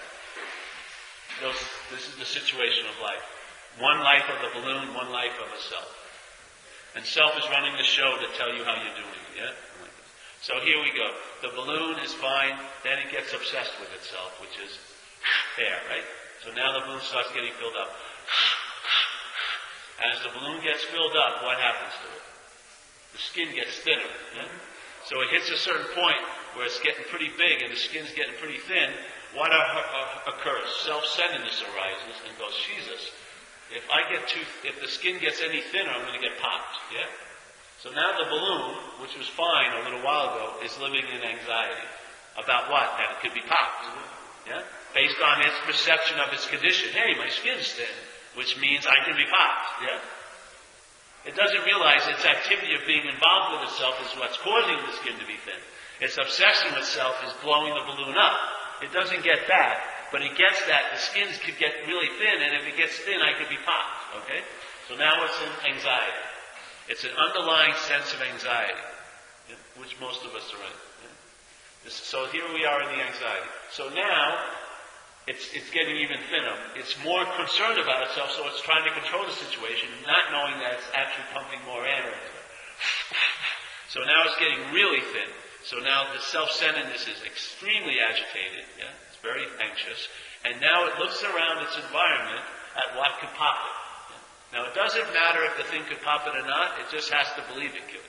[1.45, 1.61] Those,
[1.93, 3.21] this is the situation of life.
[3.79, 5.93] One life of the balloon, one life of a self.
[6.97, 9.53] And self is running the show to tell you how you're doing, yeah?
[10.41, 11.13] So here we go.
[11.45, 14.73] The balloon is fine, then it gets obsessed with itself, which is
[15.61, 16.07] air, right?
[16.45, 17.93] So now the balloon starts getting filled up.
[20.01, 22.25] As the balloon gets filled up, what happens to it?
[23.17, 24.13] The skin gets thinner.
[24.37, 24.45] Yeah?
[25.09, 26.21] So it hits a certain point
[26.53, 28.93] where it's getting pretty big and the skin's getting pretty thin.
[29.33, 29.49] What
[30.29, 30.69] occurs?
[30.85, 33.09] Self-centeredness arises and goes, Jesus,
[33.73, 36.77] if I get too, if the skin gets any thinner, I'm going to get popped.
[36.93, 37.09] Yeah.
[37.81, 41.89] So now the balloon, which was fine a little while ago, is living in anxiety
[42.37, 43.01] about what?
[43.01, 43.97] That it could be popped.
[44.45, 44.61] Yeah.
[44.93, 46.93] Based on its perception of its condition.
[46.93, 47.97] Hey, my skin's thin,
[48.37, 49.89] which means I can be popped.
[49.89, 50.01] Yeah.
[51.27, 55.19] It doesn't realize its activity of being involved with itself is what's causing the skin
[55.19, 55.59] to be thin.
[56.01, 58.37] Its obsession with self is blowing the balloon up.
[58.83, 59.83] It doesn't get that.
[60.13, 63.19] but it gets that the skins could get really thin, and if it gets thin,
[63.21, 64.23] I could be popped.
[64.23, 64.41] Okay?
[64.89, 66.25] So now it's in anxiety.
[66.89, 68.79] It's an underlying sense of anxiety,
[69.77, 71.91] which most of us are in.
[71.91, 73.51] So here we are in the anxiety.
[73.71, 74.39] So now
[75.27, 76.55] it's, it's getting even thinner.
[76.79, 80.79] It's more concerned about itself, so it's trying to control the situation, not knowing that
[80.79, 82.47] it's actually pumping more air into it.
[83.87, 85.31] So now it's getting really thin.
[85.65, 88.67] So now the self-centeredness is extremely agitated.
[88.77, 90.11] Yeah, it's very anxious,
[90.45, 92.45] and now it looks around its environment
[92.77, 93.77] at what could pop it.
[94.11, 94.59] Yeah?
[94.59, 96.77] Now it doesn't matter if the thing could pop it or not.
[96.83, 98.05] It just has to believe it could.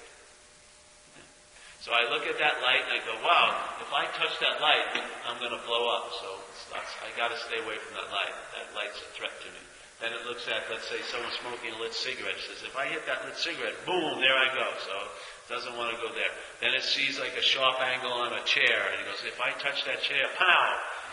[1.87, 1.95] Yeah?
[1.95, 3.55] So I look at that light and I go, "Wow!
[3.79, 6.35] If I touch that light, I'm going to blow up." So
[6.75, 8.35] I got to stay away from that light.
[8.59, 9.63] That light's a threat to me.
[9.97, 12.37] Then it looks at, let's say, someone smoking a lit cigarette.
[12.37, 14.69] It says, if I hit that lit cigarette, boom, there I go.
[14.85, 16.29] So it doesn't want to go there.
[16.61, 19.57] Then it sees like a sharp angle on a chair, and it goes, if I
[19.57, 20.65] touch that chair, pow!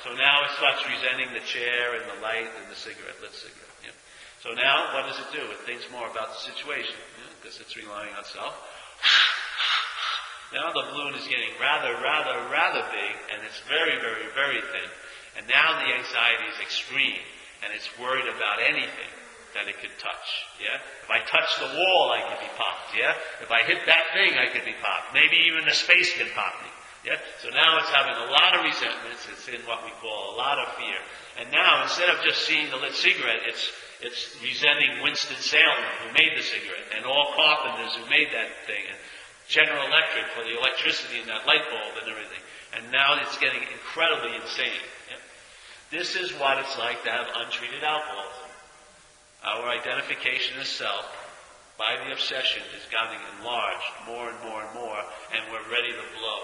[0.04, 3.72] So now it starts resenting the chair and the light and the cigarette, lit cigarette.
[3.88, 3.96] Yeah.
[4.44, 5.40] So now, what does it do?
[5.40, 7.00] It thinks more about the situation,
[7.40, 8.52] because it's relying on self.
[10.52, 14.90] Now the balloon is getting rather, rather, rather big, and it's very, very, very thin.
[15.38, 17.22] And now the anxiety is extreme,
[17.64, 19.12] and it's worried about anything
[19.54, 20.28] that it could touch.
[20.58, 20.78] Yeah?
[20.78, 22.94] If I touch the wall, I could be popped.
[22.94, 23.14] Yeah?
[23.42, 25.14] If I hit that thing, I could be popped.
[25.14, 26.70] Maybe even the space can pop me.
[27.06, 27.18] Yeah?
[27.42, 29.26] So now it's having a lot of resentments.
[29.30, 30.98] It's in what we call a lot of fear.
[31.38, 33.70] And now, instead of just seeing the lit cigarette, it's
[34.04, 38.84] it's resenting Winston Salem, who made the cigarette, and all carpenters who made that thing,
[38.84, 38.98] and
[39.48, 42.42] General Electric for the electricity in that light bulb and everything.
[42.76, 44.82] And now it's getting incredibly insane.
[45.90, 48.50] This is what it's like to have untreated alcoholism.
[49.44, 51.06] Our identification as self
[51.78, 55.00] by the obsession is getting enlarged more and more and more,
[55.30, 56.40] and we're ready to blow.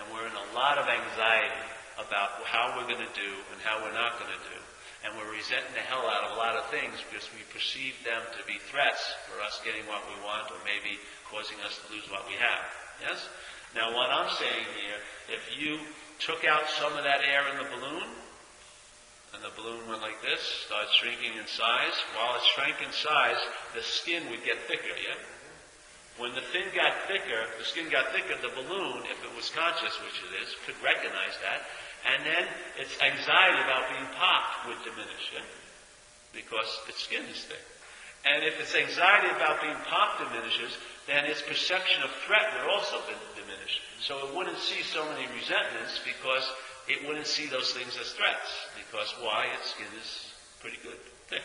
[0.00, 1.68] And we're in a lot of anxiety
[2.00, 4.63] about how we're going to do and how we're not going to do.
[5.04, 8.24] And we're resenting the hell out of a lot of things because we perceive them
[8.40, 10.96] to be threats for us getting what we want or maybe
[11.28, 12.64] causing us to lose what we have.
[13.04, 13.28] Yes?
[13.76, 14.98] Now what I'm saying here,
[15.28, 15.76] if you
[16.24, 18.08] took out some of that air in the balloon,
[19.34, 21.96] and the balloon went like this, started shrinking in size.
[22.14, 23.40] While it shrank in size,
[23.74, 25.18] the skin would get thicker, yeah?
[26.22, 29.98] When the thing got thicker, the skin got thicker, the balloon, if it was conscious,
[30.06, 31.66] which it is, could recognize that,
[32.04, 32.44] and then
[32.76, 35.32] its anxiety about being popped would diminish?
[36.32, 37.64] Because its skin is thick.
[38.24, 40.76] And if its anxiety about being popped diminishes,
[41.06, 43.80] then its perception of threat would also be diminished.
[44.00, 46.44] So it wouldn't see so many resentments because
[46.88, 48.50] it wouldn't see those things as threats.
[48.76, 49.52] Because why?
[49.60, 50.96] Its skin is pretty good,
[51.28, 51.44] thick.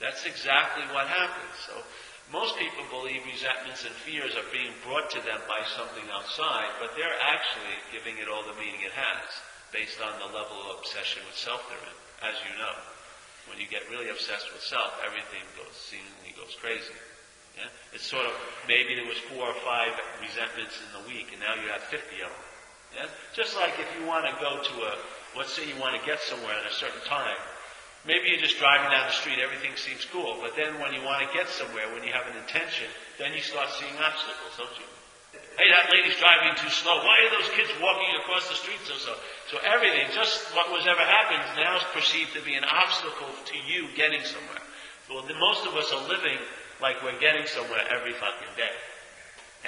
[0.00, 1.56] That's exactly what happens.
[1.64, 1.72] So
[2.32, 6.96] most people believe resentments and fears are being brought to them by something outside, but
[6.96, 9.28] they're actually giving it all the meaning it has
[9.74, 12.74] based on the level of obsession with self they're in, as you know.
[13.50, 16.96] When you get really obsessed with self, everything goes seemingly goes crazy.
[17.60, 17.68] Yeah?
[17.92, 18.32] It's sort of
[18.66, 19.92] maybe there was four or five
[20.24, 22.46] resentments in the week, and now you have fifty of them.
[22.96, 23.08] Yeah?
[23.36, 24.92] Just like if you want to go to a,
[25.36, 27.36] let's say you want to get somewhere at a certain time,
[28.06, 31.24] maybe you're just driving down the street, everything seems cool, but then when you want
[31.24, 34.88] to get somewhere, when you have an intention, then you start seeing obstacles, don't you?
[35.54, 36.98] Hey, that lady's driving too slow.
[36.98, 38.98] Why are those kids walking across the street so?
[38.98, 43.56] So everything, just what was ever happening, now is perceived to be an obstacle to
[43.62, 44.62] you getting somewhere.
[45.06, 46.38] Well, most of us are living
[46.82, 48.74] like we're getting somewhere every fucking day.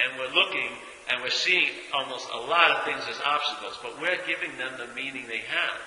[0.03, 0.69] And we're looking
[1.09, 4.91] and we're seeing almost a lot of things as obstacles, but we're giving them the
[4.93, 5.79] meaning they have.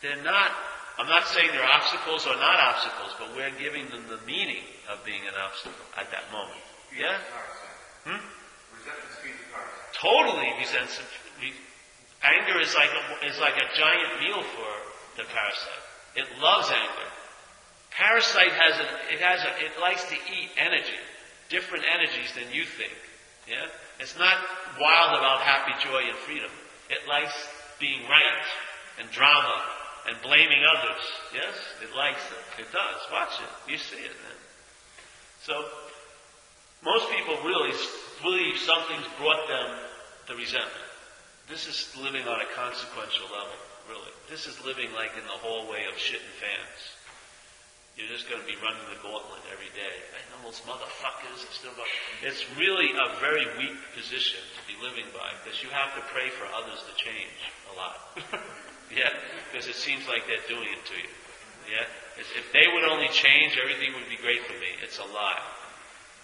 [0.00, 0.50] They're not,
[0.98, 4.62] I'm not saying they're obstacles or not obstacles, but we're giving them the meaning
[4.92, 6.60] of being an obstacle at that moment.
[6.92, 7.16] Yeah?
[8.04, 8.20] Hmm?
[9.96, 11.00] Totally resents
[12.22, 14.70] Anger is like a, is like a giant meal for
[15.16, 15.84] the parasite.
[16.14, 17.08] It loves anger.
[17.90, 21.02] Parasite has a, it has a, it likes to eat energy,
[21.48, 22.94] different energies than you think.
[23.48, 23.66] Yeah?
[23.98, 24.38] It's not
[24.78, 26.50] wild about happy, joy, and freedom.
[26.90, 27.34] It likes
[27.80, 28.46] being right
[29.00, 31.04] and drama and blaming others.
[31.34, 31.54] Yes?
[31.82, 32.62] It likes it.
[32.62, 32.98] It does.
[33.12, 33.70] Watch it.
[33.70, 34.16] You see it.
[35.42, 35.58] So,
[36.84, 37.74] most people really
[38.22, 39.78] believe something's brought them
[40.26, 40.90] the resentment.
[41.50, 43.58] This is living on a consequential level,
[43.90, 44.14] really.
[44.30, 46.80] This is living like in the hallway of shit and fans.
[47.98, 49.94] You're just going to be running the gauntlet every day.
[50.16, 51.92] I know those motherfuckers are still going.
[52.24, 56.30] It's really a very weak position to be living by because you have to pray
[56.32, 57.36] for others to change
[57.68, 57.98] a lot.
[58.96, 59.12] yeah,
[59.50, 61.10] because it seems like they're doing it to you.
[61.70, 61.86] Yeah,
[62.18, 64.68] if they would only change, everything would be great for me.
[64.82, 65.40] It's a lie.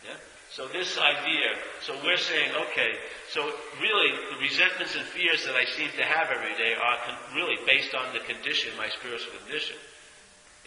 [0.04, 0.18] Yeah,
[0.52, 2.92] So this idea, so we're saying, okay,
[3.30, 3.42] so
[3.80, 7.56] really the resentments and fears that I seem to have every day are con- really
[7.66, 9.76] based on the condition, my spiritual condition.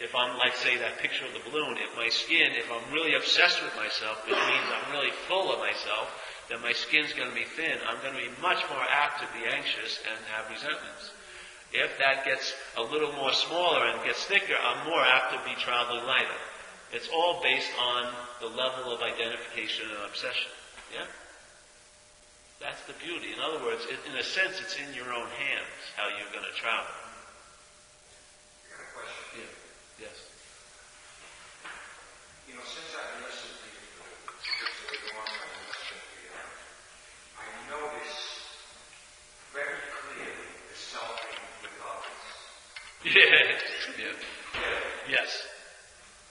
[0.00, 3.14] If I'm, like, say, that picture of the balloon, if my skin, if I'm really
[3.14, 6.10] obsessed with myself, which means I'm really full of myself,
[6.48, 7.78] then my skin's going to be thin.
[7.86, 11.14] I'm going to be much more apt to be anxious and have resentments.
[11.72, 15.56] If that gets a little more smaller and gets thicker, I'm more apt to be
[15.60, 16.40] traveling lighter.
[16.92, 20.52] It's all based on the level of identification and obsession.
[20.92, 21.06] Yeah?
[22.60, 23.32] That's the beauty.
[23.32, 26.44] In other words, it, in a sense, it's in your own hands how you're going
[26.46, 26.94] to travel.
[28.62, 29.42] I got a question.
[29.42, 30.06] Yeah.
[30.06, 30.16] Yes.
[32.46, 35.74] You know, since I've been listening to you for just a little long time, I've
[35.74, 36.30] listened to you,
[37.34, 38.20] I notice
[39.50, 42.22] very clearly the selfing with others.
[43.10, 44.06] Yeah.
[44.06, 44.92] yeah.
[45.12, 45.44] Yes.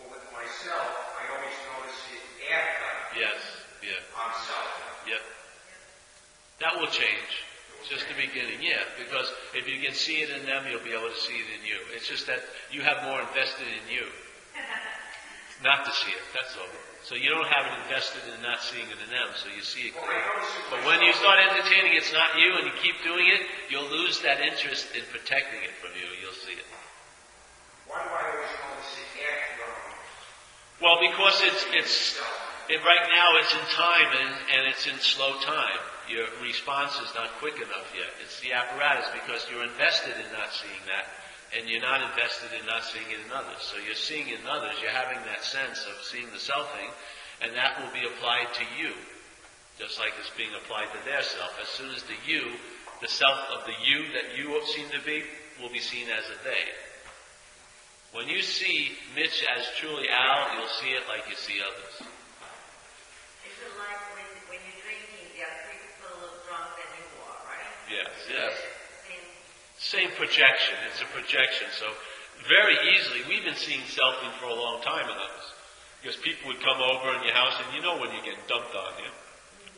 [0.01, 0.89] But with myself,
[1.21, 3.37] I always notice it after Yes.
[3.85, 4.01] Yeah.
[4.17, 5.13] I'm selfing.
[5.13, 5.21] Yep.
[6.65, 7.31] That will change.
[7.85, 8.81] Just the beginning, yeah.
[8.97, 11.61] Because if you can see it in them, you'll be able to see it in
[11.61, 11.77] you.
[11.93, 12.41] It's just that
[12.73, 14.05] you have more invested in you.
[15.61, 16.73] Not to see it, that's all.
[17.05, 19.89] So you don't have it invested in not seeing it in them, so you see
[19.89, 19.93] it
[20.69, 24.21] But when you start entertaining it's not you and you keep doing it, you'll lose
[24.21, 26.05] that interest in protecting it from you.
[26.21, 26.65] You'll see it.
[27.91, 29.99] Why do I always notice it after I'm
[30.81, 32.17] Well, because it's it's
[32.65, 35.77] it, right now it's in time and, and it's in slow time.
[36.09, 38.09] Your response is not quick enough yet.
[38.25, 41.05] It's the apparatus because you're invested in not seeing that,
[41.53, 43.61] and you're not invested in not seeing it in others.
[43.61, 44.73] So you're seeing in others.
[44.81, 46.89] You're having that sense of seeing the selfing,
[47.45, 48.97] and that will be applied to you,
[49.77, 51.53] just like it's being applied to their self.
[51.61, 52.57] As soon as the you,
[53.05, 55.29] the self of the you that you seem to be,
[55.61, 56.65] will be seen as a they.
[58.11, 61.95] When you see Mitch as truly Al, you'll see it like you see others.
[63.47, 67.39] Is it like when, when you're drinking, there are people are drunk than you are,
[67.47, 67.71] right?
[67.87, 68.51] Yes, yes.
[69.07, 69.23] Same.
[69.79, 70.75] Same projection.
[70.91, 71.71] It's a projection.
[71.71, 71.87] So
[72.51, 75.45] very easily, we've been seeing selfing for a long time in us.
[76.03, 78.75] Because people would come over in your house and you know when you're getting dumped
[78.75, 79.11] on you.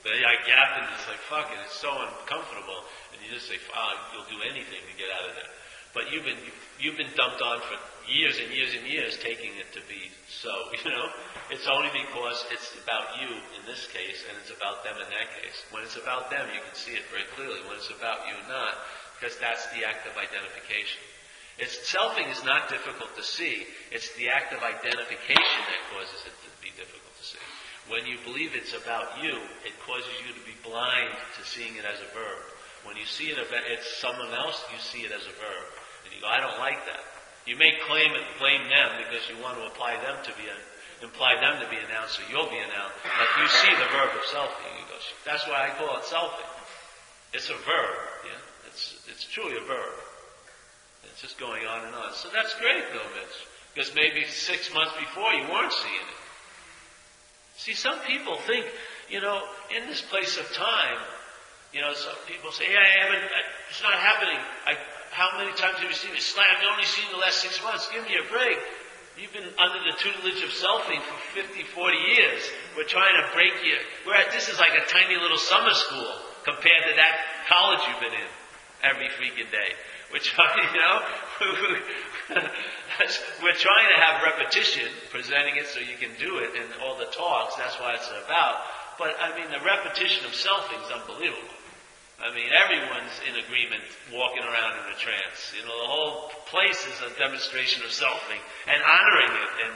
[0.01, 2.81] They like gap and it's like, fuck it, it's so uncomfortable.
[3.13, 5.51] And you just say, fuck, you'll do anything to get out of there.
[5.93, 6.39] But you've been,
[6.81, 7.77] you've been dumped on for
[8.07, 10.51] years and years and years taking it to be so,
[10.83, 11.07] you know?
[11.51, 15.29] It's only because it's about you in this case and it's about them in that
[15.39, 15.57] case.
[15.71, 17.63] When it's about them, you can see it very clearly.
[17.67, 18.75] When it's about you, not.
[19.19, 20.99] Because that's the act of identification.
[21.61, 23.69] It's selfing is not difficult to see.
[23.93, 27.45] It's the act of identification that causes it to be difficult to see.
[27.87, 31.85] When you believe it's about you, it causes you to be blind to seeing it
[31.85, 32.41] as a verb.
[32.83, 35.67] When you see it it's someone else, you see it as a verb.
[36.03, 37.12] And you go, I don't like that.
[37.45, 40.57] You may claim it, blame them because you want to apply them to be, a,
[41.03, 42.91] imply them to be a noun, so you'll be a noun.
[43.03, 44.71] But you see the verb of selfing.
[44.79, 44.95] You go,
[45.27, 46.49] that's why I call it selfing.
[47.33, 47.95] It's a verb.
[48.23, 49.95] Yeah, it's it's truly a verb.
[51.11, 52.13] It's just going on and on.
[52.13, 53.37] So that's great, though, Mitch,
[53.73, 56.21] because maybe six months before you weren't seeing it.
[57.57, 58.65] See, some people think,
[59.09, 59.43] you know,
[59.75, 60.97] in this place of time,
[61.73, 64.39] you know, some people say, yeah, I haven't, I, it's not happening.
[64.65, 64.73] I,
[65.13, 66.11] how many times have you seen?
[66.17, 67.85] Slam, you only seen the last six months.
[67.93, 68.57] Give me a break.
[69.13, 72.41] You've been under the tutelage of selfing for 50, 40 years.
[72.73, 73.77] We're trying to break you.
[74.33, 76.09] This is like a tiny little summer school
[76.41, 78.31] compared to that college you've been in
[78.81, 79.77] every freaking day.
[80.09, 80.97] We're trying, you know,
[83.45, 87.13] we're trying to have repetition, presenting it so you can do it in all the
[87.13, 87.53] talks.
[87.55, 88.65] That's what it's about.
[88.97, 91.53] But I mean, the repetition of selfing is unbelievable.
[92.23, 93.83] I mean, everyone's in agreement
[94.15, 95.51] walking around in a trance.
[95.51, 98.39] You know, the whole place is a demonstration of selfing
[98.71, 99.73] and honoring it and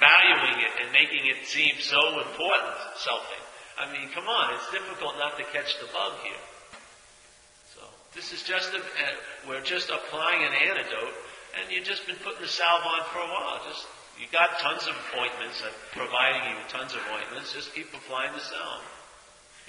[0.00, 3.44] valuing it and making it seem so important, selfing.
[3.76, 6.44] I mean, come on, it's difficult not to catch the bug here.
[7.76, 7.84] So,
[8.16, 8.80] this is just a,
[9.44, 11.16] we're just applying an antidote
[11.60, 13.60] and you've just been putting the salve on for a while.
[13.68, 13.84] Just,
[14.16, 18.32] you got tons of ointments, I'm providing you with tons of ointments, just keep applying
[18.32, 18.88] the salve.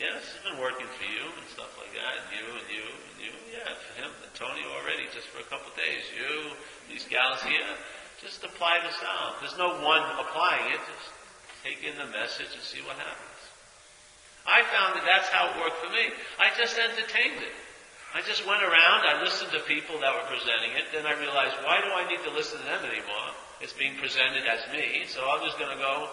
[0.02, 3.18] Yes, it's been working for you and stuff like that, and you and you and
[3.22, 3.34] you.
[3.54, 6.02] Yeah, for him, Antonio already, just for a couple of days.
[6.18, 6.58] You,
[6.90, 7.70] these gals here,
[8.18, 9.38] just apply the sound.
[9.46, 10.82] There's no one applying it.
[10.82, 11.14] Just
[11.62, 13.42] take in the message and see what happens.
[14.50, 16.10] I found that that's how it worked for me.
[16.42, 17.54] I just entertained it.
[18.18, 21.56] I just went around, I listened to people that were presenting it, then I realized,
[21.64, 23.30] why do I need to listen to them anymore?
[23.64, 26.12] It's being presented as me, so I'm just going to go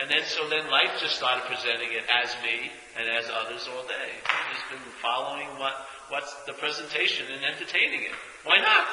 [0.00, 3.84] and then, so then life just started presenting it as me and as others all
[3.84, 4.10] day.
[4.24, 5.74] I've just been following what,
[6.08, 8.16] what's the presentation and entertaining it.
[8.44, 8.88] Why not?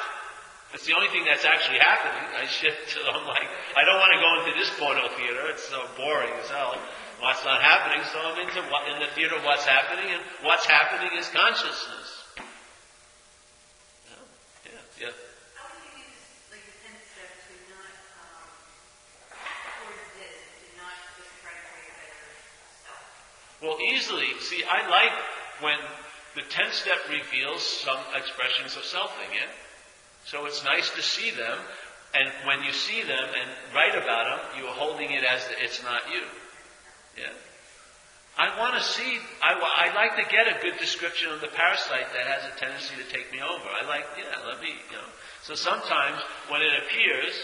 [0.72, 2.22] It's the only thing that's actually happening.
[2.38, 5.50] I shift I'm like, I don't want to go into this porno theater.
[5.50, 6.78] It's so boring as hell.
[7.20, 11.18] what's not happening, so I'm into what, in the theater what's happening, and what's happening
[11.18, 12.08] is consciousness.
[14.06, 15.14] Yeah, yeah, yeah.
[15.58, 16.22] How do you use
[16.54, 18.46] like the ten step to not um,
[19.84, 22.30] towards this, to not just try to create a better
[22.86, 23.04] self?
[23.62, 24.28] Well, easily.
[24.40, 25.12] See, I like
[25.60, 25.78] when
[26.34, 29.50] the 10 step reveals some expressions of selfing, yeah?
[30.24, 31.58] So it's nice to see them,
[32.14, 36.02] and when you see them and write about them, you're holding it as it's not
[36.12, 36.22] you.
[37.18, 37.32] Yeah?
[38.38, 42.06] I want to see, I, I like to get a good description of the parasite
[42.14, 43.66] that has a tendency to take me over.
[43.68, 45.10] I like, yeah, let me, you know.
[45.42, 47.34] So sometimes when it appears,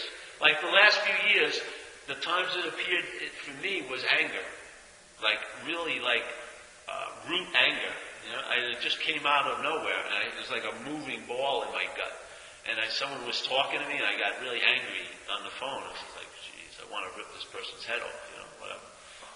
[0.41, 1.59] like the last few years,
[2.07, 4.45] the times it appeared it, for me was anger.
[5.23, 6.25] Like, really like,
[6.87, 7.93] uh, root anger.
[8.27, 10.75] You know, I, it just came out of nowhere, and I, it was like a
[10.83, 12.15] moving ball in my gut.
[12.67, 15.79] And I, someone was talking to me, and I got really angry on the phone.
[15.79, 18.83] I was like, "Geez, I want to rip this person's head off," you know, whatever.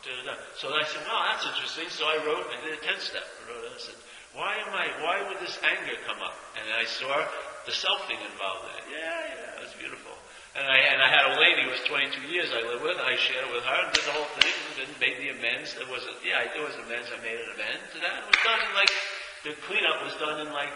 [0.03, 0.35] Da-da-da.
[0.59, 3.23] So I said, "Well, that's interesting." So I wrote, I did a ten step.
[3.23, 3.71] I wrote, it.
[3.71, 3.99] I said,
[4.35, 4.91] "Why am I?
[4.99, 7.15] Why would this anger come up?" And I saw
[7.63, 8.85] the self thing involved in it.
[8.99, 10.10] Yeah, yeah, it was beautiful.
[10.51, 12.99] And I and I had a lady who was 22 years I lived with.
[12.99, 14.51] I shared it with her and did the whole thing
[14.83, 15.79] and made the amends.
[15.79, 17.07] There was a yeah, there was amends.
[17.07, 18.19] I made an amend to that.
[18.19, 18.93] It was done in like
[19.47, 20.75] the cleanup was done in like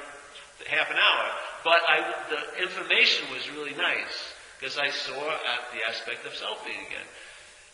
[0.71, 1.25] half an hour.
[1.67, 4.15] But I the information was really nice
[4.55, 7.07] because I saw the aspect of selfing again.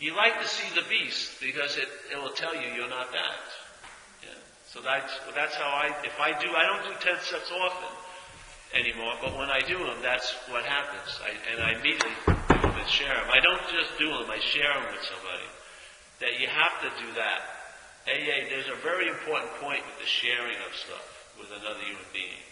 [0.02, 3.46] You like to see the beast because it, it will tell you you're not that.
[4.26, 4.34] Yeah.
[4.74, 7.94] So that's that's how I if I do I don't do ten steps often
[8.74, 11.08] anymore, but when I do them, that's what happens.
[11.20, 13.28] I, and I immediately do them and share them.
[13.28, 15.48] I don't just do them, I share them with somebody.
[16.20, 17.40] That you have to do that.
[18.08, 21.06] AA, there's a very important point with the sharing of stuff
[21.38, 22.42] with another human being.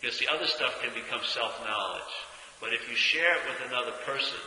[0.00, 2.14] Because the other stuff can become self-knowledge.
[2.60, 4.40] But if you share it with another person,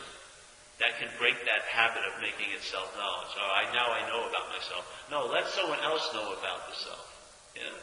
[0.78, 3.32] that can break that habit of making it self-knowledge.
[3.36, 4.86] Oh, I, now I know about myself.
[5.10, 7.04] No, let someone else know about the self.
[7.54, 7.76] Yeah.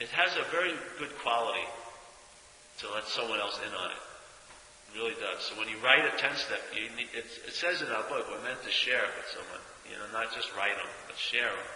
[0.00, 1.64] It has a very good quality
[2.82, 4.02] to let someone else in on it.
[4.92, 5.44] It really does.
[5.44, 8.28] So when you write a 10 step, you need, it, it says in our book,
[8.28, 9.62] we're meant to share it with someone.
[9.88, 11.70] You know, not just write them, but share them.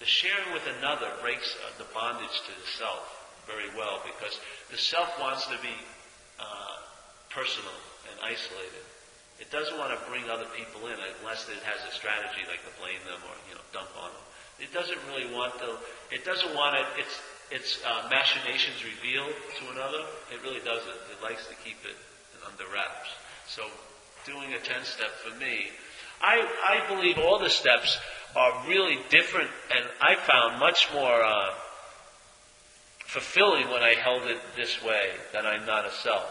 [0.00, 3.04] The sharing with another breaks uh, the bondage to the self
[3.44, 4.40] very well because
[4.72, 5.76] the self wants to be
[6.40, 6.76] uh,
[7.28, 7.76] personal
[8.08, 8.80] and isolated.
[9.40, 12.72] It doesn't want to bring other people in unless it has a strategy like to
[12.80, 14.24] blame them or you know dump on them.
[14.60, 15.76] It doesn't really want to.
[16.08, 17.04] It doesn't want it.
[17.04, 17.20] Its
[17.50, 20.04] its uh, machinations revealed to another.
[20.32, 20.98] It really doesn't.
[21.10, 21.96] It likes to keep it
[22.46, 23.10] under wraps.
[23.46, 23.62] So,
[24.26, 25.70] doing a ten step for me,
[26.22, 27.98] I I believe all the steps
[28.36, 31.22] are really different, and I found much more.
[31.22, 31.50] Uh,
[33.10, 36.30] fulfilling when I held it this way, that I'm not a self.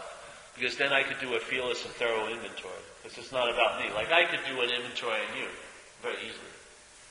[0.56, 2.80] Because then I could do a fearless and thorough inventory.
[3.02, 3.92] Because it's not about me.
[3.92, 5.48] Like I could do an inventory on you
[6.00, 6.54] very easily.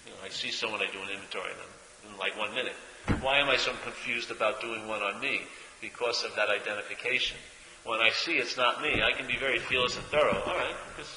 [0.06, 1.73] You know, I see someone, I do an inventory on them
[2.10, 2.73] in like one minute.
[3.22, 5.41] Why am I so confused about doing one on me?
[5.81, 7.38] Because of that identification.
[7.86, 10.41] When I see it's not me, I can be very fearless and thorough.
[10.45, 11.10] All right, because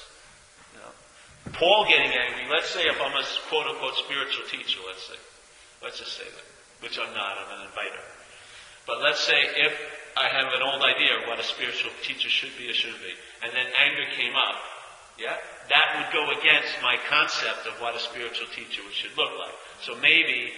[0.73, 0.91] you know,
[1.53, 2.47] Paul getting angry.
[2.49, 5.19] Let's say if I'm a quote unquote spiritual teacher, let's say,
[5.83, 6.47] let's just say that,
[6.81, 7.37] which I'm not.
[7.37, 8.03] I'm an inviter.
[8.87, 9.73] But let's say if
[10.15, 13.13] I have an old idea of what a spiritual teacher should be or should be,
[13.43, 14.55] and then anger came up,
[15.19, 15.35] yeah,
[15.69, 19.55] that would go against my concept of what a spiritual teacher should look like.
[19.81, 20.51] So maybe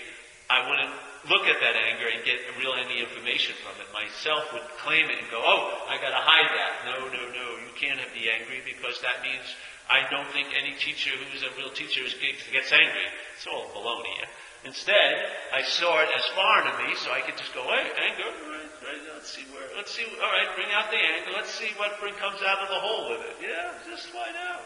[0.49, 0.93] I wouldn't
[1.29, 3.87] look at that anger and get real any information from it.
[3.93, 6.73] Myself would claim it and go, oh, I gotta hide that.
[6.85, 9.45] No, no, no, you can't be angry because that means
[9.89, 13.07] I don't think any teacher who's a real teacher gets angry.
[13.37, 14.25] It's all baloney.
[14.65, 18.25] Instead, I saw it as foreign to me, so I could just go, hey, anger,
[18.49, 21.69] right, right, let's see where, let's see, all right, bring out the anger, let's see
[21.77, 23.45] what comes out of the hole with it.
[23.45, 24.65] Yeah, just find out.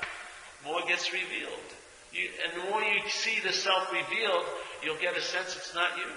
[0.64, 1.68] More gets revealed.
[2.15, 4.45] You, and the more you see the self revealed,
[4.84, 6.07] you'll get a sense it's not you.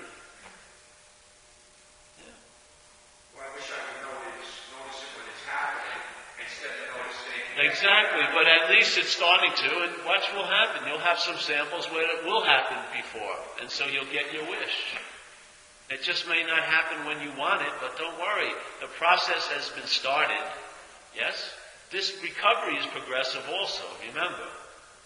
[3.35, 6.01] Well, I wish I could notice, notice it when it's happening
[6.39, 7.52] instead of noticing.
[7.63, 10.83] Exactly, but at least it's starting to, and watch what will happen.
[10.89, 14.99] You'll have some samples where it will happen before, and so you'll get your wish.
[15.91, 18.51] It just may not happen when you want it, but don't worry.
[18.81, 20.43] The process has been started.
[21.15, 21.37] Yes?
[21.93, 24.49] This recovery is progressive also, remember.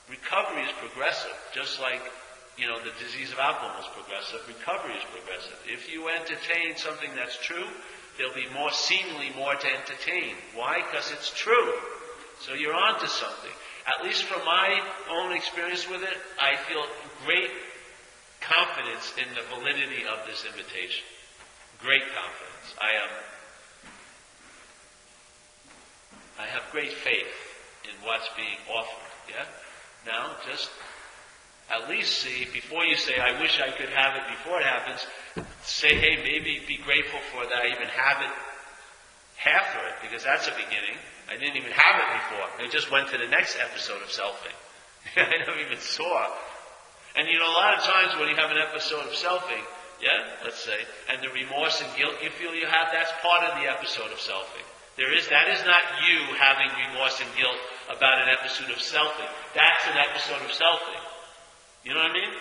[0.09, 2.01] Recovery is progressive, just like,
[2.57, 4.41] you know, the disease of alcohol is progressive.
[4.47, 5.59] Recovery is progressive.
[5.67, 7.67] If you entertain something that's true,
[8.17, 10.37] there'll be more, seemingly more to entertain.
[10.55, 10.81] Why?
[10.89, 11.75] Because it's true.
[12.41, 13.51] So you're onto something.
[13.87, 14.81] At least from my
[15.11, 16.85] own experience with it, I feel
[17.25, 17.51] great
[18.41, 21.05] confidence in the validity of this invitation.
[21.81, 22.75] Great confidence.
[22.81, 23.11] I am.
[26.39, 27.33] I have great faith
[27.85, 29.11] in what's being offered.
[29.29, 29.45] Yeah.
[30.07, 30.71] Now, just
[31.71, 35.07] at least see, before you say, I wish I could have it before it happens,
[35.63, 38.31] say, hey, maybe be grateful for that I even have it
[39.37, 40.97] half of it, because that's a beginning.
[41.29, 42.47] I didn't even have it before.
[42.63, 44.57] I just went to the next episode of selfing.
[45.17, 46.31] I never even saw.
[47.17, 49.65] And you know, a lot of times when you have an episode of selfing,
[50.01, 50.77] yeah, let's say,
[51.09, 54.21] and the remorse and guilt you feel you have, that's part of the episode of
[54.21, 54.67] selfing.
[54.97, 57.57] There is, that is not you having remorse and guilt
[57.89, 59.29] about an episode of selfing.
[59.55, 61.03] That's an episode of selfing.
[61.85, 62.33] You know what I mean?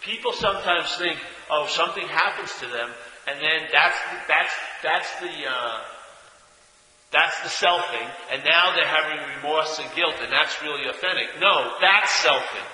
[0.00, 1.18] People sometimes think,
[1.50, 2.90] oh, something happens to them,
[3.26, 3.98] and then that's
[4.28, 5.82] that's that's the uh,
[7.10, 11.40] that's the selfing, and now they're having remorse and guilt, and that's really authentic.
[11.40, 12.68] No, that's selfing.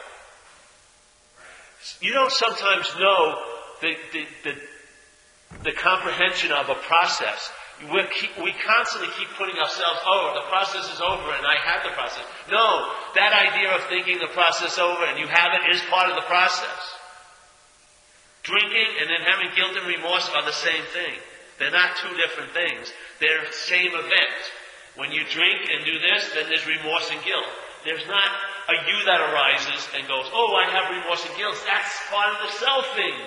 [2.01, 3.43] You don't sometimes know
[3.81, 4.55] the the, the,
[5.70, 7.52] the comprehension of a process.
[7.81, 11.90] Keep, we constantly keep putting ourselves, oh, the process is over and I have the
[11.90, 12.23] process.
[12.48, 12.86] No,
[13.19, 16.23] that idea of thinking the process over and you have it is part of the
[16.23, 16.81] process.
[18.44, 21.19] Drinking and then having guilt and remorse are the same thing.
[21.59, 22.93] They're not two different things.
[23.20, 24.40] They're the same event.
[24.97, 27.47] When you drink and do this, then there's remorse and guilt.
[27.85, 28.31] There's not
[28.68, 31.55] a you that arises and goes, oh, I have remorse and guilt.
[31.66, 33.18] That's part of the selfing.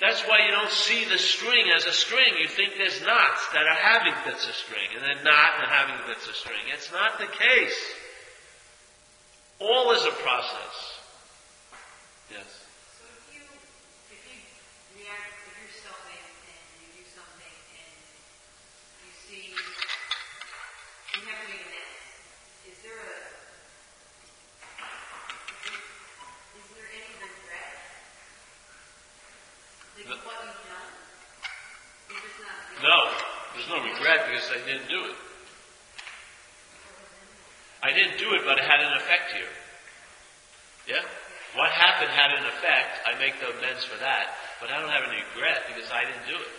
[0.00, 2.34] That's why you don't see the string as a string.
[2.40, 5.94] You think there's knots that are having bits of string, and then not and having
[6.08, 6.58] bits of string.
[6.74, 7.78] It's not the case.
[9.60, 10.74] All is a process.
[12.34, 12.50] Yes.
[12.98, 13.46] So if you,
[14.10, 14.42] if you
[14.98, 17.94] react, if you're selfing and you do something and
[19.06, 23.22] you see, you have to make amends, is there a,
[26.58, 27.70] is there any regret?
[29.94, 30.16] Like No.
[30.26, 30.90] what you've done?
[32.10, 32.58] If it's not.
[32.82, 35.16] No, there's no regret because I didn't do it.
[37.82, 39.52] I didn't do it, but it had an effect here.
[40.86, 41.02] Yeah?
[41.56, 43.00] What happened had an effect.
[43.08, 46.28] I make the amends for that, but I don't have any regret because I didn't
[46.28, 46.52] do it.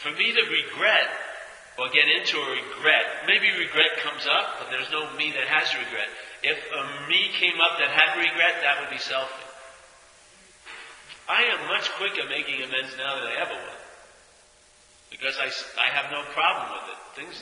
[0.00, 1.08] For me to regret
[1.78, 5.68] or get into a regret, maybe regret comes up, but there's no me that has
[5.76, 6.08] regret.
[6.42, 9.45] If a me came up that had regret, that would be selfish.
[11.28, 13.82] I am much quicker making amends now than I ever was.
[15.10, 15.50] Because I,
[15.80, 16.98] I have no problem with it.
[17.18, 17.36] Things,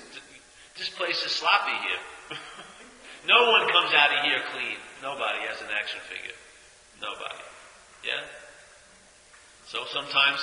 [0.79, 2.39] this place is sloppy here.
[3.29, 4.81] no one comes out of here clean.
[5.03, 6.37] Nobody has an action figure.
[7.01, 7.45] Nobody.
[8.05, 8.25] Yeah?
[9.69, 10.41] So sometimes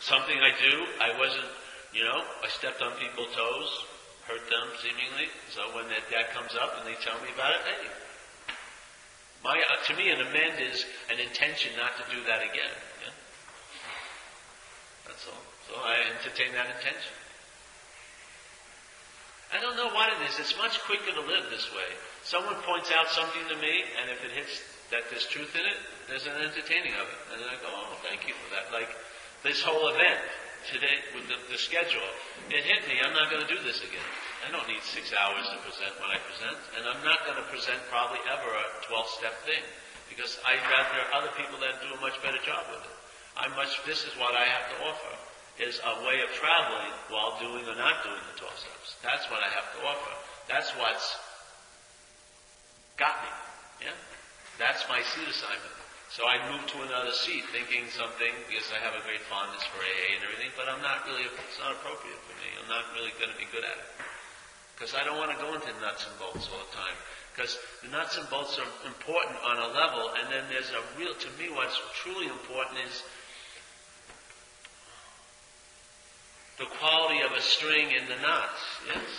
[0.00, 1.50] something I do, I wasn't,
[1.94, 3.70] you know, I stepped on people's toes,
[4.26, 5.30] hurt them seemingly.
[5.50, 7.86] So when that, that comes up and they tell me about it, hey,
[9.44, 12.72] my, uh, to me, an amend is an intention not to do that again.
[13.04, 13.12] Yeah?
[15.06, 15.44] That's all.
[15.68, 17.12] So I entertain that intention.
[19.52, 20.40] I don't know what it is.
[20.40, 21.86] It's much quicker to live this way.
[22.24, 25.78] Someone points out something to me, and if it hits that there's truth in it,
[26.08, 27.20] there's an entertaining of it.
[27.32, 28.72] And then I go, oh, thank you for that.
[28.72, 28.88] Like
[29.44, 30.24] this whole event
[30.72, 32.08] today with the, the schedule,
[32.48, 32.96] it hit me.
[33.04, 34.08] I'm not going to do this again.
[34.44, 37.48] I don't need six hours to present when I present, and I'm not going to
[37.48, 39.64] present probably ever a 12-step thing
[40.12, 42.96] because I'd rather other people that do a much better job with it.
[43.40, 43.72] I'm much.
[43.88, 45.12] This is what I have to offer:
[45.64, 49.00] is a way of traveling while doing or not doing the 12 steps.
[49.00, 50.12] That's what I have to offer.
[50.44, 51.16] That's what's
[53.00, 53.32] got me.
[53.88, 53.96] Yeah,
[54.60, 55.72] that's my seat assignment.
[56.12, 59.82] So I moved to another seat, thinking something because I have a great fondness for
[59.82, 61.26] AA and everything, but I'm not really.
[61.26, 62.48] It's not appropriate for me.
[62.60, 63.88] I'm not really going to be good at it.
[64.74, 66.98] Because I don't want to go into nuts and bolts all the time.
[67.34, 71.14] Because the nuts and bolts are important on a level, and then there's a real,
[71.14, 73.02] to me, what's truly important is
[76.58, 78.62] the quality of a string in the knots.
[78.86, 79.10] Yes.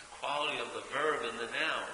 [0.00, 1.88] The quality of the verb in the noun.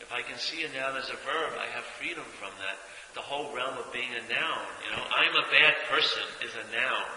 [0.00, 2.78] If I can see a noun as a verb, I have freedom from that.
[3.14, 4.66] The whole realm of being a noun.
[4.86, 7.10] You know, I'm a bad person is a noun.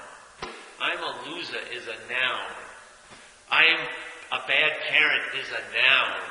[0.81, 2.51] I'm a loser is a noun.
[3.51, 3.77] I'm
[4.31, 6.21] a bad parent is a noun.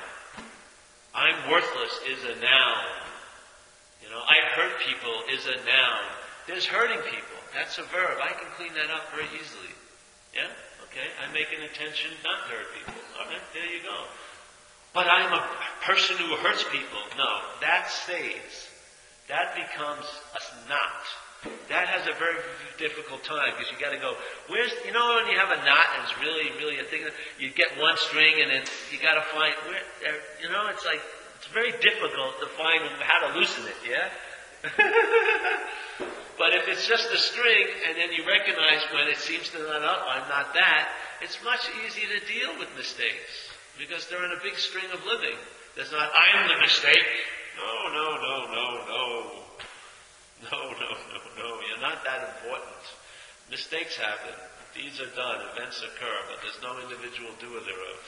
[1.15, 2.85] I'm worthless is a noun.
[4.03, 6.05] You know, I hurt people is a noun.
[6.47, 7.41] There's hurting people.
[7.55, 8.19] That's a verb.
[8.23, 9.75] I can clean that up very easily.
[10.35, 10.49] Yeah?
[10.89, 11.07] Okay?
[11.21, 12.95] I make an intention not to hurt people.
[13.21, 13.99] Alright, there you go.
[14.95, 15.45] But I'm a
[15.83, 17.03] person who hurts people.
[17.19, 18.69] No, that stays.
[19.29, 21.05] That becomes a knot.
[21.69, 22.37] That has a very
[22.77, 24.13] difficult time because you got to go.
[24.53, 27.01] Where's you know when you have a knot and it's really really a thing.
[27.39, 28.63] You get one string and then
[28.93, 29.81] you got to find where.
[30.43, 31.01] You know, it's like
[31.41, 33.79] it's very difficult to find how to loosen it.
[33.89, 34.13] Yeah.
[36.37, 39.81] but if it's just a string and then you recognize when it seems to knot
[39.81, 40.89] up, I'm not that.
[41.23, 43.49] it's much easier to deal with mistakes
[43.79, 45.37] because they're in a big string of living.
[45.77, 47.09] There's not, I'm the mistake.
[47.57, 49.40] No, no, no, no, no.
[50.51, 51.49] No, no, no, no.
[51.69, 52.81] You're not that important.
[53.51, 54.33] Mistakes happen.
[54.73, 55.45] Deeds are done.
[55.53, 58.01] Events occur, but there's no individual doer thereof.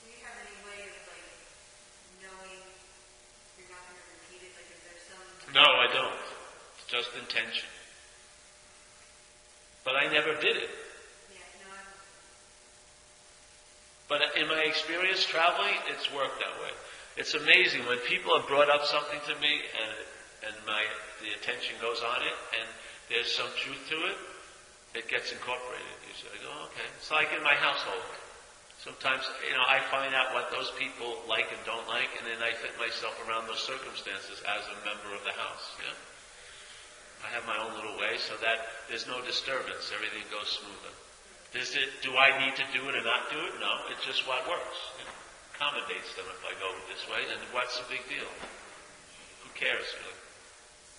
[0.00, 1.28] Do you have any way of like
[2.24, 2.64] knowing
[3.60, 4.52] you're not going to repeat it?
[4.56, 5.52] Like, is there some?
[5.52, 6.22] No, I don't.
[6.80, 7.68] It's just intention.
[9.84, 10.72] But I never did it.
[11.28, 11.76] Yeah, no,
[14.08, 16.72] But in my experience traveling, it's worked that way.
[17.18, 20.07] It's amazing when people have brought up something to me and
[20.46, 20.82] and my
[21.22, 22.68] the attention goes on it and
[23.08, 24.18] there's some truth to it,
[24.94, 25.96] it gets incorporated.
[26.04, 26.88] You say, oh, okay.
[27.00, 28.04] It's like in my household.
[28.78, 32.38] Sometimes, you know, I find out what those people like and don't like, and then
[32.38, 35.66] I fit myself around those circumstances as a member of the house.
[35.82, 35.98] Yeah.
[37.26, 39.90] I have my own little way so that there's no disturbance.
[39.90, 40.94] Everything goes smoother.
[41.58, 43.58] Is it, do I need to do it or not do it?
[43.58, 44.78] No, it's just what works.
[45.02, 45.08] It
[45.56, 48.30] accommodates them if I go this way, and what's the big deal?
[49.42, 50.17] Who cares, really?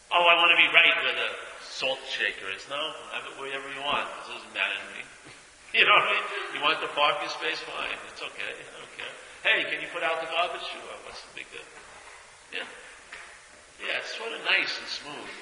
[0.09, 1.29] Oh, I want to be right where the
[1.61, 2.65] salt shaker is.
[2.65, 2.81] No,
[3.13, 4.09] have it wherever you want.
[4.25, 5.01] It doesn't matter to me.
[5.77, 6.25] you know what I mean?
[6.57, 7.61] You want the parking space?
[7.61, 7.99] Fine.
[8.09, 8.51] It's okay.
[8.57, 9.13] I don't care.
[9.45, 10.65] Hey, can you put out the garbage?
[10.65, 10.97] Sure.
[11.05, 11.61] What's the big deal?
[12.57, 12.65] Yeah.
[13.85, 15.33] Yeah, it's sort of nice and smooth.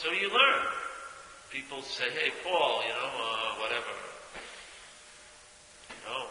[0.00, 0.64] So you learn.
[1.52, 3.92] People say, hey, Paul, you know, uh, whatever.
[5.92, 6.26] You know,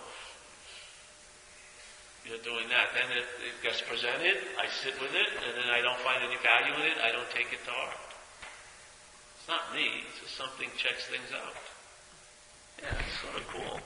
[2.25, 2.93] you're doing that.
[2.97, 6.37] Then it, it gets presented, I sit with it, and then I don't find any
[6.41, 8.01] value in it, I don't take it to heart.
[9.37, 11.53] It's not me, it's just something checks things out.
[12.81, 13.79] Yeah, it's sort of cool.